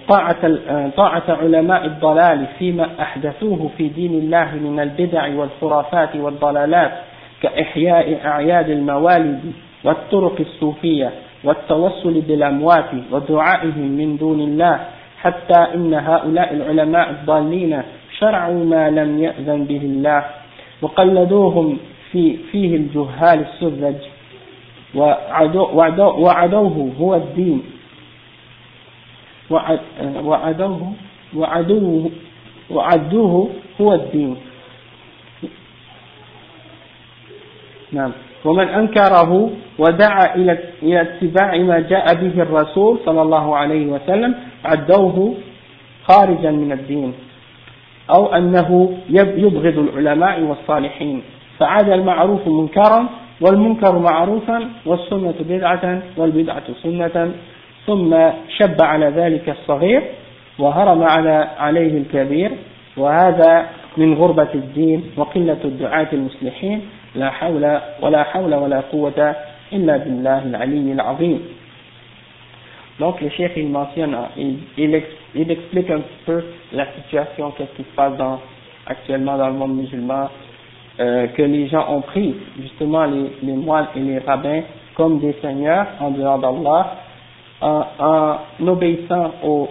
طاعة, 0.07 0.51
طاعة 0.97 1.23
علماء 1.27 1.85
الضلال 1.85 2.45
فيما 2.59 2.89
أحدثوه 3.01 3.69
في 3.77 3.87
دين 3.87 4.13
الله 4.13 4.55
من 4.55 4.79
البدع 4.79 5.35
والخرافات 5.35 6.15
والضلالات 6.15 6.91
كإحياء 7.41 8.25
أعياد 8.25 8.69
الموالد 8.69 9.53
والطرق 9.83 10.35
الصوفية 10.39 11.11
والتوسل 11.43 12.21
بالأموات 12.21 12.89
ودعائهم 13.11 13.87
من 13.97 14.17
دون 14.17 14.39
الله 14.39 14.79
حتى 15.21 15.59
إن 15.75 15.93
هؤلاء 15.93 16.53
العلماء 16.53 17.09
الضالين 17.09 17.81
شرعوا 18.19 18.65
ما 18.65 18.89
لم 18.89 19.23
يأذن 19.23 19.63
به 19.63 19.81
الله 19.83 20.25
وقلدوهم 20.81 21.77
في 22.11 22.37
فيه 22.51 22.75
الجهال 22.75 23.45
السذج 23.45 23.95
وعدوه 24.95 26.91
هو 26.99 27.15
الدين. 27.15 27.61
وعدوه 30.23 30.93
وعدوه 31.35 32.11
وعدوه 32.69 33.49
هو 33.81 33.93
الدين. 33.93 34.37
نعم. 37.91 38.11
ومن 38.45 38.67
أنكره 38.67 39.51
ودعا 39.79 40.35
إلى 40.35 41.01
اتباع 41.01 41.57
ما 41.57 41.79
جاء 41.79 42.13
به 42.13 42.41
الرسول 42.41 42.99
صلى 43.05 43.21
الله 43.21 43.57
عليه 43.57 43.85
وسلم 43.87 44.35
عدوه 44.65 45.35
خارجا 46.03 46.51
من 46.51 46.71
الدين. 46.71 47.13
أو 48.15 48.25
أنه 48.25 48.97
يبغض 49.09 49.77
العلماء 49.77 50.41
والصالحين. 50.41 51.23
فعاد 51.59 51.89
المعروف 51.89 52.47
منكرا 52.47 53.09
والمنكر 53.41 53.99
معروفا 53.99 54.69
والسنة 54.85 55.33
بدعة 55.49 56.01
والبدعة 56.17 56.63
سنة. 56.83 57.31
ثم 57.87 58.11
شب 58.57 58.77
على 58.81 59.05
ذلك 59.05 59.49
الصغير 59.49 60.01
وهرم 60.59 61.03
على 61.03 61.47
عليه 61.59 61.97
الكبير. 61.97 62.51
وهذا 62.97 63.65
من 63.97 64.13
غربة 64.13 64.53
الدين 64.55 65.03
وقلة 65.17 65.61
الدعاة 65.65 66.07
المصلحين. 66.13 66.81
لا 67.15 67.29
حول 67.29 67.79
ولا 68.01 68.23
حول 68.23 68.55
ولا 68.55 68.79
قوة 68.79 69.35
إلا 69.73 69.97
بالله 69.97 70.43
العلي 70.45 70.91
العظيم. 70.93 71.41
Donc 72.99 73.19
le 73.21 73.29
chef 73.29 73.57
il 73.57 73.67
mentionne, 73.69 74.15
il, 74.37 74.57
il, 74.77 75.01
il 75.33 75.49
explique 75.49 75.89
un 75.89 76.01
peu 76.27 76.43
la 76.71 76.85
situation, 76.97 77.49
qu'est-ce 77.57 77.75
qui 77.75 77.83
se 77.83 77.95
passe 77.95 78.15
dans, 78.15 78.39
actuellement 78.85 79.37
dans 79.37 79.47
le 79.47 79.53
monde 79.53 79.75
musulman, 79.75 80.29
Euh, 80.99 81.27
que 81.27 81.41
les 81.41 81.67
gens 81.69 81.85
ont 81.89 82.01
pris 82.01 82.35
justement 82.59 83.05
les, 83.05 83.31
les, 83.43 83.53
moines 83.53 83.87
et 83.95 83.99
les 84.01 84.19
rabbins 84.19 84.61
comme 84.93 85.19
des 85.19 85.33
seigneurs 85.41 85.87
en 86.01 86.11
dehors 86.11 86.37
d'Allah 86.37 86.95
en, 87.61 87.85
en, 87.97 88.67
obéissant 88.67 89.31
aux 89.41 89.69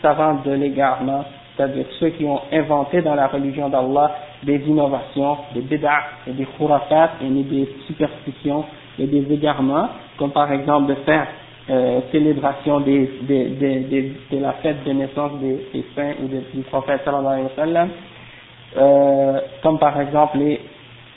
savants 0.00 0.38
de 0.44 0.52
l'égarement, 0.52 1.24
c'est-à-dire 1.56 1.86
ceux 1.98 2.10
qui 2.10 2.24
ont 2.24 2.40
inventé 2.52 3.02
dans 3.02 3.16
la 3.16 3.26
religion 3.26 3.68
d'Allah 3.68 4.14
des 4.44 4.58
innovations, 4.58 5.38
des 5.54 5.60
bid'ah 5.62 6.02
et 6.28 6.32
des 6.32 6.46
khurafat 6.56 7.10
et 7.20 7.28
des 7.28 7.68
superstitions 7.88 8.64
et 8.96 9.06
des 9.06 9.26
égarements, 9.32 9.88
comme 10.18 10.30
par 10.30 10.52
exemple 10.52 10.86
de 10.86 10.94
faire 11.04 11.26
euh, 11.68 12.00
célébration 12.12 12.80
des, 12.80 13.10
des, 13.22 13.44
des, 13.48 14.12
de 14.30 14.38
la 14.38 14.52
fête 14.54 14.84
de 14.84 14.92
naissance 14.92 15.32
des, 15.40 15.66
des 15.72 15.84
saints 15.96 16.12
ou 16.22 16.28
du 16.28 16.62
prophète 16.62 17.00
sallallahu 17.04 17.26
alayhi 17.32 17.44
wa 17.44 17.56
sallam, 17.56 17.88
euh, 18.76 19.40
comme 19.62 19.78
par 19.78 20.00
exemple 20.00 20.38
les, 20.38 20.60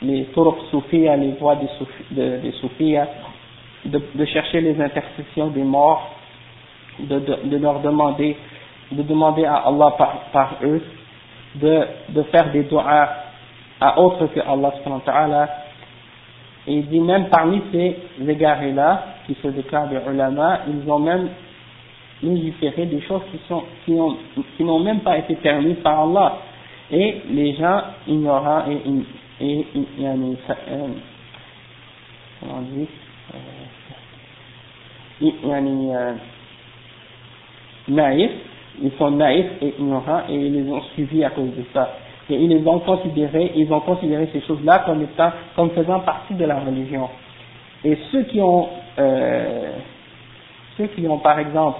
les 0.01 0.27
soufia, 0.71 1.15
les 1.15 1.31
voix 1.33 1.55
des, 1.55 1.67
soufis, 1.77 2.03
de, 2.11 2.37
des 2.37 2.99
de, 3.85 4.01
de, 4.15 4.25
chercher 4.25 4.61
les 4.61 4.79
intercessions 4.81 5.47
des 5.47 5.63
morts, 5.63 6.09
de, 6.99 7.19
de, 7.19 7.57
leur 7.57 7.79
demander, 7.79 8.37
de 8.91 9.03
demander 9.03 9.45
à 9.45 9.55
Allah 9.55 9.93
par, 9.97 10.15
par 10.31 10.55
eux, 10.63 10.81
de, 11.55 11.81
de 12.09 12.23
faire 12.23 12.51
des 12.51 12.63
doigts 12.63 12.85
à 13.79 13.99
autre 13.99 14.27
que 14.27 14.39
Allah 14.39 14.73
subhanahu 14.77 15.47
Et 16.67 16.73
il 16.73 16.87
dit 16.87 16.99
même 16.99 17.27
parmi 17.29 17.61
ces 17.71 17.97
égarés-là, 18.27 19.05
qui 19.27 19.35
se 19.41 19.47
déclarent 19.49 19.87
des 19.89 19.99
ulama, 20.09 20.61
ils 20.67 20.89
ont 20.89 20.99
même 20.99 21.29
légiféré 22.21 22.85
des 22.85 23.01
choses 23.01 23.21
qui 23.31 23.39
sont, 23.47 23.63
qui 23.85 23.91
n'ont 23.91 24.17
qui 24.57 24.63
même 24.63 25.01
pas 25.01 25.17
été 25.17 25.35
permises 25.35 25.77
par 25.83 25.99
Allah 26.01 26.37
et 26.93 27.21
les 27.31 27.55
gens 27.55 27.81
ignorants 28.07 28.65
et, 28.69 28.77
et, 29.43 29.59
et 29.59 29.65
euh, 30.01 30.35
comment 32.39 32.57
on 32.57 32.61
dit 32.61 32.87
euh, 33.33 35.29
euh, 35.43 36.13
naïfs, 37.87 38.31
ils 38.81 38.91
sont 38.99 39.11
naïfs 39.11 39.51
et 39.61 39.73
ignorants 39.79 40.21
et 40.29 40.35
ils 40.35 40.53
les 40.53 40.71
ont 40.71 40.81
suivis 40.93 41.23
à 41.23 41.31
cause 41.31 41.49
de 41.55 41.65
ça. 41.73 41.97
Et 42.29 42.35
ils 42.35 42.49
les 42.49 42.65
ont 42.67 42.79
considérés, 42.79 43.51
ils 43.55 43.71
ont 43.73 43.81
considéré 43.81 44.29
ces 44.31 44.41
choses-là 44.41 44.83
comme 44.85 45.01
étant, 45.01 45.31
comme 45.55 45.71
faisant 45.71 45.99
partie 46.01 46.35
de 46.35 46.45
la 46.45 46.59
religion. 46.59 47.09
Et 47.83 47.97
ceux 48.11 48.23
qui 48.23 48.39
ont, 48.39 48.69
euh, 48.99 49.71
ceux 50.77 50.87
qui 50.87 51.07
ont 51.07 51.17
par 51.17 51.39
exemple 51.39 51.79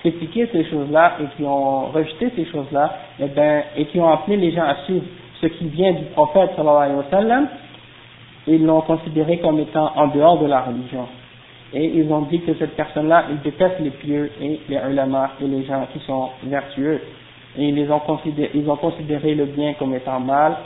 critiqué 0.00 0.48
ces 0.52 0.64
choses-là 0.64 1.16
et 1.20 1.36
qui 1.36 1.44
ont 1.44 1.86
rejeté 1.86 2.32
ces 2.36 2.46
choses-là, 2.46 2.96
et, 3.18 3.24
eh 3.24 3.28
ben, 3.28 3.62
et 3.76 3.84
qui 3.86 4.00
ont 4.00 4.08
appelé 4.08 4.36
les 4.36 4.52
gens 4.52 4.64
à 4.64 4.76
suivre 4.84 5.04
ce 5.40 5.46
qui 5.46 5.68
vient 5.68 5.92
du 5.92 6.04
prophète 6.12 6.50
sallallahu 6.56 6.82
alayhi 6.82 6.96
wa 6.96 7.04
sallam, 7.10 7.48
ils 8.46 8.64
l'ont 8.64 8.80
considéré 8.82 9.38
comme 9.38 9.58
étant 9.58 9.92
en 9.96 10.08
dehors 10.08 10.38
de 10.38 10.46
la 10.46 10.62
religion. 10.62 11.06
Et 11.72 11.84
ils 11.86 12.10
ont 12.12 12.22
dit 12.22 12.40
que 12.40 12.54
cette 12.54 12.74
personne-là, 12.74 13.26
il 13.30 13.40
déteste 13.40 13.78
les 13.80 13.90
pieux 13.90 14.32
et 14.40 14.60
les 14.68 14.78
ulama 14.90 15.30
et 15.40 15.46
les 15.46 15.64
gens 15.64 15.86
qui 15.92 16.00
sont 16.00 16.30
vertueux. 16.44 17.00
et 17.56 17.68
ils 17.68 17.90
ont 17.90 18.00
considéré, 18.00 18.50
ils 18.54 18.68
ont 18.68 18.76
considéré 18.76 19.34
le 19.34 19.44
bien 19.46 19.74
comme 19.74 19.94
étant 19.94 20.20
mal, 20.20 20.56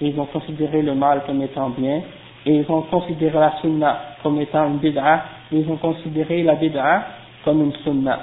et 0.00 0.08
ils 0.08 0.20
ont 0.20 0.26
considéré 0.26 0.82
le 0.82 0.94
mal 0.94 1.22
comme 1.26 1.42
étant 1.42 1.70
bien, 1.70 2.02
et 2.46 2.54
ils 2.54 2.70
ont 2.70 2.82
considéré 2.82 3.38
la 3.38 3.54
sunna 3.60 4.00
comme 4.22 4.40
étant 4.40 4.66
une 4.68 4.78
bid'a, 4.78 5.24
et 5.52 5.58
ils 5.58 5.70
ont 5.70 5.76
considéré 5.76 6.42
la 6.42 6.54
bid'a 6.54 7.06
comme 7.44 7.62
une 7.62 7.74
sunna. 7.84 8.18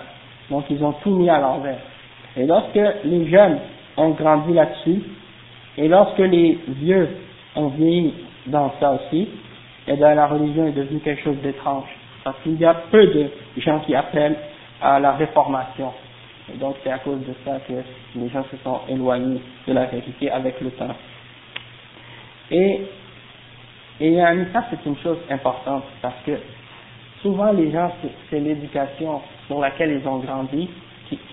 Donc 0.49 0.65
ils 0.69 0.83
ont 0.83 0.93
tout 1.03 1.11
mis 1.11 1.29
à 1.29 1.39
l'envers. 1.39 1.79
Et 2.37 2.45
lorsque 2.45 2.79
les 3.03 3.29
jeunes 3.29 3.59
ont 3.97 4.11
grandi 4.11 4.53
là-dessus, 4.53 5.01
et 5.77 5.87
lorsque 5.87 6.19
les 6.19 6.59
vieux 6.67 7.07
ont 7.55 7.67
vieilli 7.67 8.13
dans 8.47 8.73
ça 8.79 8.91
aussi, 8.93 9.21
et 9.21 9.93
eh 9.93 9.95
bien 9.95 10.13
la 10.13 10.27
religion 10.27 10.67
est 10.67 10.71
devenue 10.71 10.99
quelque 10.99 11.23
chose 11.23 11.37
d'étrange. 11.41 11.87
Parce 12.23 12.37
qu'il 12.43 12.59
y 12.59 12.65
a 12.65 12.73
peu 12.91 13.07
de 13.07 13.29
gens 13.57 13.79
qui 13.79 13.95
appellent 13.95 14.35
à 14.81 14.99
la 14.99 15.13
réformation. 15.13 15.91
Et 16.53 16.57
donc 16.57 16.75
c'est 16.83 16.91
à 16.91 16.99
cause 16.99 17.19
de 17.19 17.33
ça 17.45 17.59
que 17.67 17.73
les 18.15 18.29
gens 18.29 18.43
se 18.51 18.57
sont 18.63 18.81
éloignés 18.87 19.41
de 19.67 19.73
la 19.73 19.85
vérité 19.85 20.29
avec 20.29 20.59
le 20.61 20.71
temps. 20.71 20.95
Et, 22.51 22.81
et 23.99 24.17
ça 24.53 24.65
c'est 24.69 24.85
une 24.85 24.97
chose 24.97 25.17
importante 25.29 25.83
parce 26.01 26.21
que 26.25 26.33
souvent 27.21 27.51
les 27.51 27.71
gens, 27.71 27.91
c'est 28.29 28.39
l'éducation 28.39 29.21
sur 29.49 29.59
laquelle 29.59 29.99
ils 29.99 30.07
ont 30.07 30.19
grandi 30.19 30.69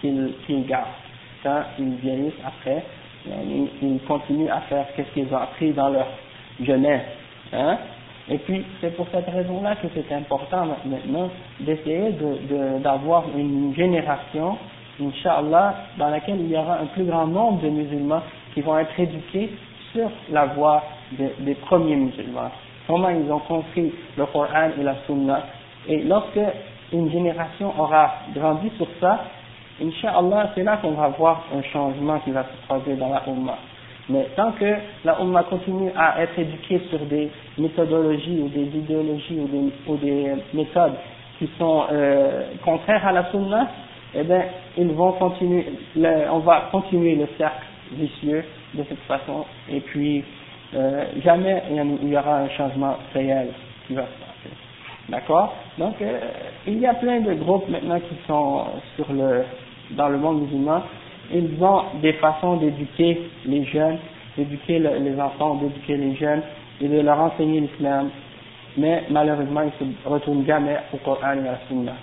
qu'ils 0.01 0.67
gardent. 0.67 0.87
Quand 1.43 1.63
ils 1.79 1.95
vieillissent 1.97 2.41
après, 2.45 2.83
ils, 3.83 4.01
continuent 4.09 4.49
à 4.49 4.61
faire 4.63 4.87
ce 4.97 5.03
qu'ils 5.13 5.33
ont 5.33 5.37
appris 5.37 5.73
dans 5.73 5.91
leur 5.91 6.07
jeunesse. 6.61 7.03
Hein? 7.53 7.79
Et 8.29 8.39
puis, 8.39 8.65
c'est 8.81 8.97
pour 8.97 9.07
cette 9.13 9.29
raison-là 9.29 9.77
que 9.77 9.87
c'est 9.95 10.13
important 10.13 10.67
maintenant 10.85 11.31
d'essayer 11.61 12.13
d'avoir 12.83 13.25
de, 13.29 13.39
une 13.39 13.75
génération, 13.77 14.57
Inch'Allah, 15.01 15.75
dans 15.99 16.09
laquelle 16.09 16.41
il 16.41 16.51
y 16.51 16.57
aura 16.57 16.81
un 16.81 16.87
plus 16.87 17.05
grand 17.05 17.27
nombre 17.27 17.63
de 17.63 17.69
musulmans 17.69 18.23
qui 18.55 18.63
vont 18.63 18.79
être 18.79 18.99
éduqués 18.99 19.51
sur 19.93 20.11
la 20.33 20.47
voie 20.47 20.83
des 21.13 21.55
premiers 21.55 21.97
musulmans. 21.97 22.51
Comment 22.87 23.11
ils 23.11 23.31
ont 23.31 23.41
compris 23.41 23.93
le 24.17 24.27
Coran 24.27 24.71
et 24.79 24.83
la 24.83 24.95
Sunna. 25.07 25.43
Et 25.89 26.03
lorsque 26.03 26.41
une 26.93 27.11
génération 27.11 27.73
aura 27.79 28.15
grandi 28.35 28.71
sur 28.77 28.87
ça, 29.01 29.25
Inch'Allah, 29.83 30.53
c'est 30.55 30.63
là 30.63 30.79
qu'on 30.79 30.93
va 30.93 31.09
voir 31.09 31.45
un 31.55 31.63
changement 31.63 32.19
qui 32.21 32.31
va 32.31 32.45
se 32.45 32.67
produire 32.67 32.97
dans 32.97 33.11
la 33.11 33.23
Ummah. 33.27 33.59
Mais 34.09 34.29
tant 34.37 34.53
que 34.53 34.75
la 35.05 35.21
Ummah 35.21 35.43
continue 35.45 35.91
à 35.97 36.23
être 36.23 36.39
éduquée 36.39 36.81
sur 36.91 37.01
des 37.01 37.31
méthodologies 37.59 38.41
ou 38.41 38.49
des 38.49 38.67
idéologies 38.79 39.41
ou 39.87 39.97
des, 39.97 40.33
méthodes 40.55 40.95
qui 41.39 41.51
sont 41.59 41.85
euh, 41.91 42.45
contraires 42.65 43.07
à 43.07 43.13
la 43.13 43.31
Sunna, 43.31 43.69
eh 44.15 44.23
bien, 44.23 44.45
ils 44.79 44.93
vont 44.93 45.13
continuer, 45.13 45.67
on 46.31 46.39
va 46.39 46.69
continuer 46.71 47.17
le 47.17 47.29
cercle 47.37 47.67
vicieux 47.93 48.45
de 48.75 48.85
cette 48.89 49.01
façon, 49.01 49.45
et 49.71 49.81
puis 49.81 50.25
euh, 50.75 51.05
jamais 51.23 51.63
il 51.71 52.09
y 52.09 52.17
aura 52.17 52.39
un 52.39 52.49
changement 52.51 52.97
réel 53.13 53.49
qui 53.87 53.95
va 53.95 54.03
se 54.03 54.21
passer. 54.21 54.26
D'accord? 55.09 55.55
Donc, 55.79 56.01
euh, 56.03 56.21
il 56.67 56.79
y 56.79 56.87
a 56.87 56.95
plein 56.95 57.21
de 57.21 57.35
groupes 57.35 57.69
maintenant 57.69 58.01
qui 58.01 58.17
sont 58.27 58.65
sur 58.97 59.13
le, 59.13 59.45
dans 59.93 60.09
le 60.09 60.19
monde 60.19 60.43
musulman 60.43 60.83
ils 61.33 61.63
ont 61.63 61.83
des 62.01 62.13
façons 62.15 62.57
d'éduquer 62.57 63.31
les 63.45 63.65
jeunes, 63.65 63.99
d'éduquer 64.37 64.79
les 64.79 65.21
enfants, 65.21 65.57
d'éduquer 65.57 65.97
les 65.97 66.15
jeunes 66.17 66.43
et 66.81 66.89
de 66.89 67.01
leur 67.01 67.19
enseigner 67.19 67.61
l'islam. 67.61 68.11
Mais 68.77 69.05
malheureusement, 69.11 69.63
ils 69.63 69.73
se 70.05 70.09
retournent 70.09 70.47
jamais 70.47 70.77
au 70.93 70.99
Coran 70.99 71.33
et 71.35 71.39
à 71.39 71.53
la 71.53 71.59
Sunna. 71.69 71.95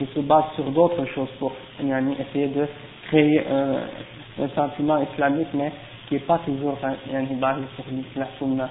Ils 0.00 0.08
se 0.08 0.20
basent 0.20 0.52
sur 0.54 0.64
d'autres 0.70 1.04
choses 1.06 1.30
pour 1.38 1.52
essayer 1.80 2.48
de 2.48 2.66
créer 3.08 3.42
un, 3.50 4.48
sentiment 4.54 5.02
islamique, 5.12 5.48
mais 5.52 5.72
qui 6.08 6.14
n'est 6.14 6.20
pas 6.20 6.38
toujours 6.38 6.78
basé 6.80 7.60
sur 7.76 7.84
la 8.16 8.26
Sunna. 8.38 8.68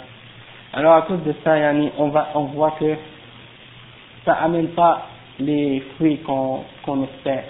Alors 0.73 0.93
à 0.93 1.01
cause 1.03 1.23
de 1.23 1.33
ça, 1.43 1.55
on, 1.97 2.09
va, 2.09 2.29
on 2.35 2.43
voit 2.45 2.71
que 2.79 2.95
ça 4.25 4.33
amène 4.33 4.69
pas 4.69 5.07
les 5.39 5.81
fruits 5.95 6.19
qu'on 6.19 6.63
espère 7.03 7.43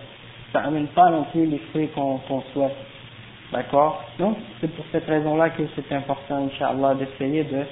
ça 0.51 0.61
n'amène 0.61 0.87
pas 0.87 1.09
non 1.09 1.23
plus 1.25 1.45
les 1.45 1.59
fruits 1.69 1.89
qu'on 1.89 2.19
souhaite. 2.53 2.75
D'accord? 3.51 4.03
Donc, 4.19 4.37
c'est 4.59 4.71
pour 4.75 4.85
cette 4.91 5.05
raison-là 5.05 5.49
que 5.51 5.63
c'est 5.75 5.95
important, 5.95 6.47
Inch'Allah, 6.47 6.95
d'essayer 6.95 7.43
de 7.43 7.63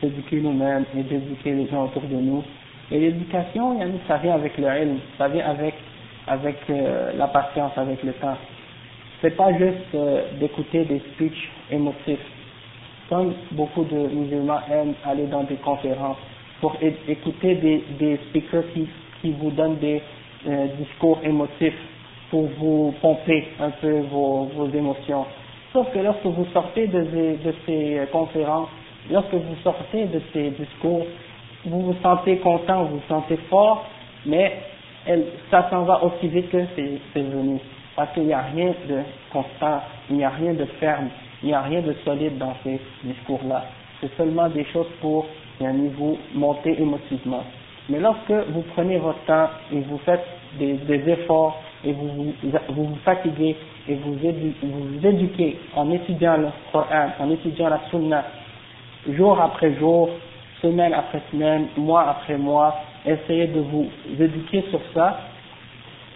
s'éduquer 0.00 0.40
nous-mêmes 0.40 0.84
et 0.96 1.02
d'éduquer 1.02 1.52
les 1.52 1.66
gens 1.68 1.84
autour 1.84 2.02
de 2.02 2.16
nous. 2.16 2.42
Et 2.90 3.00
l'éducation, 3.00 3.78
ça 4.06 4.18
vient 4.18 4.34
avec 4.34 4.56
le 4.56 4.64
ilm, 4.64 4.98
ça 5.18 5.28
vient 5.28 5.46
avec, 5.46 5.74
avec 6.26 6.56
euh, 6.70 7.12
la 7.16 7.26
patience, 7.28 7.72
avec 7.76 8.02
le 8.02 8.12
temps. 8.14 8.36
C'est 9.20 9.36
pas 9.36 9.52
juste 9.58 9.94
euh, 9.94 10.22
d'écouter 10.38 10.84
des 10.84 11.00
speeches 11.12 11.50
émotifs. 11.70 12.18
Comme 13.08 13.34
beaucoup 13.52 13.84
de 13.84 13.96
musulmans 14.08 14.60
aiment 14.70 14.94
aller 15.04 15.26
dans 15.26 15.44
des 15.44 15.56
conférences 15.56 16.16
pour 16.60 16.76
écouter 17.08 17.54
des, 17.98 18.16
speakers 18.28 18.64
qui, 18.72 18.88
vous 19.32 19.50
donnent 19.50 19.78
des 19.78 20.00
euh, 20.46 20.66
discours 20.78 21.18
émotifs 21.24 21.74
pour 22.30 22.48
vous 22.58 22.94
pomper 23.00 23.48
un 23.60 23.70
peu 23.70 24.00
vos, 24.10 24.48
émotions. 24.74 25.24
Sauf 25.72 25.92
que 25.92 25.98
lorsque 25.98 26.24
vous 26.24 26.46
sortez 26.52 26.86
de 26.86 27.06
ces, 27.66 28.00
conférences, 28.10 28.68
lorsque 29.10 29.34
vous 29.34 29.56
sortez 29.62 30.06
de 30.06 30.20
ces 30.32 30.50
discours, 30.50 31.06
vous 31.64 31.80
vous 31.82 31.96
sentez 32.02 32.38
content, 32.38 32.84
vous 32.84 32.96
vous 32.96 33.02
sentez 33.08 33.36
fort, 33.48 33.84
mais 34.24 34.60
ça 35.50 35.68
s'en 35.70 35.82
va 35.82 36.02
aussi 36.04 36.28
vite 36.28 36.50
que 36.50 36.64
c'est 36.76 37.20
venu. 37.20 37.58
Parce 37.94 38.12
qu'il 38.12 38.24
n'y 38.24 38.32
a 38.32 38.42
rien 38.42 38.74
de 38.88 39.00
constant, 39.32 39.80
il 40.10 40.16
n'y 40.16 40.24
a 40.24 40.30
rien 40.30 40.52
de 40.52 40.64
ferme, 40.80 41.08
il 41.46 41.50
n'y 41.50 41.54
a 41.54 41.60
rien 41.62 41.80
de 41.80 41.94
solide 42.04 42.38
dans 42.38 42.54
ces 42.64 42.80
discours-là. 43.04 43.66
C'est 44.00 44.12
seulement 44.16 44.48
des 44.48 44.64
choses 44.64 44.88
pour 45.00 45.26
niveau 45.60 46.18
monter 46.34 46.72
émotivement. 46.82 47.44
Mais 47.88 48.00
lorsque 48.00 48.32
vous 48.50 48.62
prenez 48.74 48.98
votre 48.98 49.24
temps 49.26 49.48
et 49.72 49.78
vous 49.82 49.98
faites 49.98 50.26
des, 50.58 50.72
des 50.74 51.08
efforts 51.08 51.62
et 51.84 51.92
vous 51.92 52.08
vous, 52.08 52.34
vous, 52.70 52.96
fatiguez 53.04 53.54
et 53.88 53.94
vous, 53.94 54.14
vous 54.60 55.06
éduquez 55.06 55.56
en 55.76 55.88
étudiant 55.92 56.36
le 56.36 56.48
Coran, 56.72 57.10
en 57.20 57.30
étudiant 57.30 57.68
la 57.68 57.80
Sunna, 57.90 58.24
jour 59.10 59.40
après 59.40 59.72
jour, 59.76 60.10
semaine 60.60 60.94
après 60.94 61.22
semaine, 61.30 61.68
mois 61.76 62.08
après 62.10 62.36
mois, 62.38 62.74
essayez 63.04 63.46
de 63.46 63.60
vous 63.60 63.86
éduquer 64.18 64.64
sur 64.70 64.80
ça. 64.92 65.20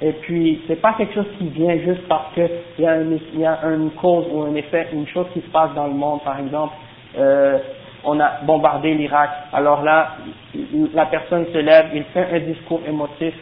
Et 0.03 0.13
puis, 0.13 0.63
c'est 0.67 0.81
pas 0.81 0.95
quelque 0.95 1.15
chose 1.15 1.27
qui 1.39 1.49
vient 1.49 1.77
juste 1.79 2.09
parce 2.09 2.33
qu'il 2.35 2.49
y, 2.79 2.87
a 2.87 2.97
une, 2.97 3.91
cause 4.01 4.27
ou 4.33 4.43
un 4.43 4.55
effet, 4.55 4.89
une 4.93 5.07
chose 5.09 5.27
qui 5.35 5.41
se 5.41 5.49
passe 5.49 5.75
dans 5.75 5.87
le 5.87 5.93
monde, 5.93 6.23
par 6.25 6.41
exemple, 6.41 6.75
euh, 7.19 7.59
on 8.03 8.19
a 8.19 8.41
bombardé 8.43 8.95
l'Irak, 8.95 9.31
alors 9.53 9.83
là, 9.83 10.17
la 10.95 11.05
personne 11.07 11.45
se 11.53 11.59
lève, 11.59 11.91
il 11.95 12.05
fait 12.05 12.29
un 12.33 12.41
discours 12.41 12.81
émotif, 12.89 13.35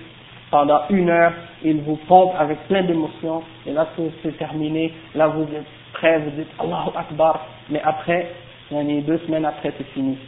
pendant 0.51 0.81
une 0.91 1.11
heure, 1.11 1.33
il 1.63 1.81
vous 1.83 1.97
pompe 2.09 2.33
avec 2.37 2.59
plein 2.67 2.83
d'émotions, 2.83 3.43
et 3.67 3.73
là 3.73 3.87
c'est 4.23 4.37
terminé, 4.39 4.93
là 5.15 5.29
vous 5.29 5.43
êtes 5.43 5.67
prêt, 5.93 6.19
vous 6.19 6.31
dites 6.31 6.49
Allahu 6.59 6.91
Akbar, 6.97 7.47
mais 7.71 7.81
après, 7.85 8.33
deux 8.71 9.19
semaines 9.27 9.45
après, 9.45 9.73
c'est 9.77 9.89
fini. 9.93 10.19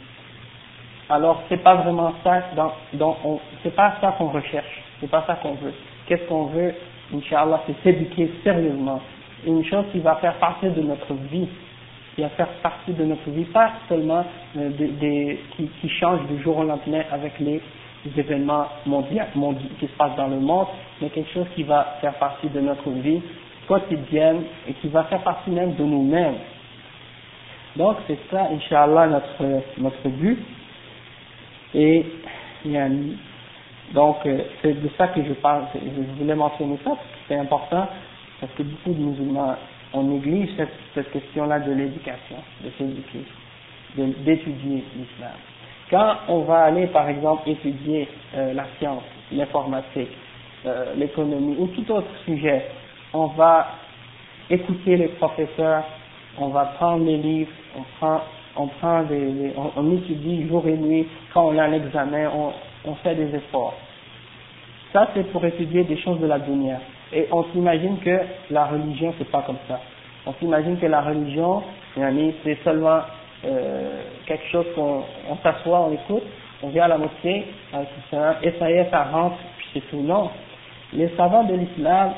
Alors, 1.09 1.43
c'est 1.49 1.61
pas 1.61 1.75
vraiment 1.75 2.13
ça, 2.23 2.41
c'est 3.63 3.75
pas 3.75 3.95
ça 3.99 4.15
qu'on 4.17 4.27
recherche, 4.27 4.83
c'est 4.99 5.09
pas 5.09 5.23
ça 5.27 5.35
qu'on 5.35 5.55
veut. 5.55 5.73
Qu'est-ce 6.11 6.27
qu'on 6.27 6.47
veut, 6.47 6.73
Inch'Allah, 7.15 7.63
c'est 7.65 7.83
s'éduquer 7.83 8.29
sérieusement. 8.43 8.99
Une 9.47 9.63
chose 9.63 9.85
qui 9.93 9.99
va 9.99 10.15
faire 10.15 10.33
partie 10.39 10.67
de 10.67 10.81
notre 10.81 11.13
vie, 11.13 11.47
qui 12.13 12.21
va 12.21 12.27
faire 12.31 12.49
partie 12.61 12.91
de 12.91 13.05
notre 13.05 13.29
vie, 13.29 13.45
pas 13.45 13.71
seulement 13.87 14.25
euh, 14.57 15.35
qui, 15.55 15.89
change 16.01 16.19
du 16.27 16.43
jour 16.43 16.57
au 16.57 16.63
lendemain 16.65 17.03
avec 17.13 17.39
les 17.39 17.61
événements 18.17 18.67
mondiaux, 18.85 19.21
qui 19.79 19.87
se 19.87 19.91
passent 19.93 20.17
dans 20.17 20.27
le 20.27 20.41
monde, 20.41 20.67
mais 21.01 21.07
quelque 21.11 21.31
chose 21.31 21.47
qui 21.55 21.63
va 21.63 21.95
faire 22.01 22.15
partie 22.15 22.49
de 22.49 22.59
notre 22.59 22.89
vie 22.89 23.21
quotidienne 23.65 24.41
et 24.67 24.73
qui 24.73 24.89
va 24.89 25.05
faire 25.05 25.23
partie 25.23 25.51
même 25.51 25.75
de 25.75 25.83
nous-mêmes. 25.85 26.39
Donc 27.77 27.95
c'est 28.05 28.19
ça, 28.29 28.49
Inch'Allah, 28.51 29.07
notre, 29.07 29.63
notre 29.77 30.09
but. 30.09 30.39
Et 31.73 32.05
donc 33.93 34.17
euh, 34.25 34.39
c'est 34.61 34.73
de 34.81 34.89
ça 34.97 35.07
que 35.09 35.23
je 35.23 35.33
parle, 35.33 35.65
je 35.75 36.19
voulais 36.19 36.35
mentionner 36.35 36.77
ça 36.83 36.97
c'est 37.31 37.37
important, 37.37 37.87
parce 38.41 38.51
que 38.53 38.63
beaucoup 38.63 38.91
de 38.91 39.01
musulmans, 39.01 39.55
on 39.93 40.03
néglige 40.03 40.49
cette, 40.57 40.73
cette 40.93 41.11
question-là 41.11 41.59
de 41.59 41.71
l'éducation, 41.71 42.35
de 42.61 42.69
s'éduquer, 42.77 43.23
d'étudier 43.95 44.83
l'islam. 44.97 45.37
Quand 45.89 46.15
on 46.27 46.39
va 46.41 46.63
aller, 46.63 46.87
par 46.87 47.07
exemple, 47.07 47.49
étudier 47.49 48.09
euh, 48.35 48.53
la 48.53 48.65
science, 48.77 49.03
l'informatique, 49.31 50.09
euh, 50.65 50.93
l'économie 50.97 51.55
ou 51.57 51.67
tout 51.67 51.89
autre 51.89 52.11
sujet, 52.25 52.65
on 53.13 53.27
va 53.27 53.67
écouter 54.49 54.97
les 54.97 55.07
professeurs, 55.07 55.85
on 56.37 56.49
va 56.49 56.65
prendre 56.77 57.05
les 57.05 57.17
livres, 57.17 57.51
on 57.77 57.83
prend, 57.97 58.21
on 58.57 58.67
prend 58.67 59.03
des, 59.03 59.53
on, 59.77 59.91
étudie 59.95 60.47
jour 60.49 60.67
et 60.67 60.75
nuit. 60.75 61.07
Quand 61.33 61.47
on 61.47 61.57
a 61.57 61.63
un 61.63 61.73
examen, 61.73 62.29
on, 62.33 62.51
on 62.85 62.95
fait 62.95 63.15
des 63.15 63.35
efforts. 63.35 63.75
Ça, 64.93 65.09
c'est 65.13 65.31
pour 65.31 65.43
étudier 65.45 65.83
des 65.83 65.97
choses 65.97 66.19
de 66.19 66.27
la 66.27 66.39
dunya. 66.39 66.79
Et 67.13 67.27
on 67.31 67.43
s'imagine 67.51 67.97
que 67.99 68.19
la 68.49 68.65
religion, 68.65 69.13
c'est 69.17 69.29
pas 69.29 69.41
comme 69.41 69.57
ça. 69.67 69.79
On 70.25 70.33
s'imagine 70.33 70.77
que 70.77 70.85
la 70.85 71.01
religion, 71.01 71.63
c'est 72.43 72.57
seulement 72.63 73.01
euh, 73.45 74.01
quelque 74.25 74.45
chose 74.51 74.65
qu'on 74.75 75.03
on 75.29 75.37
s'assoit, 75.37 75.81
on 75.81 75.93
écoute, 75.93 76.23
on 76.61 76.69
vient 76.69 76.83
à 76.83 76.89
la 76.89 76.97
mosquée, 76.97 77.45
et 77.73 78.53
ça 78.59 78.71
y 78.71 78.73
est, 78.73 78.89
ça 78.89 79.03
rentre, 79.05 79.37
puis 79.57 79.67
c'est 79.73 79.89
tout. 79.89 80.01
Non. 80.01 80.29
Les 80.93 81.09
savants 81.17 81.43
de 81.43 81.55
l'islam 81.55 82.11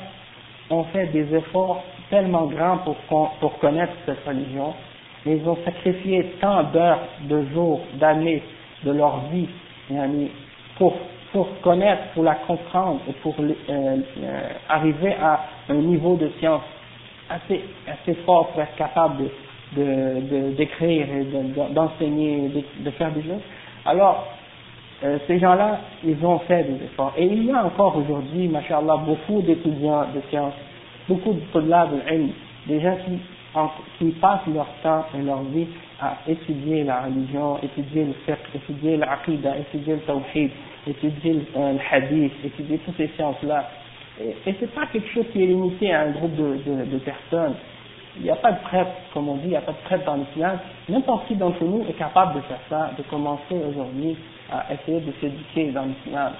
ont 0.70 0.84
fait 0.84 1.06
des 1.06 1.34
efforts 1.34 1.82
tellement 2.10 2.46
grands 2.46 2.78
pour, 2.78 2.96
pour 3.40 3.58
connaître 3.58 3.92
cette 4.04 4.24
religion, 4.26 4.74
ils 5.26 5.48
ont 5.48 5.56
sacrifié 5.64 6.34
tant 6.40 6.64
d'heures, 6.64 7.00
de 7.22 7.44
jours, 7.54 7.80
d'années 7.94 8.42
de 8.84 8.92
leur 8.92 9.20
vie 9.32 9.48
pour, 10.78 10.94
pour 11.32 11.48
connaître, 11.60 12.02
pour 12.14 12.24
la 12.24 12.34
comprendre 12.36 13.00
et 13.08 13.12
pour 13.14 13.34
euh, 13.40 13.52
euh, 13.70 14.40
arriver 14.68 15.14
à 15.14 15.40
un 15.68 15.74
niveau 15.74 16.16
de 16.16 16.30
science 16.38 16.62
assez, 17.28 17.62
assez 17.86 18.14
fort 18.24 18.48
pour 18.48 18.62
être 18.62 18.76
capable 18.76 19.24
de, 19.76 20.52
d'écrire 20.56 21.06
et 21.08 21.24
d'enseigner, 21.72 22.48
de, 22.48 22.84
de, 22.84 22.90
faire 22.92 23.10
des 23.12 23.22
choses. 23.22 23.42
Alors, 23.84 24.26
euh, 25.02 25.18
ces 25.26 25.38
gens-là, 25.38 25.80
ils 26.04 26.24
ont 26.24 26.38
fait 26.40 26.64
des 26.64 26.84
efforts. 26.84 27.12
Et 27.16 27.26
il 27.26 27.44
y 27.44 27.52
a 27.52 27.64
encore 27.64 27.96
aujourd'hui, 27.96 28.48
machallah, 28.48 28.98
beaucoup 28.98 29.42
d'étudiants 29.42 30.06
de 30.14 30.20
sciences, 30.30 30.54
beaucoup 31.08 31.32
de 31.32 31.40
des 32.66 32.80
gens 32.80 32.96
qui, 33.04 33.18
qui 33.98 34.10
passent 34.12 34.46
leur 34.52 34.66
temps 34.82 35.04
et 35.18 35.22
leur 35.22 35.42
vie 35.42 35.66
à 36.00 36.16
étudier 36.28 36.84
la 36.84 37.02
religion, 37.02 37.58
étudier 37.62 38.04
le 38.04 38.12
fiqh, 38.26 38.38
étudier 38.54 38.96
l'aqidah, 38.96 39.58
étudier 39.58 39.94
le 39.94 40.00
tawhid, 40.00 40.50
étudier 40.86 41.32
le, 41.34 41.46
euh, 41.56 41.76
hadith, 41.90 42.32
étudier 42.44 42.78
toutes 42.78 42.96
ces 42.96 43.08
sciences-là. 43.16 43.70
Et, 44.20 44.50
et 44.50 44.56
c'est 44.58 44.74
pas 44.74 44.86
quelque 44.86 45.08
chose 45.12 45.26
qui 45.32 45.42
est 45.42 45.46
limité 45.46 45.92
à 45.92 46.02
un 46.02 46.10
groupe 46.10 46.34
de, 46.34 46.58
de, 46.66 46.84
de 46.84 46.98
personnes. 46.98 47.54
Il 48.16 48.22
n'y 48.24 48.30
a 48.30 48.36
pas 48.36 48.52
de 48.52 48.60
prêtre, 48.60 48.90
comme 49.12 49.28
on 49.28 49.36
dit, 49.36 49.46
il 49.46 49.50
n'y 49.50 49.56
a 49.56 49.60
pas 49.60 49.72
de 49.72 49.84
prêtre 49.84 50.04
dans 50.04 50.16
l'islam. 50.16 50.58
N'importe 50.88 51.26
qui 51.26 51.34
d'entre 51.34 51.64
nous 51.64 51.84
est 51.88 51.98
capable 51.98 52.34
de 52.36 52.40
faire 52.42 52.60
ça, 52.68 52.90
de 52.96 53.02
commencer 53.04 53.56
aujourd'hui 53.68 54.16
à 54.52 54.72
essayer 54.72 55.00
de 55.00 55.12
s'éduquer 55.20 55.72
dans 55.72 55.84
l'islam. 55.84 56.32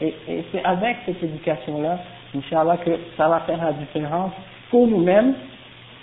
Et, 0.00 0.14
et 0.28 0.44
c'est 0.52 0.64
avec 0.64 0.96
cette 1.06 1.22
éducation-là, 1.22 1.98
Inch'Allah, 2.36 2.76
que 2.78 2.90
ça 3.16 3.28
va 3.28 3.40
faire 3.40 3.64
la 3.64 3.72
différence 3.72 4.32
pour 4.70 4.86
nous-mêmes, 4.86 5.34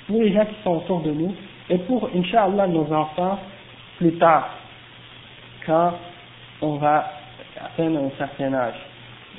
pour 0.07 0.21
les 0.21 0.33
gens 0.33 0.45
qui 0.45 0.55
sont 0.63 0.77
autour 0.77 1.01
de 1.01 1.11
nous, 1.11 1.33
et 1.69 1.77
pour, 1.79 2.09
Inch'Allah, 2.13 2.67
nos 2.67 2.91
enfants, 2.91 3.39
plus 3.97 4.13
tard, 4.17 4.49
quand 5.65 5.93
on 6.61 6.75
va 6.75 7.05
atteindre 7.63 7.99
un 7.99 8.17
certain 8.17 8.53
âge, 8.53 8.75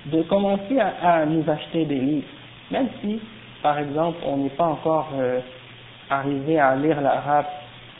de 0.06 0.22
commencer 0.22 0.78
à, 0.78 1.24
nous 1.26 1.48
acheter 1.48 1.84
des 1.84 1.98
livres, 1.98 2.28
même 2.70 2.88
si, 3.00 3.20
par 3.62 3.78
exemple, 3.78 4.18
on 4.26 4.38
n'est 4.38 4.50
pas 4.50 4.66
encore 4.66 5.08
euh, 5.14 5.40
arrivé 6.10 6.58
à 6.58 6.76
lire 6.76 7.00
l'arabe, 7.00 7.46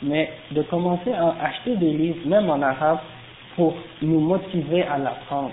mais 0.01 0.31
de 0.51 0.61
commencer 0.63 1.11
à 1.13 1.35
acheter 1.43 1.75
des 1.77 1.91
livres, 1.91 2.27
même 2.27 2.49
en 2.49 2.61
arabe, 2.61 2.99
pour 3.55 3.75
nous 4.01 4.19
motiver 4.19 4.83
à 4.83 4.97
l'apprendre. 4.97 5.51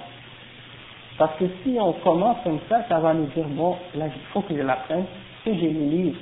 Parce 1.19 1.37
que 1.39 1.45
si 1.63 1.77
on 1.79 1.93
commence 1.95 2.39
comme 2.43 2.59
ça, 2.69 2.85
ça 2.89 2.99
va 2.99 3.15
nous 3.15 3.27
dire, 3.27 3.47
bon, 3.49 3.77
là, 3.95 4.07
il 4.07 4.23
faut 4.33 4.41
que 4.41 4.57
je 4.57 4.63
l'apprenne, 4.63 5.05
que 5.45 5.55
j'ai 5.55 5.71
les 5.71 5.87
livres. 5.87 6.19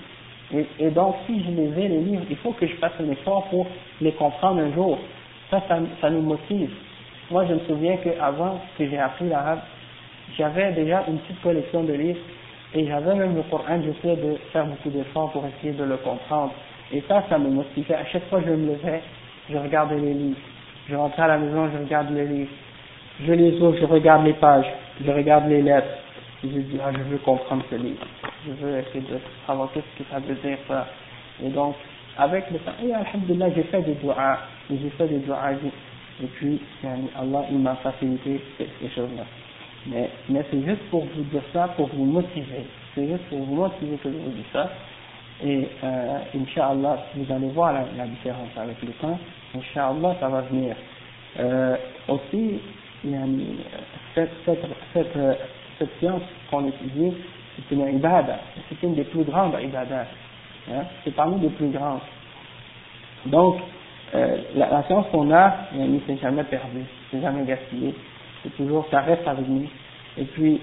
Et, 0.55 0.67
et, 0.79 0.91
donc, 0.91 1.15
si 1.27 1.43
je 1.45 1.51
les 1.51 1.81
ai, 1.81 1.89
les 1.89 2.01
livres, 2.01 2.25
il 2.29 2.37
faut 2.37 2.53
que 2.53 2.67
je 2.67 2.75
fasse 2.77 2.93
un 3.01 3.11
effort 3.11 3.45
pour 3.51 3.67
les 4.01 4.13
comprendre 4.13 4.61
un 4.61 4.73
jour. 4.73 4.99
Ça, 5.51 5.63
ça, 5.69 5.79
ça 6.01 6.11
nous 6.11 6.23
motive. 6.23 6.71
Moi, 7.31 7.47
je 7.47 7.55
me 7.55 7.61
souviens 7.61 7.97
qu'avant 7.99 8.61
que 8.77 8.89
j'ai 8.89 8.99
appris 8.99 9.29
l'arabe, 9.29 9.61
j'avais 10.37 10.73
déjà 10.73 11.05
une 11.09 11.19
petite 11.19 11.41
collection 11.43 11.85
de 11.85 11.93
livres 11.93 12.21
et 12.75 12.87
j'avais 12.87 13.15
même 13.15 13.35
le 13.35 13.43
Coran, 13.43 13.81
j'essayais 13.85 14.17
de 14.17 14.37
faire 14.53 14.67
beaucoup 14.67 14.91
d'efforts 14.91 15.31
pour 15.33 15.45
essayer 15.47 15.73
de 15.73 15.85
le 15.85 15.97
comprendre. 15.97 16.53
Et 16.93 17.03
ça, 17.09 17.25
ça 17.29 17.39
me 17.39 17.51
motivait. 17.51 17.95
À 17.95 18.05
chaque 18.07 18.29
fois 18.29 18.41
que 18.41 18.47
je 18.47 18.53
me 18.53 18.73
levais, 18.73 19.03
je 19.49 19.57
regardais 19.57 19.99
les 19.99 20.15
livres. 20.15 20.39
Je 20.89 20.95
rentrais 20.95 21.23
à 21.23 21.29
la 21.29 21.39
maison, 21.39 21.69
je 21.73 21.79
regarde 21.79 22.11
les 22.13 22.27
livres. 22.27 22.51
Je 23.27 23.33
les 23.33 23.61
ouvre, 23.61 23.77
je 23.79 23.85
regarde 23.85 24.25
les 24.25 24.33
pages, 24.35 24.67
je 25.05 25.11
regarde 25.11 25.49
les 25.49 25.63
lettres. 25.63 25.99
Je 26.43 26.49
dis, 26.49 26.79
ah, 26.83 26.91
je 26.93 27.03
veux 27.03 27.19
comprendre 27.19 27.63
ce 27.71 27.77
livre. 27.77 28.07
Je 28.47 28.53
veux 28.53 28.79
essayer 28.79 29.01
de 29.01 29.19
savoir 29.47 29.69
ce 29.75 29.81
que 29.81 30.09
ça 30.11 30.19
veut 30.19 30.35
dire 30.35 30.59
ça. 30.67 30.87
Et 31.43 31.49
donc, 31.49 31.75
avec 32.19 32.51
le 32.51 32.59
temps, 32.59 32.73
et 32.83 32.93
alhamdulillah, 32.93 33.51
j'ai 33.55 33.63
fait 33.65 33.83
des 33.83 33.95
doigts, 33.95 34.39
j'ai 34.71 34.91
fait 34.91 35.09
des 35.09 35.19
doigts, 35.19 35.39
et 36.23 36.27
puis, 36.27 36.61
Allah, 36.85 37.47
il 37.51 37.59
m'a 37.59 37.77
facilité 37.77 38.41
ces 38.59 38.89
choses-là. 38.91 39.25
Mais, 39.87 40.11
mais 40.29 40.45
c'est 40.51 40.63
juste 40.63 40.83
pour 40.91 41.05
vous 41.05 41.23
dire 41.23 41.43
ça, 41.53 41.69
pour 41.77 41.89
vous 41.89 42.05
motiver. 42.05 42.67
C'est 42.95 43.09
juste 43.09 43.25
pour 43.31 43.39
vous 43.39 43.55
motiver 43.55 43.97
que 43.97 44.11
je 44.11 44.17
vous 44.17 44.31
dis 44.31 44.45
ça. 44.53 44.71
Et, 45.43 45.67
euh, 45.83 46.19
Inch'Allah, 46.37 46.99
vous 47.15 47.33
allez 47.33 47.49
voir 47.49 47.73
la, 47.73 48.07
différence 48.07 48.51
avec 48.57 48.77
le 48.83 48.93
temps. 49.01 49.19
Inch'Allah, 49.57 50.17
ça 50.21 50.29
va 50.29 50.43
venir. 50.43 50.77
Euh, 51.39 51.77
aussi, 52.09 52.61
cette, 54.15 54.31
cette, 54.45 54.67
cette, 54.93 55.19
cette 55.79 55.99
science 55.99 56.23
qu'on 56.51 56.69
étudie, 56.69 57.15
c'est 57.69 57.75
une 57.75 57.97
ibada. 57.97 58.39
C'est 58.69 58.83
une 58.87 58.95
des 58.95 59.05
plus 59.05 59.25
grandes 59.25 59.55
ibadas. 59.61 60.07
Hein? 60.71 60.85
C'est 61.05 61.15
parmi 61.15 61.41
les 61.41 61.49
plus 61.51 61.69
grandes. 61.69 62.01
Donc, 63.27 63.57
euh, 64.15 64.37
la, 64.57 64.83
science 64.85 65.07
qu'on 65.13 65.31
a, 65.33 65.55
ne 65.73 66.17
jamais 66.21 66.45
perdue, 66.45 66.85
c'est 67.11 67.21
jamais 67.21 67.45
gaspillé, 67.45 67.95
c'est 68.43 68.57
toujours, 68.57 68.87
ça 68.91 69.01
reste 69.03 69.27
avec 69.27 69.47
nous. 69.47 69.69
Et 70.19 70.25
puis, 70.25 70.61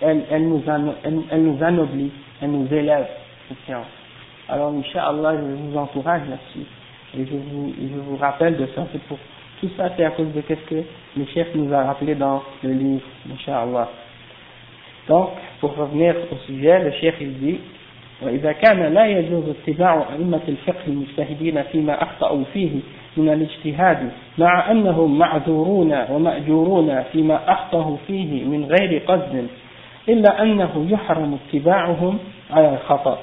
elle, 0.00 0.24
elle, 0.30 0.48
nous, 0.48 0.62
elle, 1.04 1.20
elle 1.30 1.42
nous 1.42 1.62
anoblit, 1.62 2.10
elle 2.42 2.50
nous 2.50 2.66
élève, 2.72 3.06
cette 3.48 3.58
science. 3.64 3.86
Alors, 4.48 4.72
Inch'Allah, 4.72 5.36
je 5.36 5.42
vous 5.42 5.76
encourage 5.76 6.22
là-dessus. 6.28 6.66
Et 7.16 7.26
je 7.26 7.36
vous, 7.36 7.72
je 7.80 8.00
vous 8.00 8.16
rappelle 8.16 8.56
de 8.56 8.66
ça. 8.74 8.86
C'est 8.92 9.02
pour, 9.02 9.18
tout 9.60 9.70
ça, 9.76 9.90
c'est 9.96 10.04
à 10.04 10.10
cause 10.10 10.32
de 10.32 10.42
ce 10.48 10.54
que 10.54 10.82
le 11.16 11.26
chef 11.26 11.54
nous 11.54 11.72
a 11.72 11.84
rappelé 11.84 12.14
dans 12.14 12.42
le 12.64 12.72
livre, 12.72 13.06
Inch'Allah. 13.32 13.88
Donc, 15.08 15.30
pour 15.60 15.76
revenir 15.76 16.14
au 16.30 16.36
sujet, 16.46 16.78
le 16.84 16.92
chef 16.92 17.14
il 17.20 17.38
dit, 17.38 17.58
وإذا 18.22 18.52
كان 18.52 18.94
لا 18.94 19.06
يجوز 19.06 19.44
اتباع 19.48 20.04
أئمة 20.12 20.40
الفقه 20.48 20.86
المجتهدين 20.86 21.62
فيما 21.62 22.02
أخطأوا 22.02 22.44
فيه 22.52 22.70
من 23.16 23.28
الاجتهاد 23.28 24.10
مع 24.38 24.70
أنهم 24.70 25.18
معذورون 25.18 26.04
ومأجورون 26.10 27.02
فيما 27.12 27.52
أخطأوا 27.52 27.96
فيه 28.06 28.44
من 28.44 28.64
غير 28.64 29.02
قصد 29.08 29.46
إلا 30.08 30.42
أنه 30.42 30.86
يحرم 30.90 31.38
اتباعهم 31.48 32.18
على 32.50 32.74
الخطأ 32.74 33.18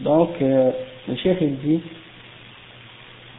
donc 0.00 0.30
euh, 0.42 0.72
le 1.08 1.14
chef 1.16 1.38
il 1.40 1.56
dit 1.58 1.80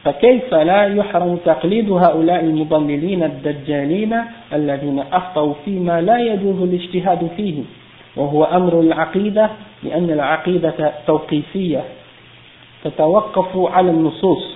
فكيف 0.05 0.53
لا 0.53 0.85
يحرم 0.85 1.37
تقليد 1.45 1.91
هؤلاء 1.91 2.39
المضللين 2.39 3.23
الدجالين 3.23 4.15
الذين 4.53 4.99
أخطأوا 5.13 5.53
فيما 5.65 6.01
لا 6.01 6.19
يجوز 6.19 6.61
الاجتهاد 6.61 7.29
فيه؟ 7.37 7.63
وهو 8.15 8.43
أمر 8.43 8.79
العقيدة 8.79 9.49
لأن 9.83 10.09
العقيدة 10.09 10.93
توقيفية 11.07 11.83
تتوقف 12.83 13.57
على 13.57 13.89
النصوص. 13.91 14.55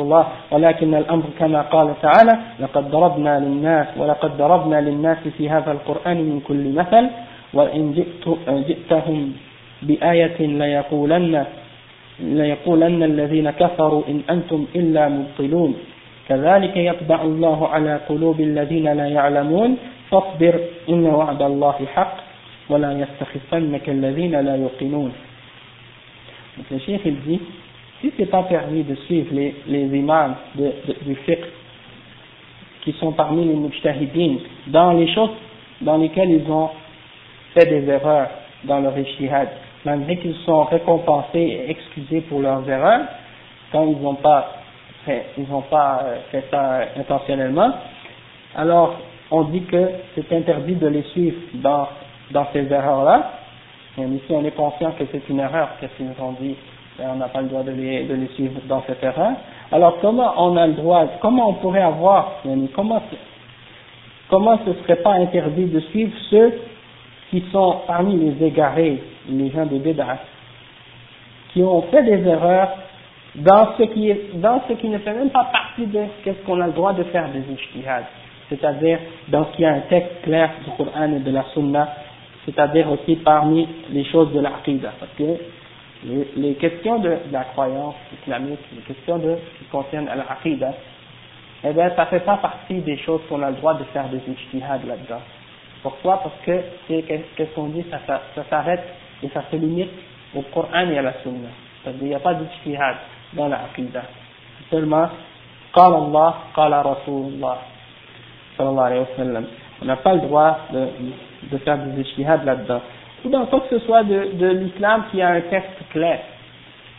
الله 0.00 0.28
ولكن 0.50 0.94
الأمر 0.94 1.24
كما 1.38 1.62
قال 1.62 1.94
تعالى 2.02 2.38
لقد 2.60 2.90
ضربنا 2.90 3.40
للناس 3.40 3.86
ولقد 3.96 4.36
ضربنا 4.36 4.80
للناس 4.80 5.18
في 5.38 5.50
هذا 5.50 5.72
القرآن 5.72 6.16
من 6.16 6.40
كل 6.48 6.72
مثل 6.72 7.10
وإن 7.54 7.92
جئت 7.92 8.38
جئتهم 8.48 9.32
بآية 9.82 10.46
ليقولن 10.46 11.44
ليقولن 12.22 13.02
الذين 13.02 13.50
كفروا 13.50 14.02
إن 14.08 14.20
أنتم 14.30 14.66
إلا 14.74 15.08
مبطلون 15.08 15.74
كذلك 16.28 16.76
يطبع 16.76 17.22
الله 17.22 17.68
على 17.68 18.00
قلوب 18.08 18.40
الذين 18.40 18.92
لا 18.92 19.06
يعلمون 19.06 19.76
فاصبر 20.10 20.60
إن 20.88 21.06
وعد 21.06 21.42
الله 21.42 21.78
حق 21.94 22.16
ولا 22.68 22.92
يستخفنك 22.92 23.88
الذين 23.88 24.40
لا 24.40 24.56
يوقنون 24.56 25.12
Donc 26.56 26.66
le 26.70 26.78
chef 26.80 27.00
il 27.06 27.16
dit, 27.20 28.24
pas 28.26 28.42
permis 28.42 28.82
de 28.82 28.94
suivre 29.06 29.32
les, 29.32 29.54
les 29.66 29.86
imams 29.98 30.34
de, 30.56 30.64
de, 30.64 30.96
du 31.06 31.14
fiqh 31.14 31.44
qui 32.82 32.92
sont 32.94 33.12
parmi 33.12 33.44
les 33.44 33.54
mujtahidines 33.54 34.40
dans 34.66 34.92
les 34.92 35.12
choses 35.14 35.30
dans 35.80 35.96
lesquelles 35.96 36.30
ils 36.30 36.50
ont 36.50 36.70
fait 37.54 37.66
des 37.66 37.88
erreurs 37.88 38.28
dans 38.64 38.80
leur 38.80 38.96
ijtihad, 38.98 39.48
malgré 39.84 40.16
qu'ils 40.18 40.36
sont 40.46 40.64
récompensés 40.64 41.38
et 41.38 41.70
excusés 41.70 42.20
pour 42.22 42.40
leurs 42.40 42.68
erreurs, 42.68 43.02
quand 43.72 43.84
ils 43.84 44.00
n'ont 44.00 44.14
pas 44.14 44.48
fait, 45.04 45.26
ils 45.38 45.48
n'ont 45.48 45.62
pas 45.62 46.02
euh, 46.04 46.16
fait 46.30 46.44
ça 46.50 46.80
intentionnellement, 46.96 47.72
alors 48.56 48.96
on 49.30 49.44
dit 49.44 49.62
que 49.62 49.90
c'est 50.14 50.32
interdit 50.32 50.74
de 50.74 50.88
les 50.88 51.02
suivre 51.12 51.38
dans, 51.54 51.88
dans 52.32 52.46
ces 52.52 52.70
erreurs-là. 52.70 53.30
Et 53.98 54.02
ici, 54.02 54.24
on 54.30 54.44
est 54.44 54.56
conscient 54.56 54.92
que 54.92 55.04
c'est 55.12 55.28
une 55.28 55.40
erreur, 55.40 55.68
qu'est-ce 55.80 55.94
qu'ils 55.96 56.22
ont 56.22 56.32
dit, 56.40 56.56
on 56.98 57.16
n'a 57.16 57.28
pas 57.28 57.40
le 57.40 57.48
droit 57.48 57.62
de 57.62 57.72
les, 57.72 58.04
de 58.04 58.14
les 58.14 58.28
suivre 58.28 58.60
dans 58.68 58.82
cette 58.86 59.02
erreur. 59.02 59.32
Alors, 59.72 59.98
comment 60.00 60.32
on 60.36 60.56
a 60.56 60.66
le 60.66 60.74
droit, 60.74 61.06
comment 61.20 61.50
on 61.50 61.54
pourrait 61.54 61.82
avoir, 61.82 62.42
comment, 62.74 63.02
comment 64.28 64.58
ce 64.66 64.72
serait 64.82 65.02
pas 65.02 65.12
interdit 65.12 65.66
de 65.66 65.80
suivre 65.80 66.12
ceux 66.30 66.60
qui 67.30 67.44
sont 67.52 67.76
parmi 67.86 68.16
les 68.16 68.44
égarés, 68.44 69.02
les 69.30 69.50
gens 69.50 69.66
de 69.66 69.78
Bédard, 69.78 70.18
qui 71.52 71.62
ont 71.62 71.82
fait 71.82 72.02
des 72.02 72.26
erreurs 72.28 72.68
dans 73.34 73.74
ce 73.78 73.84
qui, 73.84 74.12
dans 74.34 74.62
ce 74.68 74.74
qui 74.74 74.88
ne 74.88 74.98
fait 74.98 75.12
même 75.12 75.30
pas 75.30 75.44
partie 75.44 75.86
de 75.86 76.00
ce 76.24 76.30
qu'on 76.44 76.60
a 76.60 76.66
le 76.66 76.72
droit 76.72 76.92
de 76.92 77.04
faire 77.04 77.28
des 77.30 77.40
ijtihad, 77.40 78.04
c'est-à-dire 78.48 78.98
dans 79.28 79.46
ce 79.46 79.56
qui 79.56 79.64
a 79.64 79.72
un 79.74 79.80
texte 79.80 80.22
clair 80.22 80.50
du 80.64 80.70
Coran 80.76 81.12
et 81.12 81.20
de 81.20 81.30
la 81.30 81.44
Sunna, 81.54 81.88
c'est-à-dire 82.44 82.90
aussi 82.90 83.16
parmi 83.16 83.68
les 83.90 84.04
choses 84.04 84.32
de 84.32 84.40
l'Aqidah, 84.40 84.92
parce 84.98 85.12
que 85.12 85.36
les, 86.36 86.54
questions 86.54 86.98
de, 86.98 87.16
la 87.30 87.44
croyance 87.44 87.94
islamique, 88.20 88.60
les 88.74 88.82
questions 88.82 89.18
de, 89.18 89.36
qui 89.58 89.64
concernent 89.66 90.06
l'Aqidah, 90.06 90.72
eh 91.62 91.72
bien, 91.72 91.90
ça 91.94 92.06
fait 92.06 92.20
pas 92.20 92.38
partie 92.38 92.80
des 92.80 92.96
choses 92.98 93.20
qu'on 93.28 93.42
a 93.42 93.50
le 93.50 93.56
droit 93.56 93.74
de 93.74 93.84
faire 93.92 94.08
des 94.08 94.18
ijtihad 94.18 94.86
là-dedans. 94.86 95.20
Pourquoi? 95.82 96.22
Parce 96.22 96.34
que, 96.44 96.62
qu'est-ce 96.88 97.54
qu'on 97.54 97.68
dit, 97.68 97.84
ça, 97.90 98.00
ça, 98.06 98.44
s'arrête 98.48 98.82
et 99.23 99.29
ça 99.29 99.43
se 99.49 99.55
limite 99.55 99.91
au 100.35 100.41
Coran 100.41 100.89
et 100.89 100.97
à 100.97 101.01
la 101.01 101.13
Sunna. 101.21 101.49
C'est-à-dire, 101.83 102.03
il 102.03 102.09
n'y 102.09 102.15
a 102.15 102.19
pas 102.19 102.33
d'ijtihad 102.33 102.95
dans 103.33 103.47
la 103.47 103.63
aqidah. 103.65 104.03
Seulement, 104.69 105.07
قال 105.73 105.93
Allah, 105.93 106.35
قال 106.55 106.73
رسول 106.85 107.33
الله 107.33 107.57
sallallahu 108.57 108.85
alayhi 108.85 109.01
wa 109.01 109.17
sallam. 109.17 109.45
On 109.81 109.85
n'a 109.85 109.97
pas 109.97 110.13
le 110.13 110.21
droit 110.21 110.59
de, 110.71 110.87
de 111.51 111.57
faire 111.59 111.77
des 111.77 112.01
ijtihad 112.01 112.45
là-dedans. 112.45 112.81
Ou 113.23 113.29
dans 113.29 113.45
quoi 113.47 113.61
que 113.61 113.77
ce 113.79 113.85
soit 113.85 114.03
de, 114.03 114.31
de 114.33 114.47
l'islam 114.47 115.05
qui 115.11 115.21
a 115.21 115.29
un 115.29 115.41
texte 115.41 115.89
clair. 115.91 116.19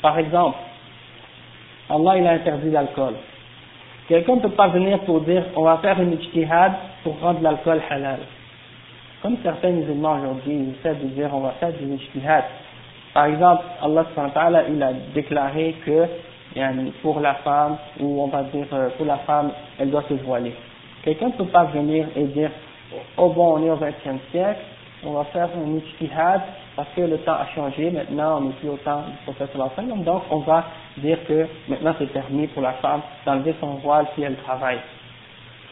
Par 0.03 0.19
exemple, 0.19 0.59
Allah 1.89 2.19
il 2.19 2.27
a 2.27 2.33
interdit 2.33 2.71
l'alcool. 2.71 3.15
Quelqu'un 4.09 4.37
ne 4.37 4.41
peut 4.41 4.51
pas 4.51 4.69
venir 4.69 5.01
pour 5.01 5.21
dire 5.23 5.45
on 5.57 5.63
va 5.63 5.79
faire 5.79 6.01
une 6.01 6.13
ijtihad 6.13 6.73
pour 7.03 7.19
rendre 7.21 7.41
l'alcool 7.43 7.81
halal. 7.91 8.21
Comme 9.22 9.38
certains 9.44 9.70
musulmans 9.70 10.18
aujourd'hui, 10.18 10.54
ils 10.54 10.74
essaient 10.80 11.00
de 11.00 11.08
dire 11.10 11.30
on 11.34 11.42
va 11.42 11.52
faire 11.52 11.72
des 11.74 11.86
ijtihad. 11.86 12.44
Par 13.14 13.26
exemple, 13.26 13.64
Allah 13.82 14.64
il 14.70 14.82
a 14.82 14.94
déclaré 15.14 15.76
que 15.86 16.08
pour 17.02 17.20
la 17.20 17.36
femme, 17.36 17.78
ou 18.00 18.24
on 18.24 18.28
va 18.28 18.44
dire 18.44 18.66
euh, 18.74 18.90
pour 18.98 19.06
la 19.06 19.18
femme, 19.18 19.52
elle 19.80 19.92
doit 19.92 20.04
se 20.10 20.16
voiler. 20.16 20.54
Quelqu'un 21.04 21.28
ne 21.28 21.34
peut 21.34 21.46
pas 21.46 21.66
venir 21.66 22.08
et 22.16 22.24
dire 22.26 22.52
oh 23.18 23.30
bon, 23.30 23.58
on 23.58 23.66
est 23.66 23.70
au 23.70 23.78
XXe 23.78 24.22
siècle, 24.32 24.60
on 25.04 25.14
va 25.14 25.24
faire 25.26 25.50
un 25.56 25.78
ijtihad 25.78 26.42
parce 26.76 26.90
que 26.96 27.02
le 27.02 27.18
temps 27.20 27.34
a 27.34 27.48
changé, 27.54 27.92
maintenant 27.92 28.38
on 28.38 28.42
n'est 28.42 28.54
plus 28.54 28.70
au 28.70 28.78
temps 28.78 29.04
du 29.08 29.18
prophète 29.24 29.56
donc 30.04 30.24
on 30.32 30.40
va 30.40 30.66
dire 30.98 31.18
que 31.28 31.48
maintenant 31.68 31.94
c'est 32.00 32.12
permis 32.12 32.48
pour 32.48 32.62
la 32.64 32.74
femme 32.74 33.02
d'enlever 33.26 33.54
son 33.60 33.76
voile 33.76 34.08
si 34.16 34.24
elle 34.24 34.36
travaille. 34.38 34.80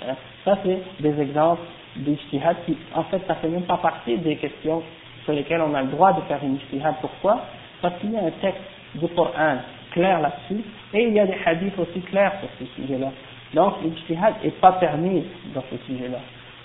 Hein? 0.07 0.15
Ça 0.45 0.57
c'est 0.63 0.81
des 0.99 1.19
exemples 1.21 1.61
d'ijtihad 1.99 2.57
qui 2.65 2.77
en 2.95 3.03
fait 3.03 3.21
ça 3.27 3.35
fait 3.35 3.47
même 3.47 3.63
pas 3.63 3.77
partie 3.77 4.17
des 4.17 4.35
questions 4.37 4.81
sur 5.23 5.33
lesquelles 5.33 5.61
on 5.61 5.73
a 5.73 5.81
le 5.81 5.89
droit 5.89 6.13
de 6.13 6.21
faire 6.21 6.39
une 6.43 6.55
ijtihad. 6.55 6.95
Pourquoi? 7.01 7.41
Parce 7.81 7.95
qu'il 7.99 8.11
y 8.11 8.17
a 8.17 8.21
un 8.21 8.31
texte 8.41 8.61
du 8.95 9.07
Coran 9.09 9.57
clair 9.91 10.19
là-dessus 10.19 10.63
et 10.93 11.07
il 11.07 11.13
y 11.13 11.19
a 11.19 11.25
des 11.25 11.37
hadiths 11.45 11.77
aussi 11.77 12.01
clairs 12.01 12.33
sur 12.39 12.49
ce 12.59 12.81
sujet-là. 12.81 13.11
Donc 13.53 13.75
l'ijtihad 13.83 14.35
n'est 14.43 14.51
pas 14.51 14.73
permis 14.73 15.23
dans 15.53 15.63
ce 15.69 15.77
sujet-là. 15.85 16.19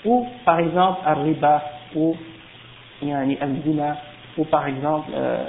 Ou 0.05 0.26
par 0.45 0.59
exemple 0.61 1.01
al-riba 1.05 1.62
ou 1.95 2.16
al-zina 3.03 3.97
ou 4.37 4.45
par 4.45 4.66
exemple 4.66 5.11
euh, 5.14 5.45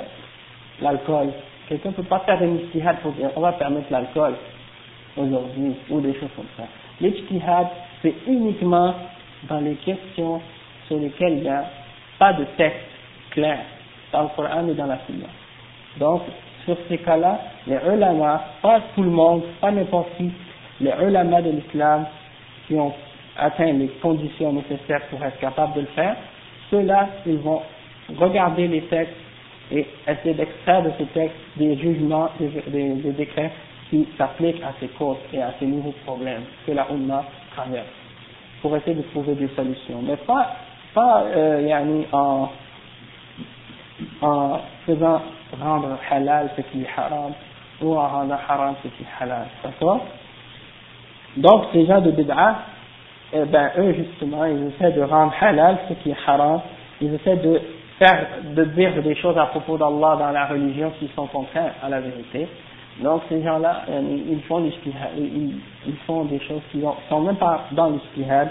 l'alcool. 0.82 1.30
Quelqu'un 1.68 1.90
ne 1.90 1.96
peut 1.96 2.04
pas 2.04 2.20
faire 2.20 2.42
une 2.42 2.60
ijtihad 2.60 3.00
pour 3.00 3.12
dire 3.14 3.30
on 3.36 3.42
va 3.42 3.54
permettre 3.54 3.92
l'alcool 3.92 4.36
aujourd'hui 5.18 5.76
ou 5.90 6.00
des 6.02 6.14
choses 6.14 6.30
comme 6.36 6.46
ça. 6.58 6.64
L'ijtihad 7.02 7.68
c'est 8.02 8.14
uniquement 8.28 8.94
dans 9.50 9.60
les 9.60 9.76
questions 9.76 10.42
sur 10.88 10.98
lesquelles 10.98 11.34
il 11.34 11.44
n'y 11.44 11.50
a 11.50 11.66
pas 12.20 12.34
de 12.34 12.46
texte 12.58 12.80
clair 13.32 13.60
dans 14.12 14.24
le 14.24 14.30
Coran 14.36 14.68
et 14.68 14.74
dans 14.74 14.86
la 14.86 15.00
Sunna. 15.06 15.28
Donc, 15.98 16.22
sur 16.66 16.78
ces 16.90 16.98
cas-là, 17.00 17.40
les 17.68 17.78
ulama, 17.94 18.44
pas 18.62 18.82
tout 18.96 19.04
le 19.04 19.10
monde, 19.10 19.44
pas 19.62 19.72
n'importe 19.72 20.10
qui, 20.18 20.32
les 20.82 20.94
ulama 21.02 21.42
de 21.42 21.52
l'islam 21.52 22.06
qui 22.68 22.76
ont 22.76 22.94
atteint 23.38 23.72
les 23.74 23.88
conditions 24.02 24.54
nécessaires 24.54 25.02
pour 25.10 25.24
être 25.24 25.40
capables 25.40 25.74
de 25.74 25.82
le 25.82 25.88
faire, 25.88 26.16
ceux-là, 26.72 27.10
ils 27.26 27.38
vont 27.38 27.62
regarder 28.18 28.68
les 28.68 28.82
textes 28.84 29.14
et 29.72 29.86
essayer 30.08 30.34
d'extraire 30.34 30.84
de 30.84 30.92
ces 30.98 31.06
textes 31.06 31.36
des 31.58 31.76
jugements, 31.78 32.30
des, 32.40 33.12
décrets 33.12 33.52
qui 33.90 34.08
s'appliquent 34.18 34.62
à 34.64 34.74
ces 34.80 34.88
causes 34.90 35.18
et 35.34 35.42
à 35.42 35.54
ces 35.60 35.66
nouveaux 35.66 35.94
problèmes 36.06 36.44
que 36.66 36.72
la 36.72 36.88
Ummah 36.92 37.26
traverse, 37.56 37.86
pour 38.62 38.76
essayer 38.76 38.96
de 38.96 39.02
trouver 39.04 39.36
des 39.36 39.50
solutions. 39.56 40.02
Mais 40.04 40.18
pas, 40.18 40.56
pas 40.94 41.24
euh, 41.24 42.04
en, 42.12 42.50
en 44.22 44.60
faisant 44.86 45.22
rendre 45.62 45.98
halal 46.10 46.50
ce 46.56 46.62
qui 46.62 46.82
est 46.82 46.88
haram 46.98 47.34
ou 47.82 47.96
en 47.96 48.08
rendant 48.08 48.38
haram 48.48 48.76
ce 48.84 48.88
qui 48.90 49.04
est 49.04 49.24
halal. 49.24 49.48
D'accord? 49.64 50.02
Donc, 51.38 51.66
ces 51.74 51.86
gens 51.86 52.02
de 52.02 52.12
bid'a, 52.12 52.56
eh 53.34 53.46
ben, 53.46 53.72
eux 53.78 53.94
justement, 53.94 54.46
ils 54.46 54.68
essaient 54.68 54.94
de 54.94 55.02
rendre 55.02 55.34
halal 55.40 55.78
ce 55.90 55.94
qui 55.96 56.12
est 56.12 56.18
haram, 56.28 56.62
ils 57.02 57.14
essaient 57.14 57.38
de 57.38 57.62
faire, 58.00 58.28
de 58.44 58.64
dire 58.66 59.02
des 59.02 59.16
choses 59.16 59.38
à 59.38 59.48
propos 59.48 59.78
d'Allah 59.78 60.16
dans 60.18 60.32
la 60.32 60.46
religion 60.46 60.92
qui 61.00 61.10
sont 61.16 61.28
contraires 61.28 61.74
à 61.84 61.90
la 61.90 62.00
vérité. 62.00 62.48
Donc 63.02 63.24
ces 63.28 63.44
gens-là, 63.44 63.84
euh, 63.90 64.02
ils 64.30 64.42
font 64.44 64.64
ils, 64.66 65.96
font 66.08 66.26
des 66.26 66.40
choses 66.40 66.62
qui 66.72 66.78
ne 66.78 66.88
sont 67.10 67.22
même 67.22 67.36
pas 67.36 67.66
dans 67.72 67.90
l'istihad. 67.90 68.50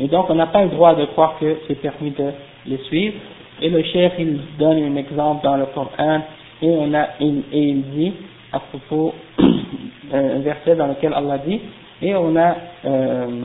Et 0.00 0.08
donc 0.08 0.30
on 0.30 0.34
n'a 0.34 0.46
pas 0.46 0.62
le 0.64 0.70
droit 0.70 0.94
de 0.94 1.04
croire 1.06 1.36
que 1.38 1.58
c'est 1.68 1.74
permis 1.74 2.10
de 2.10 2.32
les 2.66 2.78
suivre. 2.84 3.16
Et 3.60 3.68
le 3.68 3.82
chef, 3.82 4.14
il 4.18 4.40
donne 4.58 4.82
un 4.82 4.96
exemple 4.96 5.44
dans 5.44 5.56
le 5.56 5.66
Coran 5.66 6.22
et, 6.62 6.68
on 6.68 6.94
a, 6.94 7.02
et, 7.20 7.42
il 7.52 7.82
dit 7.90 8.12
à 8.50 8.60
propos 8.60 9.14
un 10.12 10.38
verset 10.38 10.74
dans 10.74 10.86
lequel 10.86 11.12
Allah 11.12 11.38
dit 11.38 11.60
et 12.00 12.14
on 12.14 12.34
a 12.34 12.56
euh, 12.84 13.42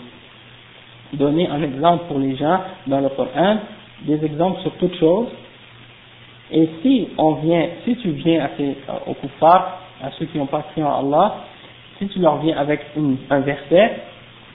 donné 1.14 1.48
un 1.50 1.62
exemple 1.62 2.06
pour 2.08 2.20
les 2.20 2.36
gens 2.38 2.60
dans 2.88 3.02
le 3.02 3.10
Coran, 3.10 3.58
des 4.04 4.24
exemples 4.24 4.62
sur 4.62 4.72
toutes 4.74 4.98
choses. 4.98 5.28
Et 6.52 6.70
si 6.82 7.10
on 7.18 7.34
vient, 7.34 7.68
si 7.84 7.98
tu 7.98 8.12
viens 8.12 8.50
aux 9.06 9.14
kuffars, 9.14 9.82
à 10.04 10.12
ceux 10.12 10.26
qui 10.26 10.38
n'ont 10.38 10.46
pas 10.46 10.64
cru 10.72 10.84
en 10.84 11.00
Allah, 11.00 11.36
si 11.98 12.08
tu 12.08 12.20
leur 12.20 12.38
viens 12.38 12.58
avec 12.58 12.82
un 13.30 13.40
verset 13.40 14.02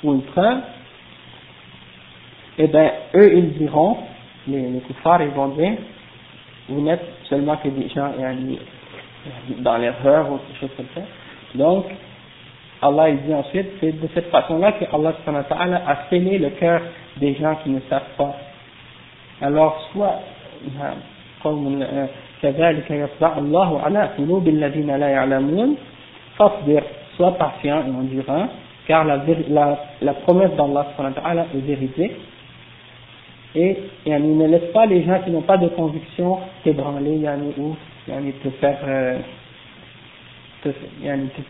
ou 0.02 0.14
une 0.14 0.22
preuve, 0.22 0.58
eh 2.58 2.66
bien, 2.66 2.92
eux, 3.14 3.36
ils 3.36 3.52
diront, 3.58 3.96
les, 4.46 4.70
les 4.70 4.80
kuffars, 4.80 5.22
ils 5.22 5.30
vont 5.30 5.48
dire, 5.48 5.72
vous 6.68 6.80
n'êtes 6.80 7.04
seulement 7.28 7.56
que 7.56 7.68
des 7.68 7.88
gens 7.88 8.12
dans 9.58 9.76
l'erreur 9.76 10.30
ou 10.30 10.38
des 10.48 10.58
choses 10.60 10.70
comme 10.76 10.86
ça. 10.94 11.00
Donc, 11.54 11.86
Allah 12.80 13.10
il 13.10 13.22
dit 13.22 13.34
ensuite, 13.34 13.68
c'est 13.80 13.92
de 13.92 14.08
cette 14.14 14.30
façon-là 14.30 14.72
que 14.72 14.84
Allah 14.92 15.14
a 15.86 16.08
scellé 16.10 16.38
le 16.38 16.50
cœur 16.50 16.82
des 17.16 17.34
gens 17.34 17.56
qui 17.62 17.70
ne 17.70 17.80
savent 17.88 18.02
pas. 18.16 18.36
Alors, 19.40 19.88
soit, 19.92 20.20
كذلك 22.41 22.91
يطبع 22.91 23.37
الله 23.37 23.81
على 23.81 24.09
قلوب 24.17 24.47
الذين 24.47 24.95
لا 24.95 25.09
يعلمون 25.09 25.75
فاصبر 26.37 26.83
sois 27.17 27.31
patient 27.31 27.83
et 27.87 27.89
endurant 27.89 28.47
car 28.87 29.03
la, 29.03 29.19
la, 29.49 29.79
la 30.01 30.13
promesse 30.13 30.51
d'Allah 30.55 30.85
est 31.55 31.59
véridique 31.59 32.11
et 33.55 33.77
yani, 34.05 34.35
ne 34.35 34.47
laisse 34.47 34.71
pas 34.71 34.85
les 34.85 35.03
gens 35.03 35.19
qui 35.23 35.31
n'ont 35.31 35.41
pas 35.41 35.57
de 35.57 35.67
conviction 35.69 36.39
t'ébranler 36.63 37.17
yani, 37.17 37.53
ou 37.57 37.75
yani, 38.07 38.33
te 38.33 38.49
faire 38.51 38.77
euh, 38.85 39.19
te, 40.63 40.69
yani, 41.01 41.27
te, 41.29 41.41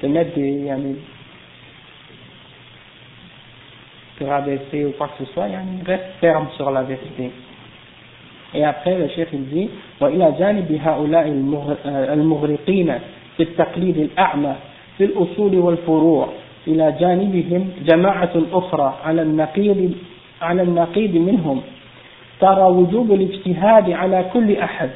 te, 0.00 0.06
mettre 0.06 0.34
des 0.34 0.52
yani, 0.64 0.96
te 4.18 4.24
rabaisser 4.24 4.84
ou 4.84 4.92
quoi 4.92 5.08
que 5.08 5.24
ce 5.24 5.32
soit 5.32 5.48
yani, 5.48 5.82
reste 5.84 6.04
ferme 6.20 6.48
sur 6.56 6.70
la 6.70 6.82
vérité 6.82 7.30
Et 8.53 8.63
après 8.63 8.97
le 8.97 9.07
chef 9.09 9.27
il 9.33 9.45
dit 9.49 9.69
وإلى 10.01 10.33
جانب 10.39 10.79
هؤلاء 10.85 11.27
المغرقين 12.13 12.93
في 13.37 13.43
التقليد 13.43 13.97
الأعمى 13.97 14.55
في 14.97 15.03
الأصول 15.03 15.55
والفروع 15.55 16.27
إلى 16.67 16.95
جانبهم 16.99 17.69
جماعة 17.85 18.31
أخرى 18.53 18.93
على 19.05 19.21
النقيض 19.21 19.91
على 20.41 20.61
النقيض 20.61 21.15
منهم 21.15 21.61
ترى 22.39 22.63
وجوب 22.63 23.11
الاجتهاد 23.11 23.91
على 23.91 24.25
كل 24.33 24.57
أحد 24.57 24.89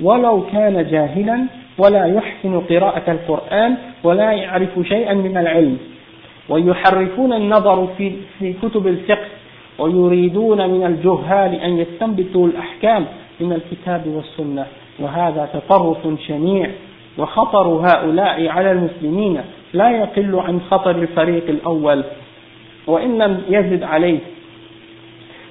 ولو 0.00 0.42
كان 0.52 0.86
جاهلا 0.90 1.44
ولا 1.78 2.06
يحسن 2.06 2.60
قراءة 2.60 3.10
القرآن 3.12 3.74
ولا 4.04 4.32
يعرف 4.32 4.80
شيئا 4.88 5.14
من 5.14 5.36
العلم 5.36 5.78
ويحرفون 6.48 7.32
النظر 7.32 7.88
في, 7.98 8.12
في 8.38 8.52
كتب 8.52 8.86
الفقه 8.86 9.26
ويريدون 9.78 10.70
من 10.70 10.86
الجهال 10.86 11.60
أن 11.60 11.78
يستنبطوا 11.78 12.46
الأحكام 12.46 13.06
من 13.40 13.52
الكتاب 13.52 14.06
والسنة. 14.06 14.66
وهذا 15.00 15.48
تطرف 15.52 15.98
شنيع 16.26 16.70
وخطر 17.18 17.66
هؤلاء 17.68 18.48
على 18.48 18.72
المسلمين. 18.72 19.40
لا 19.72 19.90
يقل 19.90 20.40
عن 20.40 20.60
خطر 20.70 20.90
الفريق 20.90 21.44
الأول 21.48 22.04
وإن 22.86 23.18
لم 23.18 23.42
يزد 23.48 23.82
عليه. 23.82 24.18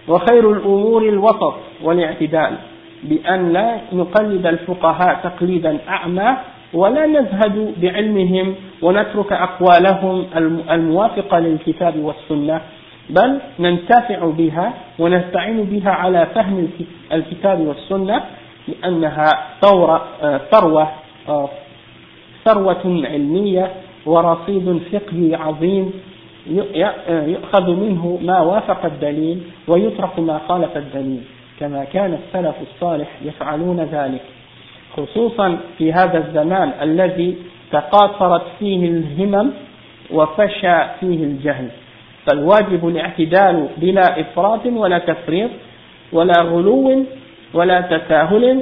وخير 0.08 0.52
الأمور 0.52 1.10
الوسط 1.10 1.56
والاعتدال 1.84 2.56
بأن 3.04 3.54
لا 3.54 3.78
نقلد 3.94 4.46
الفقهاء 4.46 5.20
تقليدا 5.24 5.78
أعمى 5.90 6.38
ولا 6.74 7.06
نزهد 7.06 7.74
بعلمهم 7.82 8.56
ونترك 8.82 9.34
أقوالهم 9.34 10.26
الموافقة 10.70 11.40
للكتاب 11.40 12.00
والسنة. 12.00 12.62
بل 13.10 13.40
ننتفع 13.60 14.26
بها 14.38 14.74
ونستعين 15.00 15.64
بها 15.64 15.92
على 15.92 16.26
فهم 16.36 16.68
الكتاب 17.14 17.60
والسنة 17.60 18.24
لأنها 18.68 19.30
ثروة 20.52 20.88
ثروة 22.46 22.82
علمية 22.86 23.72
ورصيد 24.06 24.82
فقهي 24.92 25.36
عظيم 25.36 25.92
يؤخذ 27.28 27.70
منه 27.70 28.20
ما 28.22 28.40
وافق 28.40 28.86
الدليل 28.86 29.42
ويترك 29.68 30.20
ما 30.20 30.42
خالف 30.48 30.78
الدليل 30.78 31.22
كما 31.60 31.84
كان 31.84 32.14
السلف 32.14 32.56
الصالح 32.62 33.08
يفعلون 33.26 33.80
ذلك 33.80 34.22
خصوصا 34.98 35.58
في 35.78 35.94
هذا 35.94 36.18
الزمان 36.18 36.72
الذي 36.82 37.36
تقاطرت 37.72 38.44
فيه 38.60 38.90
الهمم 38.90 39.52
وفشى 40.12 40.78
فيه 41.00 41.24
الجهل. 41.24 41.70
فالواجب 42.26 42.88
الاعتدال 42.88 43.68
بلا 43.78 44.22
إفراط 44.22 44.66
ولا 44.66 44.98
تفريط 44.98 45.50
ولا 46.14 46.42
غلو 46.42 47.06
ولا 47.54 47.82
تساهل 47.82 48.62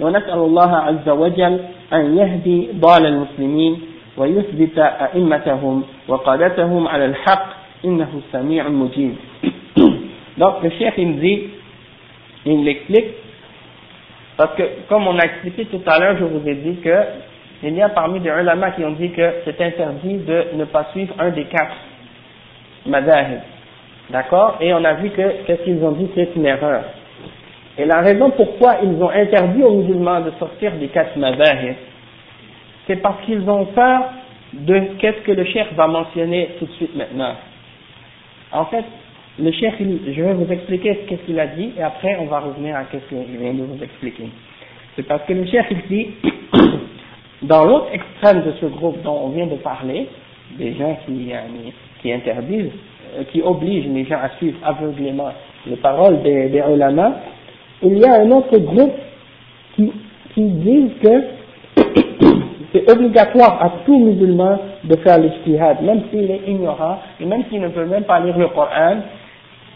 ونسأل 0.00 0.38
الله 0.38 0.76
عز 0.76 1.08
وجل 1.08 1.60
أن 1.92 2.18
يهدي 2.18 2.68
ضال 2.74 3.06
المسلمين 3.06 3.80
ويثبت 4.16 4.78
أئمتهم 4.78 5.82
وقادتهم 6.08 6.88
على 6.88 7.04
الحق 7.04 7.46
إنه 7.84 8.20
سميع 8.32 8.68
مجيب 8.68 9.14
Donc 10.38 10.62
le 10.62 10.70
chef 10.70 10.94
il 10.96 11.20
dit, 11.20 11.48
il 12.46 12.64
l'explique, 12.64 13.08
parce 14.38 14.54
que 14.54 14.62
comme 14.88 15.06
on 15.06 15.18
a 15.18 15.24
expliqué 15.24 15.66
tout 15.66 15.82
à 15.86 15.98
l'heure, 15.98 16.16
je 16.18 16.24
vous 16.24 16.48
ai 16.48 16.54
dit 16.54 16.76
que 16.76 16.96
il 17.62 17.74
y 17.74 17.82
a 17.82 17.90
parmi 17.90 18.20
des 18.20 18.30
ulama 18.30 18.70
qui 18.70 18.82
ont 18.84 18.92
dit 18.92 19.10
que 19.10 19.34
c'est 19.44 19.60
interdit 19.60 20.16
de 20.18 20.44
ne 20.54 20.64
pas 20.64 20.86
suivre 20.92 21.14
un 21.18 21.28
des 21.30 21.44
quatre 21.44 21.76
madahib. 22.86 23.40
D'accord? 24.10 24.56
Et 24.60 24.72
on 24.74 24.84
a 24.84 24.94
vu 24.94 25.10
que 25.10 25.44
qu'est-ce 25.46 25.62
qu'ils 25.62 25.82
ont 25.84 25.92
dit, 25.92 26.08
c'est 26.14 26.34
une 26.34 26.46
erreur. 26.46 26.84
Et 27.78 27.84
la 27.84 28.00
raison 28.00 28.30
pourquoi 28.30 28.76
ils 28.82 29.02
ont 29.02 29.10
interdit 29.10 29.62
aux 29.62 29.82
musulmans 29.82 30.20
de 30.20 30.32
sortir 30.38 30.72
des 30.72 30.88
quatre 30.88 31.16
madahib, 31.16 31.74
c'est 32.86 32.96
parce 32.96 33.24
qu'ils 33.24 33.48
ont 33.48 33.66
peur 33.66 34.02
de 34.52 34.80
qu'est-ce 34.98 35.20
que 35.20 35.32
le 35.32 35.44
cheikh 35.44 35.72
va 35.74 35.86
mentionner 35.86 36.50
tout 36.58 36.66
de 36.66 36.72
suite 36.72 36.96
maintenant. 36.96 37.34
En 38.52 38.64
fait, 38.66 38.84
le 39.38 39.52
cheikh, 39.52 39.74
je 39.78 40.22
vais 40.22 40.34
vous 40.34 40.52
expliquer 40.52 41.06
ce 41.08 41.14
qu'il 41.24 41.38
a 41.38 41.46
dit 41.46 41.72
et 41.78 41.82
après 41.82 42.16
on 42.20 42.26
va 42.26 42.40
revenir 42.40 42.76
à 42.76 42.84
ce 42.92 42.96
qu'il 42.96 43.38
vient 43.38 43.54
de 43.54 43.62
vous 43.62 43.82
expliquer. 43.82 44.28
C'est 44.96 45.06
parce 45.06 45.22
que 45.24 45.32
le 45.32 45.46
cheikh 45.46 45.66
il 45.70 45.82
dit, 45.88 46.08
dans 47.42 47.64
l'autre 47.64 47.86
extrême 47.92 48.42
de 48.42 48.52
ce 48.60 48.66
groupe 48.66 49.00
dont 49.02 49.20
on 49.24 49.28
vient 49.28 49.46
de 49.46 49.56
parler, 49.56 50.08
des 50.58 50.74
gens 50.74 50.98
qui, 51.06 51.32
qui 52.02 52.12
interdisent, 52.12 52.72
euh, 53.18 53.24
qui 53.32 53.42
obligent 53.42 53.88
les 53.88 54.04
gens 54.04 54.18
à 54.22 54.30
suivre 54.38 54.58
aveuglément 54.64 55.30
les 55.66 55.76
paroles 55.76 56.22
des, 56.22 56.48
des 56.48 56.62
ulama, 56.72 57.12
il 57.82 57.98
y 57.98 58.04
a 58.04 58.20
un 58.20 58.30
autre 58.30 58.56
groupe 58.58 58.94
qui, 59.74 59.92
qui 60.34 60.42
disent 60.42 60.92
que 61.02 61.24
c'est 62.72 62.90
obligatoire 62.90 63.62
à 63.62 63.72
tout 63.84 63.98
musulman 63.98 64.58
de 64.84 64.96
faire 64.96 65.18
l'ijtihad, 65.18 65.82
même 65.82 66.02
s'il 66.10 66.30
est 66.30 66.42
ignorant, 66.46 66.98
et 67.20 67.24
même 67.24 67.44
s'il 67.50 67.60
ne 67.60 67.68
peut 67.68 67.84
même 67.84 68.04
pas 68.04 68.20
lire 68.20 68.38
le 68.38 68.48
Coran, 68.48 68.98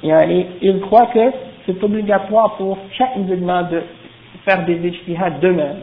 il 0.03 0.81
croit 0.81 1.07
que 1.07 1.31
c'est 1.67 1.83
obligatoire 1.83 2.57
pour 2.57 2.79
chaque 2.97 3.17
musulman 3.17 3.65
de 3.71 3.83
faire 4.47 4.65
des 4.65 4.77
ijtihad 4.77 5.41
d'eux-mêmes, 5.41 5.81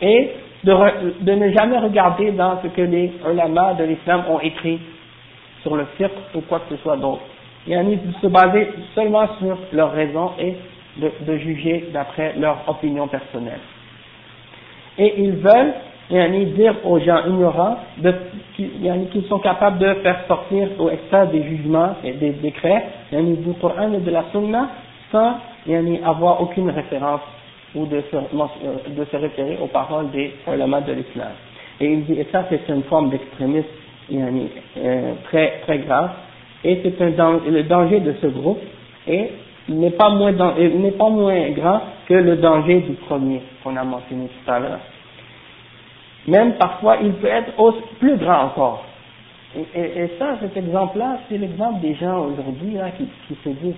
et 0.00 0.30
de, 0.64 1.32
ne 1.32 1.52
jamais 1.52 1.78
regarder 1.78 2.32
dans 2.32 2.60
ce 2.62 2.68
que 2.68 2.82
les 2.82 3.12
ulama 3.30 3.74
de 3.74 3.84
l'islam 3.84 4.24
ont 4.28 4.40
écrit 4.40 4.80
sur 5.66 5.74
le 5.74 5.86
fiqh 5.96 6.12
ou 6.36 6.42
quoi 6.42 6.60
que 6.60 6.76
ce 6.76 6.82
soit 6.82 6.96
d'autre. 6.96 7.22
Il 7.66 7.74
de 7.74 8.12
se 8.22 8.28
baser 8.28 8.68
seulement 8.94 9.26
sur 9.40 9.58
leurs 9.72 9.92
raisons 9.92 10.30
et 10.38 10.54
de, 10.96 11.36
juger 11.38 11.88
d'après 11.92 12.34
leur 12.38 12.58
opinion 12.68 13.08
personnelle. 13.08 13.58
Et 14.96 15.14
ils 15.18 15.32
veulent 15.32 15.74
yani, 16.08 16.46
dire 16.46 16.76
aux 16.84 17.00
gens 17.00 17.26
ignorants 17.26 17.78
qu'ils 18.54 19.26
sont 19.28 19.40
capables 19.40 19.78
de 19.78 19.94
faire 19.94 20.20
sortir 20.28 20.68
au 20.78 20.88
extérieur 20.88 21.28
des 21.32 21.42
jugements 21.42 21.96
et 22.04 22.12
des 22.12 22.30
décrets 22.30 22.84
yani, 23.10 23.36
du 23.38 23.52
Coran 23.54 23.92
et 23.92 23.98
de 23.98 24.10
la 24.10 24.24
Sunna 24.30 24.68
sans 25.10 25.38
yani, 25.66 26.00
avoir 26.04 26.40
aucune 26.40 26.70
référence 26.70 27.22
ou 27.74 27.86
de 27.86 28.00
se, 28.12 28.16
de 28.90 29.04
se 29.04 29.16
référer 29.16 29.58
aux 29.60 29.66
paroles 29.66 30.10
des 30.12 30.32
ulama 30.46 30.80
de 30.82 30.92
l'islam. 30.92 31.32
Et 31.80 32.26
ça 32.30 32.44
c'est 32.48 32.72
une 32.72 32.84
forme 32.84 33.10
d'extrémisme 33.10 33.66
yani, 33.66 33.66
euh, 33.66 33.85
très, 35.24 35.60
très 35.62 35.78
grave, 35.78 36.10
et 36.64 36.80
c'est 36.82 37.20
un 37.20 37.40
le 37.48 37.62
danger 37.64 38.00
de 38.00 38.14
ce 38.20 38.26
groupe, 38.26 38.60
et 39.06 39.30
n'est 39.68 39.90
pas 39.90 40.10
moins, 40.10 40.32
n'est 40.32 40.90
pas 40.92 41.08
moins 41.08 41.50
grand 41.50 41.80
que 42.06 42.14
le 42.14 42.36
danger 42.36 42.80
du 42.80 42.92
premier 42.94 43.42
qu'on 43.62 43.76
a 43.76 43.84
mentionné 43.84 44.28
tout 44.28 44.50
à 44.50 44.58
l'heure. 44.60 44.80
Même 46.26 46.54
parfois, 46.54 46.98
il 47.02 47.12
peut 47.14 47.28
être 47.28 47.52
plus 47.98 48.16
grand 48.16 48.44
encore. 48.44 48.84
Et, 49.74 49.80
et, 49.80 50.10
ça, 50.18 50.36
cet 50.40 50.56
exemple-là, 50.56 51.18
c'est 51.28 51.38
l'exemple 51.38 51.80
des 51.80 51.94
gens 51.94 52.26
aujourd'hui 52.26 52.76
qui, 52.98 53.08
qui 53.28 53.40
se 53.42 53.48
disent, 53.48 53.74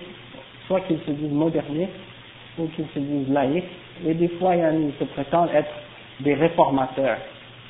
soit 0.67 0.81
qu'ils 0.81 0.99
se 1.05 1.11
disent 1.11 1.31
modernistes, 1.31 1.91
ou 2.57 2.67
qu'ils 2.75 2.87
se 2.93 2.99
disent 2.99 3.29
laïcs, 3.29 3.63
et 4.05 4.13
des 4.13 4.27
fois, 4.39 4.55
ils 4.55 4.91
se 4.99 5.03
prétendent 5.05 5.49
être 5.53 5.71
des 6.19 6.33
réformateurs. 6.33 7.17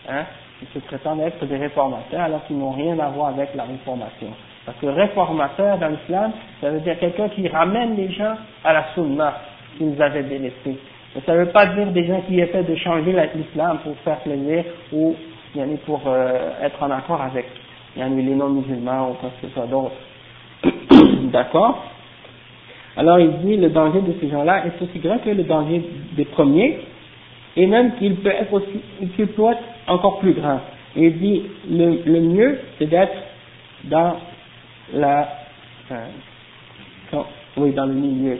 Hein? 0.10 0.24
Ils 0.62 0.68
se 0.74 0.86
prétendent 0.86 1.22
être 1.22 1.46
des 1.46 1.58
réformateurs 1.58 2.22
alors 2.22 2.46
qu'ils 2.46 2.58
n'ont 2.58 2.72
rien 2.72 2.98
à 3.00 3.10
voir 3.10 3.30
avec 3.30 3.56
la 3.56 3.64
réformation. 3.64 4.28
Parce 4.66 4.78
que 4.80 4.88
réformateur 4.88 5.78
dans 5.78 5.88
l'islam, 5.88 6.32
ça 6.62 6.70
veut 6.70 6.82
dire 6.82 7.00
quelqu'un 7.00 7.30
qui 7.30 7.48
ramène 7.48 7.96
les 7.96 8.12
gens 8.12 8.36
à 8.64 8.74
la 8.74 8.86
sunna 8.94 9.34
qu'ils 9.78 10.02
avaient 10.02 10.24
délaissée. 10.24 10.78
Mais 11.16 11.22
ça 11.26 11.34
ne 11.34 11.40
veut 11.40 11.52
pas 11.52 11.68
dire 11.68 11.88
des 11.88 12.06
gens 12.06 12.22
qui 12.28 12.40
essaient 12.40 12.64
de 12.64 12.76
changer 12.76 13.16
l'islam 13.36 13.80
pour 13.84 13.96
faire 14.04 14.20
plaisir 14.20 14.64
ou 14.92 15.16
pour 15.86 16.02
euh, 16.06 16.52
être 16.62 16.82
en 16.84 16.92
accord 16.92 17.22
avec 17.22 17.46
les 17.96 18.36
non-musulmans 18.36 19.12
ou 19.12 19.14
quoi 19.16 19.30
que 19.30 19.48
ce 19.48 19.54
soit 19.54 19.66
d'autre. 19.66 19.96
D'accord? 21.32 21.84
Alors 22.98 23.20
il 23.20 23.32
dit 23.40 23.58
le 23.58 23.70
danger 23.70 24.02
de 24.02 24.14
ces 24.20 24.30
gens-là 24.30 24.66
est 24.66 24.84
aussi 24.84 25.00
grand 25.00 25.20
que 25.20 25.30
le 25.30 25.44
danger 25.44 25.82
des 26.14 26.26
premiers 26.26 26.80
et 27.56 27.68
même 27.68 27.96
qu'il 27.96 28.16
peut 28.18 28.30
être 28.30 28.54
aussi, 28.54 28.82
qu'il 29.16 29.28
peut 29.28 29.52
être 29.52 29.64
encore 29.88 30.20
plus 30.20 30.34
grand. 30.34 30.60
Il 30.96 31.18
dit 31.20 31.44
le, 31.70 32.02
le 32.06 32.22
mieux 32.22 32.60
c'est 32.78 32.88
d'être 32.88 33.16
dans 33.86 34.18
la, 34.94 35.30
euh, 35.92 36.06
oui 37.58 37.72
dans 37.72 37.86
le 37.86 37.94
milieu, 37.94 38.40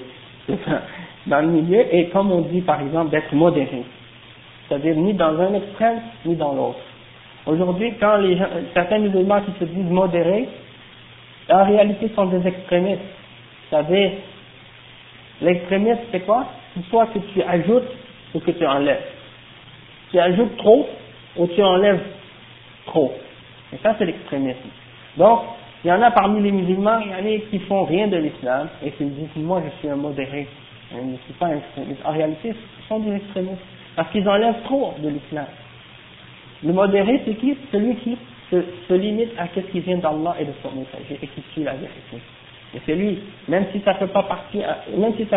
dans 1.28 1.42
le 1.42 1.48
milieu 1.48 1.86
et 1.96 2.10
comme 2.10 2.32
on 2.32 2.42
dit 2.42 2.62
par 2.62 2.82
exemple 2.82 3.12
d'être 3.12 3.34
modéré, 3.34 3.84
c'est-à-dire 4.68 4.96
ni 4.96 5.14
dans 5.14 5.40
un 5.40 5.54
extrême 5.54 6.02
ni 6.26 6.36
dans 6.36 6.54
l'autre. 6.54 6.80
Aujourd'hui, 7.46 7.94
quand 8.00 8.18
les 8.18 8.38
gens, 8.38 8.48
certains 8.74 9.00
musulmans 9.00 9.42
qui 9.42 9.52
se 9.60 9.66
disent 9.66 9.90
modérés, 9.90 10.48
en 11.50 11.66
réalité 11.66 12.12
sont 12.16 12.26
des 12.26 12.46
extrémistes. 12.46 13.02
C'est-à-dire, 13.70 14.12
l'extrémiste 15.42 16.02
c'est 16.12 16.26
quoi? 16.26 16.46
C'est 16.76 16.86
soit 16.90 17.08
que 17.08 17.20
tu 17.34 17.42
ajoutes 17.42 17.90
ou 18.34 18.40
que 18.40 18.52
tu 18.52 18.66
enlèves. 18.66 19.04
Tu 20.12 20.20
ajoutes 20.20 20.58
trop 20.58 20.88
ou 21.38 21.48
tu 21.48 21.62
enlèves 21.62 22.02
trop. 22.86 23.14
Et 23.74 23.78
ça 23.84 23.96
c'est 23.98 24.06
l'extrémisme. 24.06 24.58
Donc, 25.18 25.42
il 25.84 25.88
y 25.88 25.92
en 25.92 26.02
a 26.02 26.12
parmi 26.12 26.42
les 26.42 26.52
musulmans, 26.52 27.00
il 27.00 27.12
y 27.12 27.14
en 27.14 27.26
a 27.26 27.40
qui 27.50 27.60
font 27.60 27.86
rien 27.86 28.08
de 28.08 28.18
l'islam 28.18 28.68
et 28.84 28.92
qui 28.92 29.06
disent 29.06 29.30
moi 29.38 29.62
je 29.66 29.80
suis 29.80 29.90
un 29.90 29.96
modéré. 29.96 30.48
Je 30.92 30.98
ne 30.98 31.18
suis 31.18 31.34
pas 31.34 31.48
un 31.48 31.58
extrémiste. 31.58 32.02
En 32.04 32.12
réalité, 32.12 32.54
ce 32.54 32.88
sont 32.88 33.00
des 33.00 33.16
extrémistes 33.16 33.62
parce 33.96 34.10
qu'ils 34.12 34.28
enlèvent 34.28 34.64
trop 34.64 34.94
de 35.00 35.10
l'islam. 35.10 35.46
Le 36.64 36.74
modéré, 36.74 37.22
c'est 37.26 37.36
qui? 37.36 37.56
Celui 37.72 37.96
qui 37.98 38.18
se, 38.52 38.94
limite 38.94 39.32
à 39.38 39.48
ce 39.54 39.60
qui 39.60 39.80
vient 39.80 39.98
d'Allah 39.98 40.36
et 40.40 40.46
de 40.46 40.54
son 40.64 40.72
messager 40.72 41.20
et 41.22 41.28
qui 41.28 41.44
suit 41.54 41.64
la 41.64 41.74
vérité. 41.74 42.18
Et 42.76 42.80
c'est 42.86 42.96
lui, 42.96 43.20
même 43.48 43.66
si 43.72 43.82
ça 43.82 43.94
ne 43.94 43.98
fait 44.00 44.08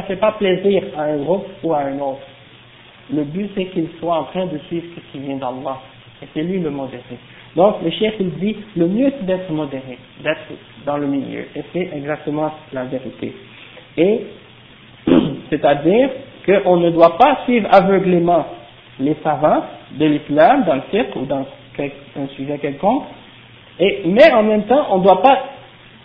fait 0.02 0.16
pas 0.16 0.32
plaisir 0.32 0.82
à 0.96 1.02
un 1.02 1.16
groupe 1.18 1.46
ou 1.62 1.72
à 1.72 1.80
un 1.80 1.98
autre. 1.98 2.20
Le 3.10 3.24
but 3.24 3.50
c'est 3.54 3.66
qu'il 3.66 3.88
soit 3.98 4.16
en 4.16 4.24
train 4.24 4.46
de 4.46 4.58
suivre 4.68 4.86
ce 4.94 5.12
qui 5.12 5.24
vient 5.24 5.36
d'Allah. 5.36 5.80
Et 6.22 6.26
c'est 6.34 6.42
lui 6.42 6.60
le 6.60 6.70
modéré. 6.70 7.18
Donc 7.56 7.76
le 7.82 7.90
chef 7.90 8.14
il 8.20 8.30
dit, 8.34 8.56
le 8.76 8.86
mieux 8.86 9.12
c'est 9.18 9.26
d'être 9.26 9.50
modéré, 9.50 9.98
d'être 10.22 10.40
dans 10.86 10.96
le 10.96 11.06
milieu. 11.06 11.46
Et 11.54 11.62
c'est 11.72 11.90
exactement 11.94 12.52
la 12.72 12.84
vérité. 12.84 13.34
Et 13.96 14.20
c'est-à-dire 15.50 16.10
qu'on 16.46 16.76
ne 16.78 16.90
doit 16.90 17.16
pas 17.18 17.40
suivre 17.44 17.68
aveuglément 17.70 18.46
les 19.00 19.16
savants 19.22 19.64
de 19.92 20.04
l'islam 20.06 20.64
dans 20.64 20.76
le 20.76 20.82
cirque 20.90 21.16
ou 21.16 21.26
dans 21.26 21.46
un 22.16 22.26
sujet 22.36 22.58
quelconque, 22.58 23.04
et, 23.78 24.02
mais 24.06 24.30
en 24.32 24.42
même 24.42 24.64
temps 24.64 24.86
on 24.90 24.98
ne 24.98 25.04
doit 25.04 25.22
pas 25.22 25.38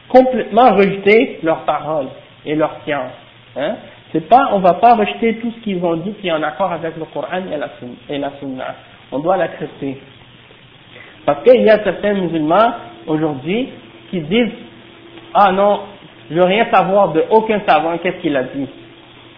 complètement 0.09 0.73
rejeter 0.73 1.39
leurs 1.43 1.65
paroles 1.65 2.07
et 2.45 2.55
leur 2.55 2.77
science. 2.85 3.11
Hein. 3.55 3.75
C'est 4.11 4.27
pas, 4.29 4.49
on 4.53 4.59
va 4.59 4.75
pas 4.75 4.95
rejeter 4.95 5.35
tout 5.35 5.51
ce 5.51 5.63
qu'ils 5.63 5.83
ont 5.83 5.97
dit 5.97 6.13
qui 6.21 6.27
est 6.27 6.31
en 6.31 6.43
accord 6.43 6.71
avec 6.71 6.95
le 6.97 7.05
Coran 7.05 7.41
et 7.51 8.17
la, 8.17 8.31
Sunna. 8.39 8.75
On 9.11 9.19
doit 9.19 9.37
l'accepter. 9.37 9.99
Parce 11.25 11.43
qu'il 11.43 11.61
y 11.61 11.69
a 11.69 11.83
certains 11.83 12.13
musulmans 12.13 12.73
aujourd'hui 13.05 13.69
qui 14.09 14.21
disent 14.21 14.53
ah 15.33 15.51
non, 15.51 15.81
je 16.29 16.35
veux 16.35 16.45
rien 16.45 16.67
savoir 16.71 17.09
de 17.09 17.23
aucun 17.29 17.61
savant, 17.67 17.97
qu'est-ce 17.97 18.21
qu'il 18.21 18.35
a 18.35 18.43
dit? 18.43 18.67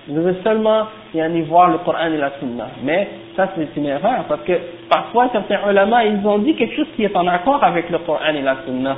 Je 0.07 0.13
veux 0.13 0.35
seulement 0.43 0.85
y 1.13 1.21
aller 1.21 1.41
voir 1.41 1.69
le 1.69 1.79
Coran 1.79 2.05
et 2.11 2.17
la 2.17 2.31
Sunna. 2.39 2.67
Mais 2.83 3.07
ça 3.35 3.49
c'est 3.55 3.75
une 3.75 3.87
erreur 3.87 4.25
parce 4.27 4.41
que 4.41 4.53
parfois 4.87 5.29
certains 5.31 5.67
ulama 5.67 6.05
ils 6.05 6.25
ont 6.27 6.39
dit 6.39 6.55
quelque 6.55 6.75
chose 6.75 6.87
qui 6.95 7.03
est 7.03 7.15
en 7.15 7.27
accord 7.27 7.63
avec 7.63 7.89
le 7.89 7.97
Coran 7.99 8.33
et 8.35 8.41
la 8.41 8.57
Sunna. 8.65 8.97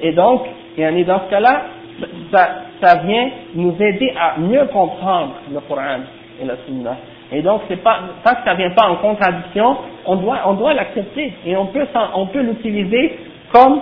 Et 0.00 0.12
donc, 0.12 0.42
et 0.76 1.04
dans 1.04 1.20
ce 1.24 1.30
cas-là, 1.30 1.62
ça, 2.30 2.50
ça 2.80 2.96
vient 2.96 3.30
nous 3.54 3.74
aider 3.80 4.12
à 4.18 4.38
mieux 4.38 4.64
comprendre 4.66 5.34
le 5.52 5.60
Coran 5.60 6.00
et 6.40 6.44
la 6.44 6.54
Sunna. 6.66 6.96
Et 7.30 7.42
donc, 7.42 7.62
c'est 7.68 7.82
pas, 7.82 8.00
tant 8.24 8.34
que 8.34 8.44
ça 8.44 8.54
vient 8.54 8.70
pas 8.70 8.88
en 8.88 8.96
contradiction, 8.96 9.76
on 10.06 10.16
doit, 10.16 10.38
on 10.46 10.54
doit 10.54 10.74
l'accepter 10.74 11.32
et 11.44 11.56
on 11.56 11.66
peut, 11.66 11.86
on 12.14 12.26
peut 12.26 12.40
l'utiliser 12.40 13.18
comme 13.52 13.80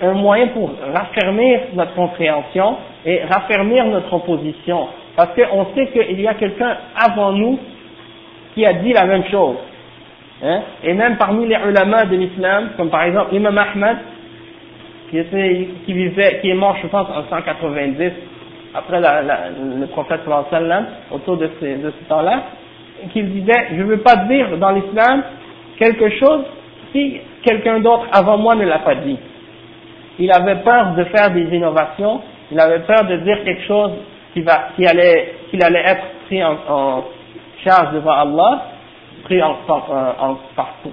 un 0.00 0.12
moyen 0.12 0.48
pour 0.48 0.70
raffermir 0.94 1.60
notre 1.74 1.94
compréhension 1.94 2.76
et 3.04 3.22
raffermir 3.24 3.84
notre 3.86 4.18
position. 4.18 4.88
Parce 5.14 5.30
qu'on 5.34 5.66
sait 5.74 5.88
qu'il 5.88 6.20
y 6.20 6.26
a 6.26 6.34
quelqu'un 6.34 6.76
avant 6.96 7.32
nous 7.32 7.58
qui 8.54 8.64
a 8.64 8.72
dit 8.72 8.92
la 8.92 9.04
même 9.04 9.24
chose. 9.24 9.56
Hein? 10.42 10.62
Et 10.82 10.94
même 10.94 11.16
parmi 11.16 11.46
les 11.46 11.56
ulama 11.56 12.06
de 12.06 12.16
l'islam, 12.16 12.70
comme 12.76 12.88
par 12.88 13.02
exemple 13.02 13.34
Imam 13.34 13.56
Ahmad, 13.58 13.98
qui, 15.10 15.92
vivait, 15.92 16.38
qui 16.40 16.50
est 16.50 16.54
mort, 16.54 16.76
je 16.82 16.86
pense, 16.86 17.08
en 17.08 17.28
190, 17.28 18.12
après 18.74 19.00
la, 19.00 19.22
la, 19.22 19.38
le 19.50 19.86
prophète 19.86 20.20
sallam, 20.50 20.86
autour 21.10 21.36
de, 21.36 21.50
ce 21.60 22.08
temps-là, 22.08 22.42
qu'il 23.12 23.30
disait, 23.32 23.68
je 23.72 23.76
ne 23.82 23.84
veux 23.84 23.98
pas 23.98 24.16
dire 24.28 24.56
dans 24.58 24.70
l'islam 24.70 25.22
quelque 25.78 26.10
chose 26.18 26.44
si 26.92 27.18
quelqu'un 27.42 27.80
d'autre 27.80 28.06
avant 28.12 28.36
moi 28.36 28.54
ne 28.54 28.64
l'a 28.64 28.80
pas 28.80 28.94
dit 28.96 29.18
il 30.20 30.30
avait 30.30 30.56
peur 30.56 30.94
de 30.94 31.04
faire 31.04 31.30
des 31.30 31.44
innovations, 31.44 32.20
il 32.52 32.60
avait 32.60 32.80
peur 32.80 33.04
de 33.06 33.16
dire 33.16 33.42
quelque 33.42 33.62
chose 33.66 33.92
qui, 34.34 34.44
allait, 34.86 35.34
qui 35.50 35.60
allait 35.62 35.82
être 35.84 36.04
pris 36.26 36.44
en 36.44 37.04
charge 37.64 37.94
devant 37.94 38.12
Allah, 38.12 38.62
pris 39.24 39.42
en, 39.42 39.56
en, 39.68 40.36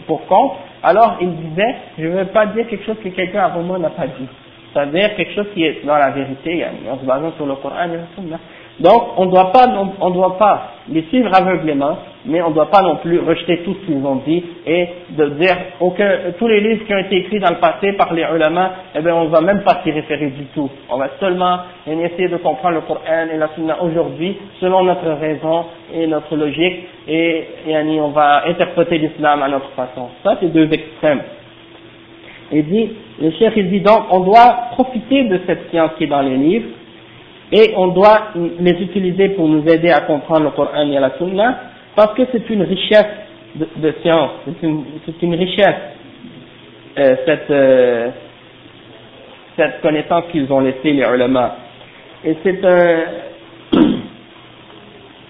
pour 0.06 0.26
compte, 0.28 0.54
alors 0.84 1.18
il 1.22 1.36
disait, 1.36 1.76
je 1.98 2.08
ne 2.08 2.18
veux 2.18 2.26
pas 2.26 2.46
dire 2.48 2.68
quelque 2.68 2.86
chose 2.86 2.98
que 3.04 3.10
quelqu'un 3.10 3.46
avant 3.46 3.62
moi 3.62 3.80
n'a 3.80 3.90
pas 3.90 4.08
dit. 4.08 4.28
C'est-à-dire 4.74 5.16
quelque 5.16 5.34
chose 5.34 5.48
qui 5.54 5.64
est 5.64 5.86
dans 5.86 5.98
la 5.98 6.12
vérité, 6.12 6.66
en 6.90 7.00
se 7.00 7.06
basant 7.06 7.32
sur 7.38 7.46
le 7.46 7.56
Coran 7.56 7.86
et 7.86 7.98
la 7.98 8.04
Sunna. 8.16 8.38
Donc, 8.80 9.04
on 9.18 9.26
ne 9.26 9.32
doit 9.32 9.52
pas, 9.52 9.68
on, 10.02 10.10
doit 10.12 10.38
pas 10.38 10.74
les 10.90 11.02
suivre 11.04 11.32
aveuglément, 11.34 11.98
mais 12.26 12.44
on 12.44 12.50
ne 12.50 12.54
doit 12.54 12.70
pas 12.70 12.84
non 12.84 12.98
plus 12.98 13.20
rejeter 13.20 13.64
tout 13.64 13.74
ce 13.74 13.86
qu'ils 13.88 14.06
ont 14.06 14.18
dit 14.18 14.44
et 14.68 14.88
de 15.10 15.30
dire 15.30 15.56
aucun, 15.80 16.10
tous 16.38 16.48
les 16.48 16.62
livres 16.62 16.86
qui 16.86 16.94
ont 16.94 17.00
été 17.00 17.18
écrits 17.18 17.40
dans 17.40 17.50
le 17.50 17.58
passé 17.60 17.94
par 17.94 18.14
les 18.14 18.22
ulama, 18.22 18.72
eh 18.94 19.02
bien, 19.02 19.16
on 19.16 19.26
ne 19.26 19.30
va 19.30 19.42
même 19.42 19.64
pas 19.64 19.82
s'y 19.84 19.92
référer 19.92 20.28
du 20.28 20.46
tout. 20.54 20.70
On 20.90 20.98
va 20.98 21.10
seulement 21.20 21.58
essayer 21.88 22.28
de 22.28 22.38
comprendre 22.38 22.76
le 22.76 22.82
Coran 22.82 23.02
et 23.34 23.38
la 23.38 23.50
Sunna 23.56 23.82
aujourd'hui 23.82 24.38
selon 24.60 24.84
notre 24.84 25.10
raison 25.10 25.66
et 25.96 26.06
notre 26.06 26.36
logique 26.36 26.84
et, 27.08 27.46
on 28.00 28.10
va 28.10 28.48
interpréter 28.48 29.00
l'islam 29.00 29.42
à 29.42 29.50
notre 29.50 29.70
façon. 29.72 30.10
Ça, 30.24 30.38
c'est 30.40 30.54
deux 30.54 30.72
extrêmes. 30.72 31.22
Il 32.52 32.66
dit, 32.66 32.90
le 33.20 33.32
cher 33.32 33.52
il 33.58 33.84
donc, 33.84 34.04
on 34.12 34.20
doit 34.20 34.70
profiter 34.72 35.24
de 35.24 35.42
cette 35.48 35.70
science 35.72 35.92
qui 35.98 36.04
est 36.04 36.08
dans 36.08 36.22
les 36.22 36.38
livres 36.38 36.68
et 37.52 37.74
on 37.78 37.88
doit 37.88 38.30
les 38.36 38.72
utiliser 38.82 39.30
pour 39.30 39.48
nous 39.48 39.66
aider 39.68 39.90
à 39.90 40.02
comprendre 40.02 40.46
le 40.46 40.50
Coran 40.52 40.92
et 40.92 41.00
la 41.00 41.12
Sunna, 41.18 41.60
parce 41.96 42.14
que 42.14 42.24
c'est 42.32 42.50
une 42.50 42.64
richesse 42.64 43.06
de, 43.56 43.68
de 43.78 43.94
science, 44.02 44.32
c'est 44.46 45.22
une, 45.22 45.36
richesse, 45.36 45.76
euh, 47.00 47.16
cette, 47.26 47.50
euh, 47.50 48.10
cette 49.56 49.82
connaissance 49.82 50.26
qu'ils 50.32 50.52
ont 50.52 50.60
laissée 50.60 50.92
les 50.92 51.04
ulama. 51.04 51.56
Et 52.26 52.36
c'est 52.44 52.64
un, 52.66 53.00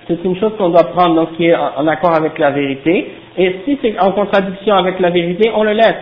c'est 0.08 0.24
une 0.24 0.38
chose 0.40 0.54
qu'on 0.58 0.70
doit 0.70 0.86
prendre 0.86 1.16
donc 1.16 1.38
qui 1.38 1.46
est 1.46 1.56
en, 1.56 1.86
accord 1.88 2.16
avec 2.16 2.40
la 2.40 2.50
vérité, 2.50 3.12
et 3.38 3.56
si 3.64 3.78
c'est 3.82 3.98
en 4.00 4.12
contradiction 4.14 4.76
avec 4.76 5.00
la 5.00 5.12
vérité, 5.12 5.52
on 5.54 5.64
le 5.64 5.74
laisse. 5.74 5.96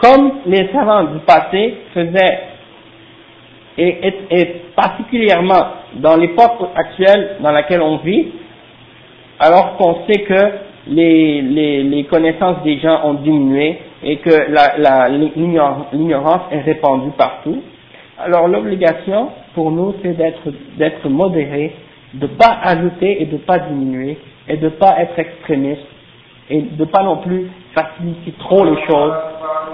Comme 0.00 0.34
les 0.46 0.68
savants 0.72 1.04
du 1.04 1.18
passé 1.20 1.78
faisaient 1.94 2.51
et, 3.78 4.14
et, 4.30 4.62
particulièrement 4.76 5.62
dans 5.94 6.16
l'époque 6.16 6.70
actuelle 6.74 7.36
dans 7.40 7.52
laquelle 7.52 7.80
on 7.80 7.98
vit, 7.98 8.26
alors 9.38 9.76
qu'on 9.76 10.06
sait 10.06 10.20
que 10.20 10.52
les, 10.88 11.42
les, 11.42 11.82
les, 11.84 12.04
connaissances 12.04 12.62
des 12.64 12.78
gens 12.78 13.00
ont 13.04 13.14
diminué 13.14 13.78
et 14.02 14.16
que 14.18 14.30
l'ignorance 15.92 16.42
est 16.50 16.60
répandue 16.60 17.12
partout, 17.16 17.62
alors 18.18 18.48
l'obligation 18.48 19.30
pour 19.54 19.70
nous 19.70 19.94
c'est 20.02 20.16
d'être 20.16 21.08
modéré, 21.08 21.74
de 22.14 22.26
ne 22.26 22.32
pas 22.32 22.58
ajouter 22.62 23.22
et 23.22 23.26
de 23.26 23.32
ne 23.34 23.38
pas 23.38 23.58
diminuer, 23.58 24.18
et 24.48 24.56
de 24.56 24.64
ne 24.64 24.70
pas 24.70 24.96
être 24.98 25.18
extrémiste, 25.18 25.80
et 26.50 26.60
de 26.60 26.80
ne 26.80 26.84
pas 26.84 27.02
non 27.02 27.18
plus 27.18 27.48
faciliter 27.74 28.32
trop 28.38 28.64
les 28.64 28.76
choses, 28.86 29.14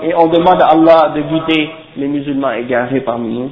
et 0.02 0.14
on 0.14 0.28
demande 0.28 0.62
à 0.62 0.68
Allah 0.72 1.12
de 1.16 1.22
guider 1.22 1.70
les 1.96 2.06
musulmans 2.06 2.52
égarés 2.52 3.00
parmi 3.00 3.34
nous. 3.34 3.50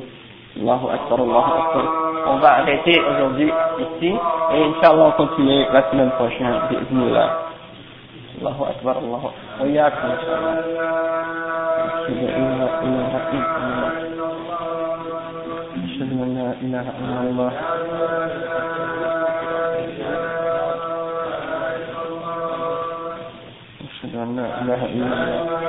Allahu 0.60 0.88
Akbar, 0.90 1.20
Allahu 1.20 1.52
Akbar. 1.62 1.86
On 2.28 2.36
va 2.38 2.50
arrêter 2.60 3.00
aujourd'hui 3.00 3.52
ici 3.80 4.12
et 4.54 4.64
Inch'Allah 4.64 5.06
on 5.08 5.12
continue 5.12 5.66
la 5.72 5.90
semaine 5.90 6.12
prochaine. 6.12 6.60
Bismillah. 6.70 7.30
Allahu 8.42 8.64
Akbar, 8.66 8.98
Allahu 8.98 9.28
Akbar. 9.28 9.52
وإياكم 9.62 10.08
إن 10.08 10.20
شاء 10.22 10.38
الله. 10.38 10.56
أشهد 12.02 12.22
أن 12.36 12.50
لا 12.60 12.68
إله 12.72 12.86
إلا 12.92 13.20
الله. 13.22 13.52
أشهد 15.86 16.12
أن 16.12 16.30
لا 16.36 16.50
إله 16.62 16.86
إلا 17.02 17.20
الله. 17.30 17.52
أشهد 23.86 24.14
أن 24.16 24.30
لا 24.36 24.48
إله 24.62 24.82
إلا 24.86 25.06
الله. 25.06 25.62